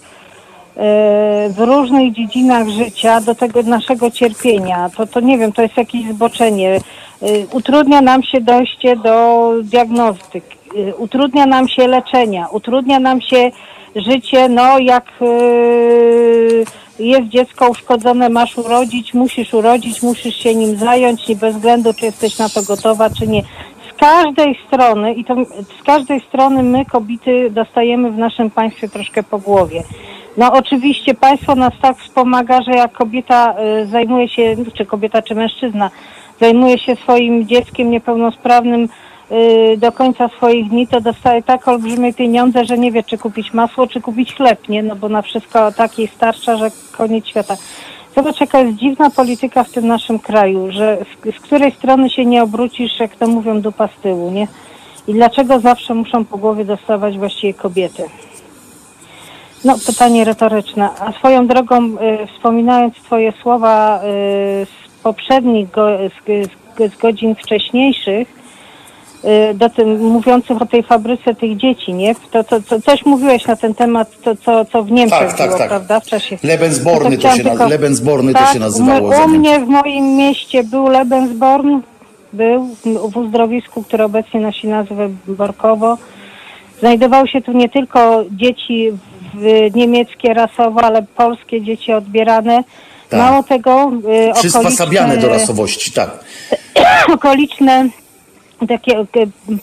[1.50, 4.90] w różnych dziedzinach życia do tego naszego cierpienia.
[4.98, 6.80] To, to nie wiem, to jest jakieś zboczenie.
[7.24, 10.44] Y, Utrudnia nam się dojście do diagnostyk,
[10.76, 13.52] y, utrudnia nam się leczenia, utrudnia nam się
[13.96, 16.66] życie, no jak y,
[17.00, 22.06] jest dziecko uszkodzone, masz urodzić, musisz urodzić, musisz się nim zająć i bez względu, czy
[22.06, 23.44] jesteś na to gotowa, czy nie.
[23.92, 25.36] Z każdej strony, i to
[25.80, 29.84] z każdej strony my, kobiety, dostajemy w naszym państwie troszkę po głowie.
[30.38, 35.36] No oczywiście państwo nas tak wspomaga, że jak kobieta y, zajmuje się, czy kobieta, czy
[35.36, 35.92] mężczyzna,
[36.42, 38.90] zajmuje się swoim dzieckiem niepełnosprawnym
[39.78, 43.88] do końca swoich dni, to dostaje tak olbrzymie pieniądze, że nie wie, czy kupić masło,
[43.88, 44.84] czy kupić chleb, nie?
[44.84, 47.58] No bo na wszystko takiej starcza, że koniec świata.
[48.16, 52.26] Zobacz, jaka jest dziwna polityka w tym naszym kraju, że z, z której strony się
[52.26, 54.48] nie obrócisz, jak to mówią, dupa z tyłu, nie?
[55.08, 58.04] I dlaczego zawsze muszą po głowie dostawać właściwie kobiety?
[59.66, 60.90] No, pytanie retoryczne.
[61.00, 64.02] A swoją drogą, y, wspominając Twoje słowa y,
[64.66, 68.39] z poprzednich, go, z, z, z godzin wcześniejszych, y,
[69.54, 72.16] do tym, mówiących o tej fabryce tych dzieci, nie?
[72.32, 75.48] To, to, to coś mówiłeś na ten temat, to, co, co w Niemczech Tak, tak,
[75.48, 75.68] było, tak.
[75.68, 76.00] prawda?
[76.00, 76.38] W czasie.
[76.44, 80.64] Lebensborny to chciałam się tylko- Lebensborny to tak, się nazywało U mnie w moim mieście
[80.64, 81.80] był Lebensborn,
[82.34, 82.76] był
[83.10, 85.98] w uzdrowisku, które obecnie nosi nazwę Borkowo.
[86.80, 88.92] Znajdowały się tu nie tylko dzieci
[89.34, 92.64] w, niemieckie rasowo, ale polskie dzieci odbierane.
[93.10, 93.20] Tak.
[93.20, 93.92] Mało tego,
[94.30, 96.24] y, Przyswasabiane do rasowości, tak.
[97.14, 97.90] okoliczne
[98.68, 99.06] takie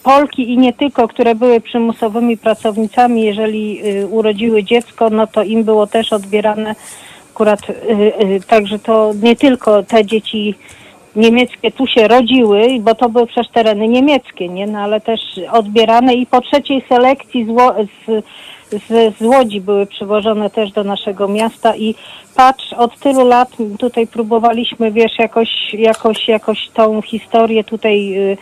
[0.02, 5.64] Polki i nie tylko, które były przymusowymi pracownicami, jeżeli y, urodziły dziecko, no to im
[5.64, 6.74] było też odbierane
[7.34, 7.72] akurat, y,
[8.22, 10.54] y, także to nie tylko te dzieci
[11.16, 14.66] niemieckie tu się rodziły, bo to były przecież tereny niemieckie, nie?
[14.66, 15.20] No, ale też
[15.52, 18.24] odbierane i po trzeciej selekcji z, Ło- z,
[18.70, 21.94] z, z Łodzi były przywożone też do naszego miasta i
[22.36, 23.48] patrz, od tylu lat
[23.78, 28.36] tutaj próbowaliśmy, wiesz, jakoś, jakoś, jakoś tą historię tutaj, y,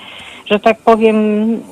[0.46, 1.16] że tak powiem,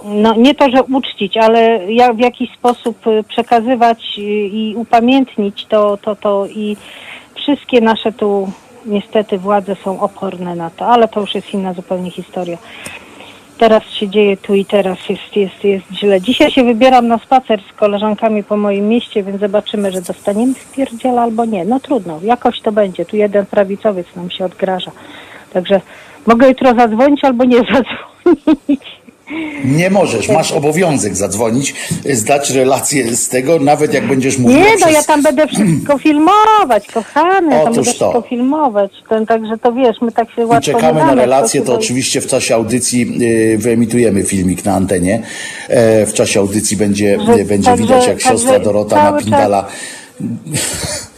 [0.05, 5.67] no nie to, że uczcić, ale jak, w jakiś sposób y, przekazywać y, i upamiętnić
[5.67, 6.77] to, to, to i
[7.35, 8.53] wszystkie nasze tu
[8.87, 12.59] niestety władze są oporne na to, ale to już jest inna zupełnie historia.
[13.59, 16.21] Teraz się dzieje tu i teraz, jest, jest, jest źle.
[16.21, 21.19] Dzisiaj się wybieram na spacer z koleżankami po moim mieście, więc zobaczymy, że dostaniemy wpierdziel
[21.19, 21.65] albo nie.
[21.65, 23.05] No trudno, jakoś to będzie.
[23.05, 24.91] Tu jeden prawicowiec nam się odgraża.
[25.53, 25.81] Także
[26.27, 28.12] mogę jutro zadzwonić albo nie zadzwonić.
[29.65, 31.75] Nie możesz, masz obowiązek zadzwonić,
[32.13, 34.59] zdać relację z tego, nawet jak będziesz mówił.
[34.59, 38.11] Nie, no ja tam będę wszystko filmować, kochany, ja tam Otóż będę to.
[38.11, 38.93] wszystko filmować.
[39.09, 41.81] Ten, także to wiesz, my tak się I łatwo czekamy nie na relację, to tutaj-
[41.81, 43.19] oczywiście w czasie audycji
[43.55, 45.23] y, wyemitujemy filmik na antenie.
[45.69, 49.65] E, w czasie audycji będzie, Że- y, będzie także- widać, jak siostra Dorota napindala.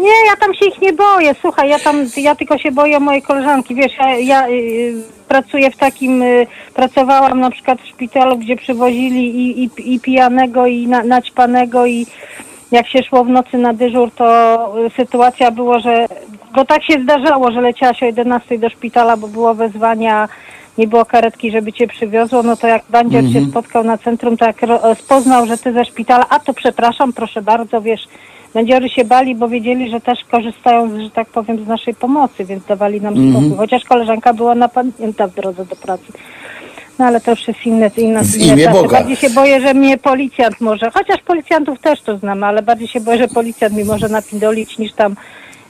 [0.00, 1.34] Nie, ja tam się ich nie boję.
[1.40, 3.74] Słuchaj, ja tam, ja tylko się boję mojej koleżanki.
[3.74, 4.94] Wiesz, ja, ja y,
[5.28, 10.66] pracuję w takim, y, pracowałam na przykład w szpitalu, gdzie przywozili i, i, i pijanego,
[10.66, 12.06] i na, naćpanego, i
[12.70, 14.26] jak się szło w nocy na dyżur, to
[14.86, 16.06] y, sytuacja było, że,
[16.54, 20.28] bo tak się zdarzało, że leciała się o 11 do szpitala, bo było wezwania,
[20.78, 23.44] nie było karetki, żeby cię przywiozło, no to jak bandzior Mhm.
[23.44, 24.56] się spotkał na centrum, to jak
[24.98, 28.08] spoznał, że ty ze szpitala, a to przepraszam, proszę bardzo, wiesz,
[28.54, 32.64] Bandziory się bali, bo wiedzieli, że też korzystają, że tak powiem, z naszej pomocy, więc
[32.64, 33.30] dawali nam Mhm.
[33.32, 33.56] spokój.
[33.56, 36.12] Chociaż koleżanka była napadnięta w drodze do pracy.
[36.98, 38.68] No ale to już jest inne, inne, W imię.
[38.72, 38.98] Boga.
[38.98, 43.00] Bardziej się boję, że mnie policjant może, chociaż policjantów też to znamy, ale bardziej się
[43.00, 45.16] boję, że policjant mi może napindolić niż tam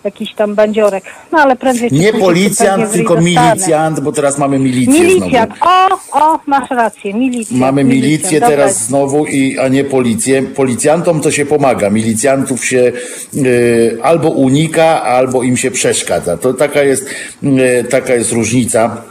[0.04, 1.04] jakiś tam bandziorek.
[1.32, 5.98] No ale prędzej Nie policjant, tylko milicjant, bo teraz mamy milicję Milicjant, znowu.
[6.12, 7.56] o, o, masz rację, milicja.
[7.56, 8.56] Mamy milicję milicjant, dobra.
[8.56, 10.42] teraz znowu, i, a nie policję.
[10.42, 11.90] Policjantom to się pomaga.
[11.90, 12.92] Milicjantów się
[13.36, 16.36] y, albo unika, albo im się przeszkadza.
[16.36, 17.06] To taka jest,
[17.42, 19.02] y, taka jest różnica.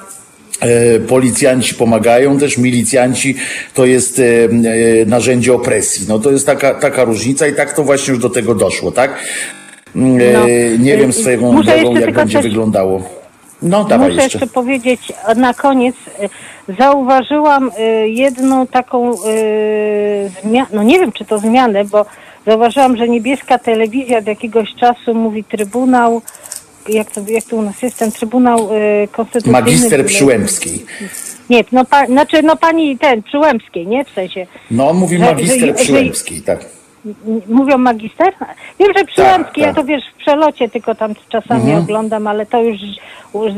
[0.61, 3.35] E, Policjanci pomagają też, milicjanci
[3.73, 6.05] to jest e, e, narzędzie opresji.
[6.09, 9.19] No to jest taka, taka różnica i tak to właśnie już do tego doszło, tak?
[9.95, 10.45] Mm, e, No.
[10.83, 13.01] Nie Y, wiem swoją muszę drogą, jak będzie coś- wyglądało.
[13.61, 14.37] No dawaj Muszę jeszcze.
[14.39, 15.95] jeszcze powiedzieć na koniec,
[16.69, 19.13] y, zauważyłam y, jedną taką
[20.43, 22.05] zmianę, no nie wiem czy to zmianę, bo
[22.47, 26.21] zauważyłam, że niebieska telewizja od jakiegoś czasu mówi Trybunał,
[26.89, 28.69] jak to, jak to u nas jest, ten Trybunał
[29.03, 29.59] y, Konstytucyjny.
[29.59, 30.85] Magister Przyłębskiej.
[31.49, 34.05] Nie, no pa, znaczy no pani ten, Przyłębskiej, nie?
[34.05, 34.47] W sensie.
[34.71, 36.65] No on mówi magister że- Przyłębskiej, tak.
[37.47, 38.33] Mówią magister?
[38.79, 39.75] Wiem, że Przyłębski, ja tak.
[39.75, 41.83] to wiesz, w przelocie tylko tam czasami Mhm.
[41.83, 42.77] oglądam, ale to już,
[43.33, 43.53] już,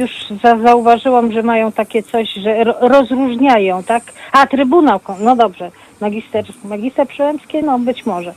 [0.00, 0.10] już
[0.42, 4.02] za, zauważyłam, że mają takie coś, że ro, rozróżniają, tak?
[4.32, 5.70] A, Trybunał, no dobrze.
[6.00, 7.62] Magister, magister Przyłębskie?
[7.62, 8.34] No być może.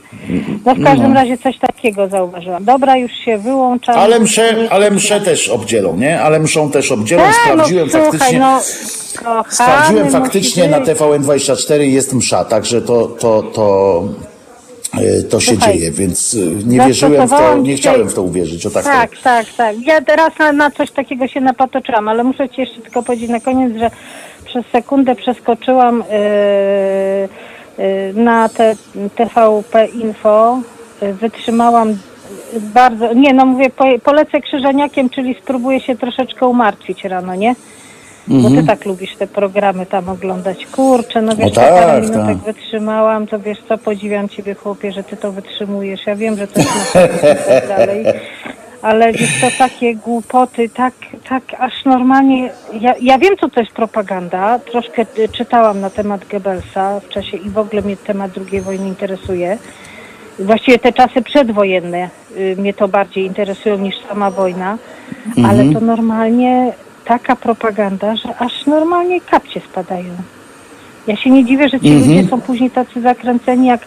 [0.66, 2.64] No w każdym razie coś takiego zauważyłam.
[2.64, 3.98] Dobra, już się wyłączam.
[3.98, 6.20] Ale mszę, ale mszę też obdzielą, nie?
[6.22, 7.22] Ale mszą też obdzielą.
[7.22, 8.38] Tak, Sprawdziłem no, słuchaj, faktycznie.
[8.38, 8.60] no,
[9.24, 10.88] kochany Sprawdziłem faktycznie na być.
[10.88, 14.02] TVN24 jest msza, także to, to, to,
[15.30, 18.66] to się Słuchaj, dzieje, więc e, nie wierzyłem w to, nie chciałem w to uwierzyć,
[18.66, 19.22] o tak, Tak, powiem.
[19.24, 19.76] tak, tak.
[19.86, 23.40] Ja teraz na, na coś takiego się napatoczyłam, ale muszę Ci jeszcze tylko powiedzieć na
[23.40, 23.90] koniec, że
[24.44, 26.04] przez sekundę przeskoczyłam
[27.78, 28.76] yy, yy, na te
[29.16, 30.58] TVP Info,
[31.02, 31.98] yy, wytrzymałam
[32.60, 37.54] bardzo, nie no mówię, po, polecę krzyżaniakiem, czyli spróbuję się troszeczkę umartwić rano, nie?
[38.28, 40.66] Bo ty tak lubisz te programy tam oglądać.
[40.66, 42.54] Kurczę, no wiesz, tak, ja parę minutek tak.
[42.54, 46.06] wytrzymałam, to wiesz co, podziwiam ciebie chłopie, że ty to wytrzymujesz.
[46.06, 47.00] Ja wiem, że to jest na
[47.32, 48.04] i tak dalej.
[48.82, 50.94] Ale wiesz to takie głupoty, tak,
[51.28, 52.50] tak aż normalnie.
[52.80, 54.58] Ja, ja wiem, co to jest propaganda.
[54.58, 58.88] Troszkę y, czytałam na temat Goebbelsa w czasie i w ogóle mnie temat II wojny
[58.88, 59.58] interesuje.
[60.38, 64.78] Właściwie te czasy przedwojenne y, mnie to bardziej interesują niż sama wojna,
[65.44, 66.72] ale to normalnie
[67.12, 70.12] taka propaganda, że aż normalnie kapcie spadają.
[71.06, 73.80] Ja się nie dziwię, że ci ludzie są później tacy zakręceni, jak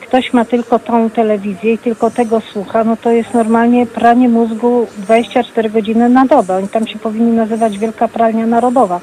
[0.00, 4.86] ktoś ma tylko tą telewizję i tylko tego słucha, no to jest normalnie pranie mózgu
[4.98, 6.56] 24 godziny na dobę.
[6.56, 9.00] Oni tam się powinni nazywać Wielka Pralnia Narodowa.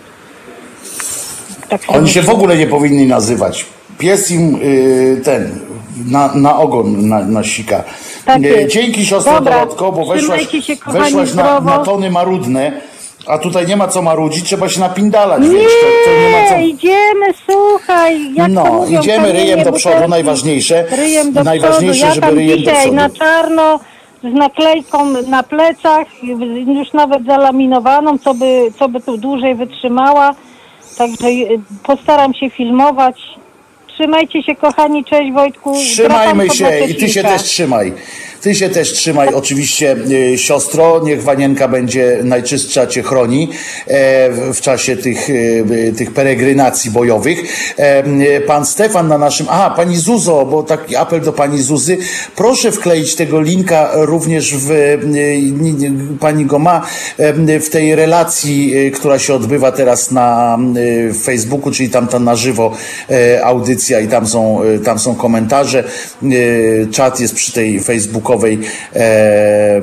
[1.70, 3.66] Tak Oni się w ogóle nie powinni nazywać.
[3.98, 5.60] Pies im y, ten
[6.06, 7.84] na, na ogon na, nasika.
[8.26, 8.68] Tak Y.
[8.68, 12.82] Dzięki siostro Dobra, Dorotko, bo weszłaś, się, kochani, weszłaś na, na tony marudne,
[13.28, 15.42] a tutaj nie ma co marudzić, trzeba się napindalać.
[15.42, 16.58] wiesz, to, to nie ma co...
[16.58, 20.86] Nie, idziemy, słuchaj, jak to No, mówią, idziemy ryjem do przodu, butelki, najważniejsze.
[20.92, 22.08] Ryjem do Najważniejsze, przodu.
[22.08, 22.96] Ja żeby tam ryjem do dzisiaj przodu.
[22.96, 23.80] na czarno
[24.24, 26.08] z naklejką na plecach,
[26.68, 30.36] już nawet zalaminowaną, co by, co by tu dłużej wytrzymała.
[30.98, 33.16] Także y, postaram się filmować.
[33.88, 35.74] Trzymajcie się, kochani, cześć Wojtku.
[35.78, 37.94] Trzymajmy się i ty się też trzymaj.
[38.46, 39.96] Ty się też trzymaj, oczywiście,
[40.34, 41.02] y, siostro.
[41.04, 43.50] Niech wanienka będzie najczystsza, cię chroni
[43.88, 47.40] e, w- czasie tych, y, tych peregrynacji bojowych.
[47.78, 49.48] E, Pan Stefan na naszym.
[49.50, 51.98] Aha, pani Zuzo, bo taki apel do pani Zuzy.
[52.36, 54.98] Proszę wkleić tego linka również w.
[55.62, 56.82] ni- ni- Pani go ma
[57.18, 60.58] e, w tej relacji, która się odbywa teraz na
[61.24, 62.72] Facebooku, czyli tam ta na żywo
[63.12, 65.84] e, audycja i tam są, e, tam są komentarze.
[66.24, 66.28] E,
[66.92, 68.35] Czat jest przy tej facebookowej.
[68.44, 69.82] E, e,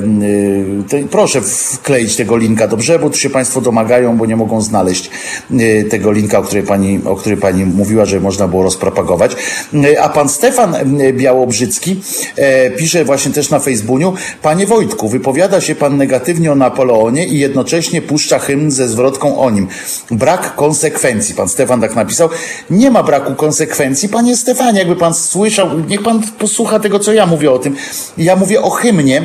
[0.88, 2.98] tej- proszę wkleić tego linka, dobrze?
[2.98, 5.10] Bo tu się Państwo domagają, bo nie mogą znaleźć
[5.50, 9.36] e, tego linka, o której pani, o której pani mówiła, że można było rozpropagować.
[9.74, 10.76] E, A pan Stefan
[11.12, 12.00] Białobrzycki
[12.36, 17.38] e, pisze właśnie też na Facebooku, Panie Wojtku, wypowiada się pan negatywnie o Napoleonie i
[17.38, 19.68] jednocześnie puszcza hymn ze zwrotką o nim.
[20.10, 21.34] Brak konsekwencji.
[21.34, 22.28] Pan Stefan tak napisał.
[22.70, 24.08] Nie ma braku konsekwencji.
[24.08, 27.76] Panie Stefanie, jakby pan słyszał, niech pan posłucha tego, co ja mówię o tym.
[28.18, 29.22] Ja mówię o hymnie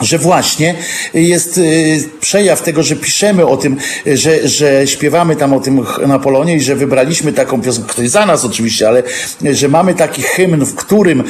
[0.00, 0.74] że właśnie
[1.14, 6.56] jest y, przejaw tego, że piszemy o tym, że, że śpiewamy tam o tym Napoleonie
[6.56, 9.02] i że wybraliśmy taką piosenkę, ktoś za nas oczywiście, ale
[9.44, 11.24] y, że mamy taki hymn, w którym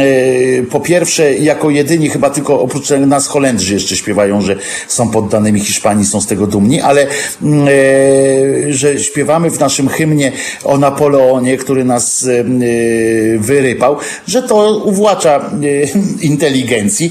[0.00, 4.56] y, po pierwsze jako jedyni chyba tylko oprócz nas Holendrzy jeszcze śpiewają, że
[4.88, 7.06] są poddanymi Hiszpanii, są z tego dumni, ale
[8.68, 10.32] że śpiewamy w naszym hymnie
[10.64, 12.28] o Napoleonie, który nas
[13.38, 13.96] wyrypał,
[14.26, 15.50] że to uwłacza
[16.20, 17.10] inteligencji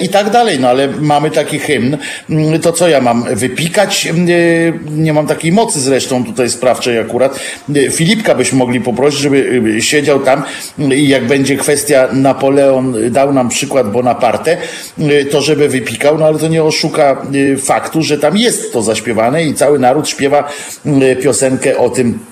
[0.00, 0.41] i tak dalej.
[0.58, 1.96] No ale mamy taki hymn,
[2.30, 4.06] Mm, to co ja mam wypikać?
[4.28, 7.40] Y, Nie mam takiej mocy zresztą tutaj sprawczej akurat.
[7.76, 9.36] Y, Filipka byśmy mogli poprosić, żeby
[9.76, 10.42] y, siedział tam
[10.78, 14.56] y, i jak będzie kwestia Napoleon dał nam przykład Bonaparte,
[14.98, 18.82] y, to żeby wypikał, no ale to nie oszuka y, faktu, że tam jest to
[18.82, 20.48] zaśpiewane i cały naród śpiewa
[20.86, 22.18] y, piosenkę o tym,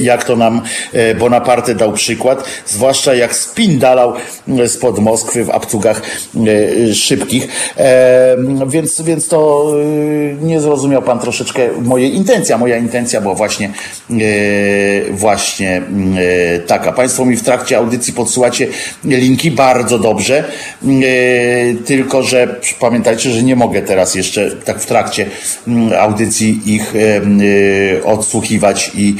[0.00, 0.62] jak to nam
[0.92, 4.12] e, Bonaparte dał przykład, zwłaszcza jak spindalał
[4.58, 6.02] e, spod Moskwy w abcugach
[6.90, 7.48] e, szybkich.
[7.76, 8.36] E,
[8.66, 9.72] Więc, więc to
[10.40, 12.58] e, nie zrozumiał pan troszeczkę mojej intencja.
[12.58, 13.70] Moja intencja była właśnie,
[14.10, 14.12] e,
[15.10, 15.82] właśnie
[16.56, 16.92] e, taka.
[16.92, 18.66] Państwo mi w trakcie audycji podsyłacie
[19.04, 20.44] linki bardzo dobrze, e,
[21.86, 25.26] tylko że pamiętajcie, że nie mogę teraz jeszcze tak w trakcie
[25.68, 29.16] mm, audycji ich e, e, odsłuchiwać i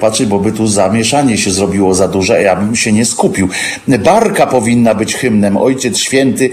[0.00, 3.48] patrzeć, bo by tu zamieszanie się zrobiło za duże, ja bym się nie skupił.
[4.04, 5.56] Barka powinna być hymnem.
[5.56, 6.50] Ojciec Święty,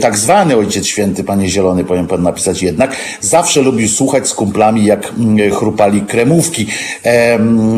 [0.00, 4.84] tak zwany Ojciec Święty, panie Zielony, powinien pan napisać jednak, zawsze lubił słuchać z kumplami,
[4.84, 5.12] jak
[5.58, 6.66] chrupali kremówki.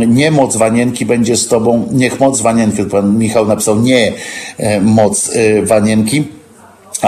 [0.06, 4.12] Nie moc wanienki będzie z tobą, niech moc wanienki, pan Michał napisał, nie
[4.58, 6.24] e, moc e, wanienki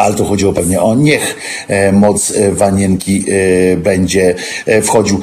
[0.02, 1.36] ale tu chodziło pewnie o niech
[1.68, 4.34] e, moc e, wanienki e, będzie
[4.82, 5.20] wchodził.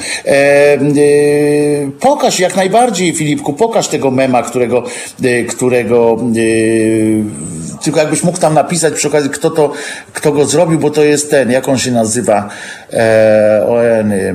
[1.99, 4.83] Pokaż jak najbardziej, Filipku, pokaż tego mema, którego,
[5.49, 6.17] którego
[7.83, 9.71] tylko jakbyś mógł tam napisać przy okazji, kto to,
[10.13, 12.49] kto go zrobił, bo to jest ten, jak on się nazywa,
[12.93, 14.33] e,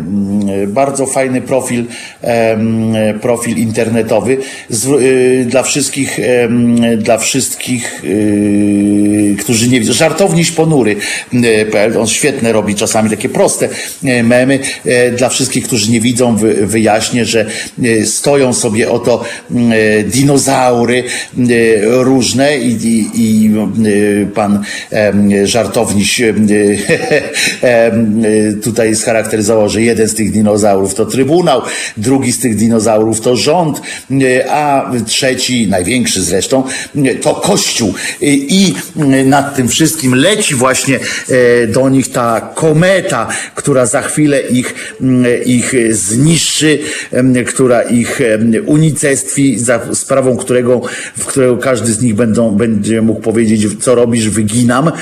[0.67, 1.85] bardzo fajny profil,
[2.23, 4.37] e, profil internetowy.
[4.71, 6.49] Z, e, dla wszystkich, e,
[6.97, 8.03] dla wszystkich,
[9.41, 10.97] którzy nie widzą, żartowniś ponury,
[12.01, 13.69] on świetne robi czasami takie proste
[14.03, 14.59] memy,
[15.17, 17.47] dla wszystkich, którzy nie widzą, wy, wyjaśnię, że
[18.05, 19.25] stoją sobie oto
[20.05, 21.05] dinozaury
[21.83, 23.38] różne i, i, i
[24.35, 24.65] pan
[25.45, 26.23] żartowniś
[28.65, 31.63] tutaj scharakteryzował, że jeden z tych dinozaurów to Trybunał,
[31.97, 33.81] drugi z tych dinozaurów to rząd,
[34.51, 36.65] a trzeci, największy zresztą,
[37.23, 37.95] to Kościół.
[38.21, 38.75] I
[39.25, 40.99] nad tym wszystkim leci właśnie
[41.69, 44.75] do nich ta kometa, która za chwilę ich,
[45.47, 46.79] ich zniszczy,
[47.47, 48.21] która ich
[48.67, 50.81] unicestwi, za sprawą którego,
[51.19, 54.93] w którego każdy z nich będą, będzie mógł powiedzieć, co robisz, wyginam.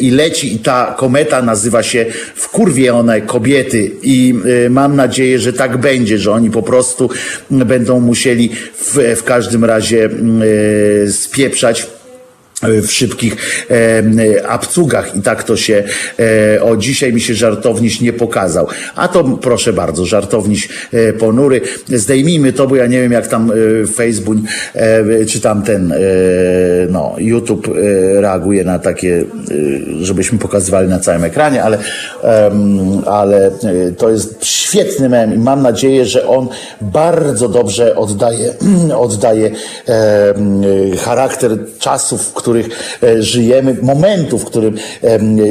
[0.00, 4.34] I leci i ta kometa nazywa się wkurwione kobiety i
[4.70, 7.10] mam nadzieję, że tak będzie, że oni po prostu
[7.50, 10.10] będą musieli w, w każdym razie
[11.10, 11.86] spieprzać
[12.82, 13.36] w szybkich
[13.70, 14.02] e,
[15.14, 15.84] i tak to się
[16.56, 18.66] e, o dzisiaj mi się żartowniś nie pokazał.
[18.94, 21.60] A to proszę bardzo, żartowniś e, ponury.
[21.88, 23.52] Zdejmijmy to, bo ja nie wiem jak tam
[23.82, 24.38] e, Facebook
[24.74, 25.96] e, czy tam ten e,
[26.90, 29.24] no, YouTube e, reaguje na takie,
[30.00, 31.78] e, żebyśmy pokazywali na całym ekranie, ale,
[33.06, 33.52] ale e,
[33.98, 36.48] to jest świetny mem i mam nadzieję, że on
[36.80, 38.54] bardzo dobrze oddaje,
[38.96, 39.50] oddaje
[40.98, 44.76] charakter czasów, w których e, żyjemy, momentu, w którym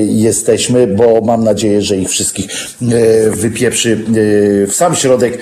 [0.08, 2.52] jesteśmy, bo mam nadzieję, że ich wszystkich
[2.82, 5.38] e, wypieprzy e, w sam środek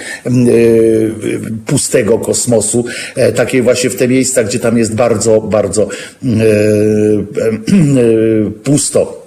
[1.66, 2.86] pustego kosmosu,
[3.36, 5.90] takiej właśnie w te miejsca, gdzie tam jest bardzo, bardzo
[8.64, 9.21] pusto.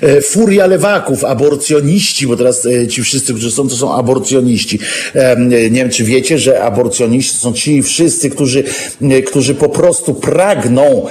[0.00, 4.78] E, furia lewaków, aborcjoniści, bo teraz e, ci wszyscy, którzy są, to są aborcjoniści.
[5.14, 5.36] E,
[5.70, 8.64] nie wiem, czy wiecie, że aborcjoniści są ci wszyscy, którzy,
[9.26, 11.06] którzy po prostu pragną,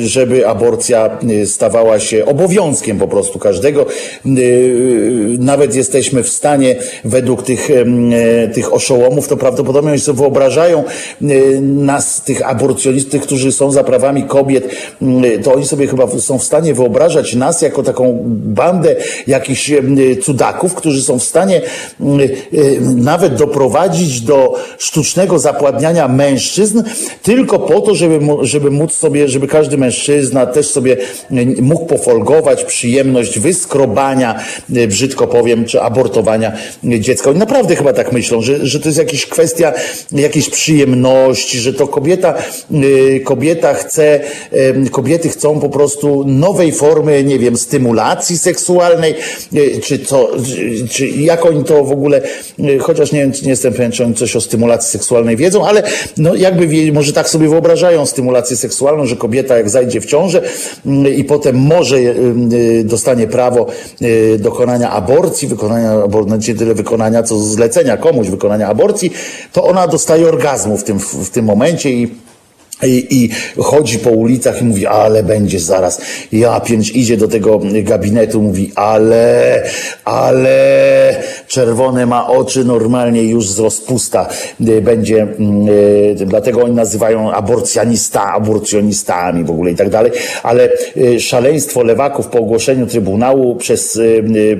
[0.00, 3.86] żeby aborcja stawała się obowiązkiem po prostu każdego.
[5.38, 7.68] Nawet jesteśmy w stanie, według tych,
[8.54, 10.84] tych oszołomów, to prawdopodobnie oni sobie wyobrażają
[11.60, 14.68] nas, tych aborcjonistów, którzy są za prawami kobiet,
[15.44, 19.72] to oni sobie chyba są w stanie wyobrażać nas, nas jako taką bandę jakichś
[20.22, 21.62] cudaków, którzy są w stanie e,
[22.80, 26.82] nawet doprowadzić do sztucznego zapładniania mężczyzn
[27.22, 30.96] tylko po to, żeby, żeby móc sobie, żeby każdy mężczyzna też sobie
[31.62, 34.40] mógł pofolgować przyjemność wyskrobania,
[34.76, 36.52] e, brzydko powiem, czy abortowania
[36.84, 37.30] dziecka.
[37.30, 39.72] Oni naprawdę chyba tak myślą, że, że to jest jakaś kwestia
[40.12, 44.20] jakiejś przyjemności, że to kobieta, e, kobieta chce,
[44.90, 49.14] kobiety chcą po prostu nowej formy, nie wiem, stymulacji seksualnej,
[49.54, 50.28] e, czy co,
[50.90, 52.22] czy jak oni to w ogóle,
[52.58, 55.82] e, chociaż nie, nie jestem pewien, czy oni coś o stymulacji seksualnej wiedzą, ale
[56.16, 60.42] no jakby może tak sobie wyobrażają stymulację seksualną, że kobieta jak zajdzie w ciążę
[60.86, 62.14] mm, i potem może e,
[62.84, 63.66] dostanie prawo
[64.38, 69.12] dokonania aborcji, wykonania aborcji, no nie tyle wykonania, co zlecenia komuś wykonania aborcji,
[69.52, 72.08] to ona dostaje orgazmu w tym, w tym momencie i
[72.82, 73.30] i, I,
[73.62, 76.00] chodzi po ulicach i mówi, ale będzie zaraz.
[76.32, 79.62] Ja pięć idzie do tego gabinetu, mówi, ale,
[80.04, 80.56] ale
[81.46, 84.28] czerwone ma oczy, normalnie już z rozpusta
[84.82, 85.26] będzie,
[86.18, 90.68] yy, dlatego oni nazywają aborcjanista, aborcjonistami w ogóle i tak dalej, ale
[91.18, 94.00] szaleństwo lewaków po ogłoszeniu Trybunału przez,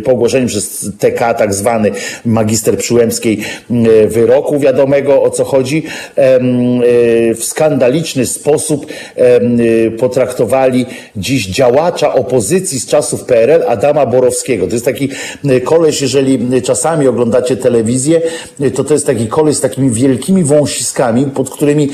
[0.05, 1.91] po ogłoszeniu przez TK tak zwany
[2.25, 3.41] magister Przyłębskiej
[4.07, 5.83] wyroku wiadomego o co chodzi,
[7.35, 10.87] w skandalicznym tragiczny sposób y, potraktowali
[11.17, 14.67] dziś działacza opozycji z czasów PRL Adama Borowskiego.
[14.67, 15.09] To jest taki
[15.65, 18.23] koleś, jeżeli czasami oglądacie telewizję,
[18.75, 21.89] to to jest taki koleś z takimi wielkimi wąsiskami, pod którymi,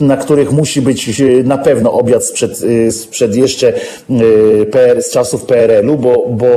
[0.00, 3.72] na których musi być na pewno obiad sprzed, sprzed jeszcze
[4.70, 6.48] PR, z czasów PRL-u, bo, bo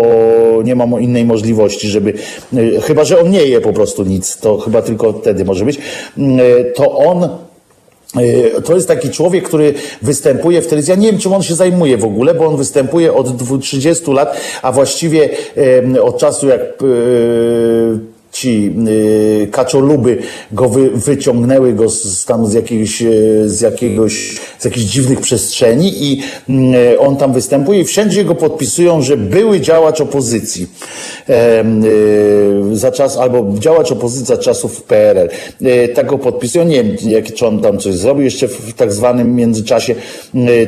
[0.63, 2.13] nie mam innej możliwości, żeby,
[2.83, 5.79] chyba, że on nie je po prostu nic, to chyba tylko wtedy może być,
[6.75, 7.29] to on
[8.65, 10.91] to jest taki człowiek, który występuje w telewizji.
[10.91, 13.27] Ja nie wiem, czym on się zajmuje w ogóle, bo on występuje od
[13.61, 15.29] 30 lat, a właściwie
[16.03, 16.61] od czasu jak
[18.33, 20.17] ci y, kaczoluby
[20.51, 26.03] go wy, wyciągnęły go z, tam z jakiegoś, y, z jakiegoś, z jakichś dziwnych przestrzeni
[26.03, 26.21] i
[26.93, 30.67] y, on tam występuje i wszędzie go podpisują, że były działacz opozycji
[31.29, 31.63] e,
[32.73, 35.29] za czas, albo działacz opozycji za czasów PRL.
[35.61, 38.93] E, tak go podpisują, nie wiem, jak, czy on tam coś zrobił jeszcze w tak
[38.93, 39.95] zwanym międzyczasie,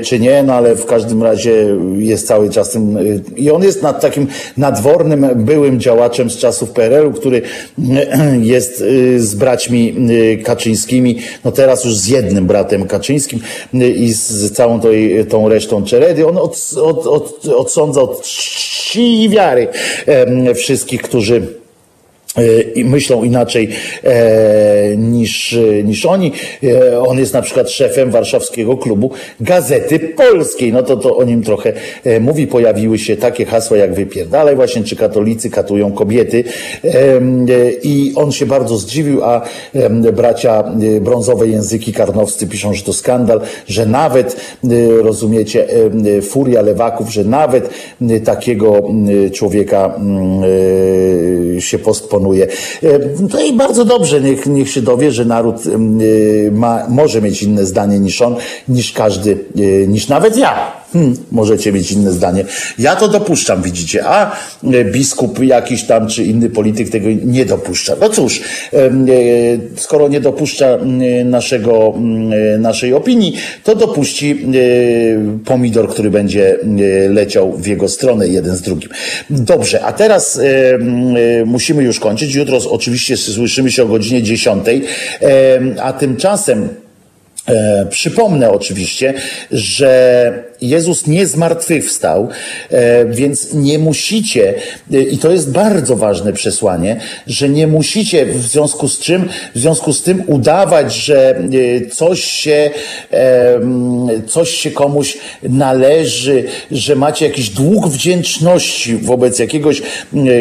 [0.03, 2.98] czy nie, no ale w każdym razie jest cały czas tym
[3.35, 4.27] i on jest nad takim
[4.58, 7.42] nadwornym, byłym działaczem z czasów PRL-u, który
[8.42, 13.40] jest y, z braćmi y, Kaczyńskimi, no teraz już z jednym bratem Kaczyńskim
[13.74, 14.88] y, i z całą tą,
[15.30, 16.27] tą resztą Czeredy.
[16.27, 19.67] On od, od, od, odsądza od czci i wiary
[20.56, 21.65] wszystkich, którzy
[22.76, 23.70] i myślą inaczej
[24.04, 26.32] e, niż, niż oni.
[26.64, 30.74] E, on jest na przykład szefem warszawskiego klubu Gazety Polskiej.
[30.74, 31.74] No to, to o nim trochę
[32.04, 32.48] e, mówi.
[32.48, 36.44] Pojawiły się takie hasła jak wypierdalaj właśnie, czy katolicy katują kobiety.
[37.84, 39.42] I on się bardzo zdziwił, a
[40.14, 40.64] bracia
[41.02, 44.36] brązowe języki karnowscy piszą, że to skandal, że nawet,
[45.02, 45.68] rozumiecie,
[46.22, 47.70] furia lewaków, że nawet
[48.24, 48.84] takiego
[49.34, 50.00] człowieka
[51.60, 53.00] się postponuje E,
[53.34, 57.66] no i bardzo dobrze, niech, niech się dowie, że naród e, ma, może mieć inne
[57.66, 58.36] zdanie niż on,
[58.68, 60.85] niż każdy, e, niż nawet ja.
[60.96, 62.46] Hmm, możecie mieć inne zdanie.
[62.80, 64.32] Ja to dopuszczam, widzicie, a
[64.92, 67.96] biskup jakiś tam czy inny polityk tego nie dopuszcza.
[68.02, 68.42] No cóż,
[69.76, 70.78] skoro nie dopuszcza
[71.26, 71.94] naszego,
[72.60, 73.34] naszej opinii,
[73.64, 74.46] to dopuści
[75.46, 76.58] pomidor, który będzie
[77.10, 78.90] leciał w jego stronę jeden z drugim.
[79.30, 80.40] Dobrze, a teraz
[81.46, 82.36] musimy już kończyć.
[82.36, 84.66] Jutro oczywiście słyszymy się o godzinie 10,
[85.82, 86.70] a tymczasem
[87.48, 89.14] E, przypomnę oczywiście,
[89.52, 92.30] że Jezus nie zmartwychwstał,
[92.69, 94.53] e, więc nie musicie,
[94.94, 99.60] e, i to jest bardzo ważne przesłanie, że nie musicie w związku z czym, w
[99.60, 102.69] związku z tym udawać, że e, coś się,
[104.27, 109.82] coś się komuś należy, że macie jakiś dług wdzięczności wobec jakiegoś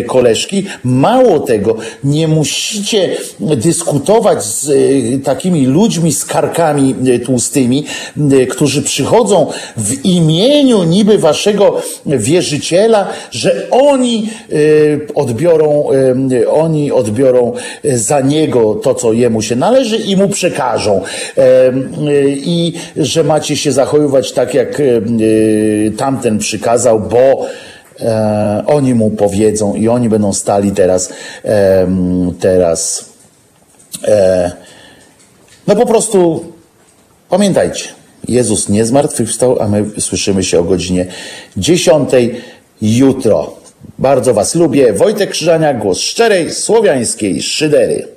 [0.07, 0.65] koleżki.
[0.85, 4.73] Mało tego, nie musicie dyskutować z
[5.25, 6.95] takimi ludźmi z karkami
[7.25, 7.85] tłustymi,
[8.51, 15.85] którzy przychodzą w imieniu niby waszego wierzyciela, że oni e, odbiorą,
[16.51, 17.53] oni odbiorą
[17.85, 21.03] za niego to, co jemu się należy i mu przekażą.
[22.29, 24.83] I że macie się zachowywać tak, jak
[25.97, 27.47] tamten przykazał, bo
[28.67, 31.13] oni mu powiedzą i oni będą stali teraz,
[32.41, 33.05] teraz,
[35.67, 36.45] no po prostu
[37.35, 37.89] Pamiętajcie,
[38.29, 41.07] Jezus nie zmartwychwstał, a my słyszymy się o godzinie
[41.57, 42.11] 10
[42.83, 43.57] jutro.
[43.99, 44.93] Bardzo Was lubię.
[44.93, 48.14] Wojtek Krzyżania, głos szczerej, słowiańskiej szydery.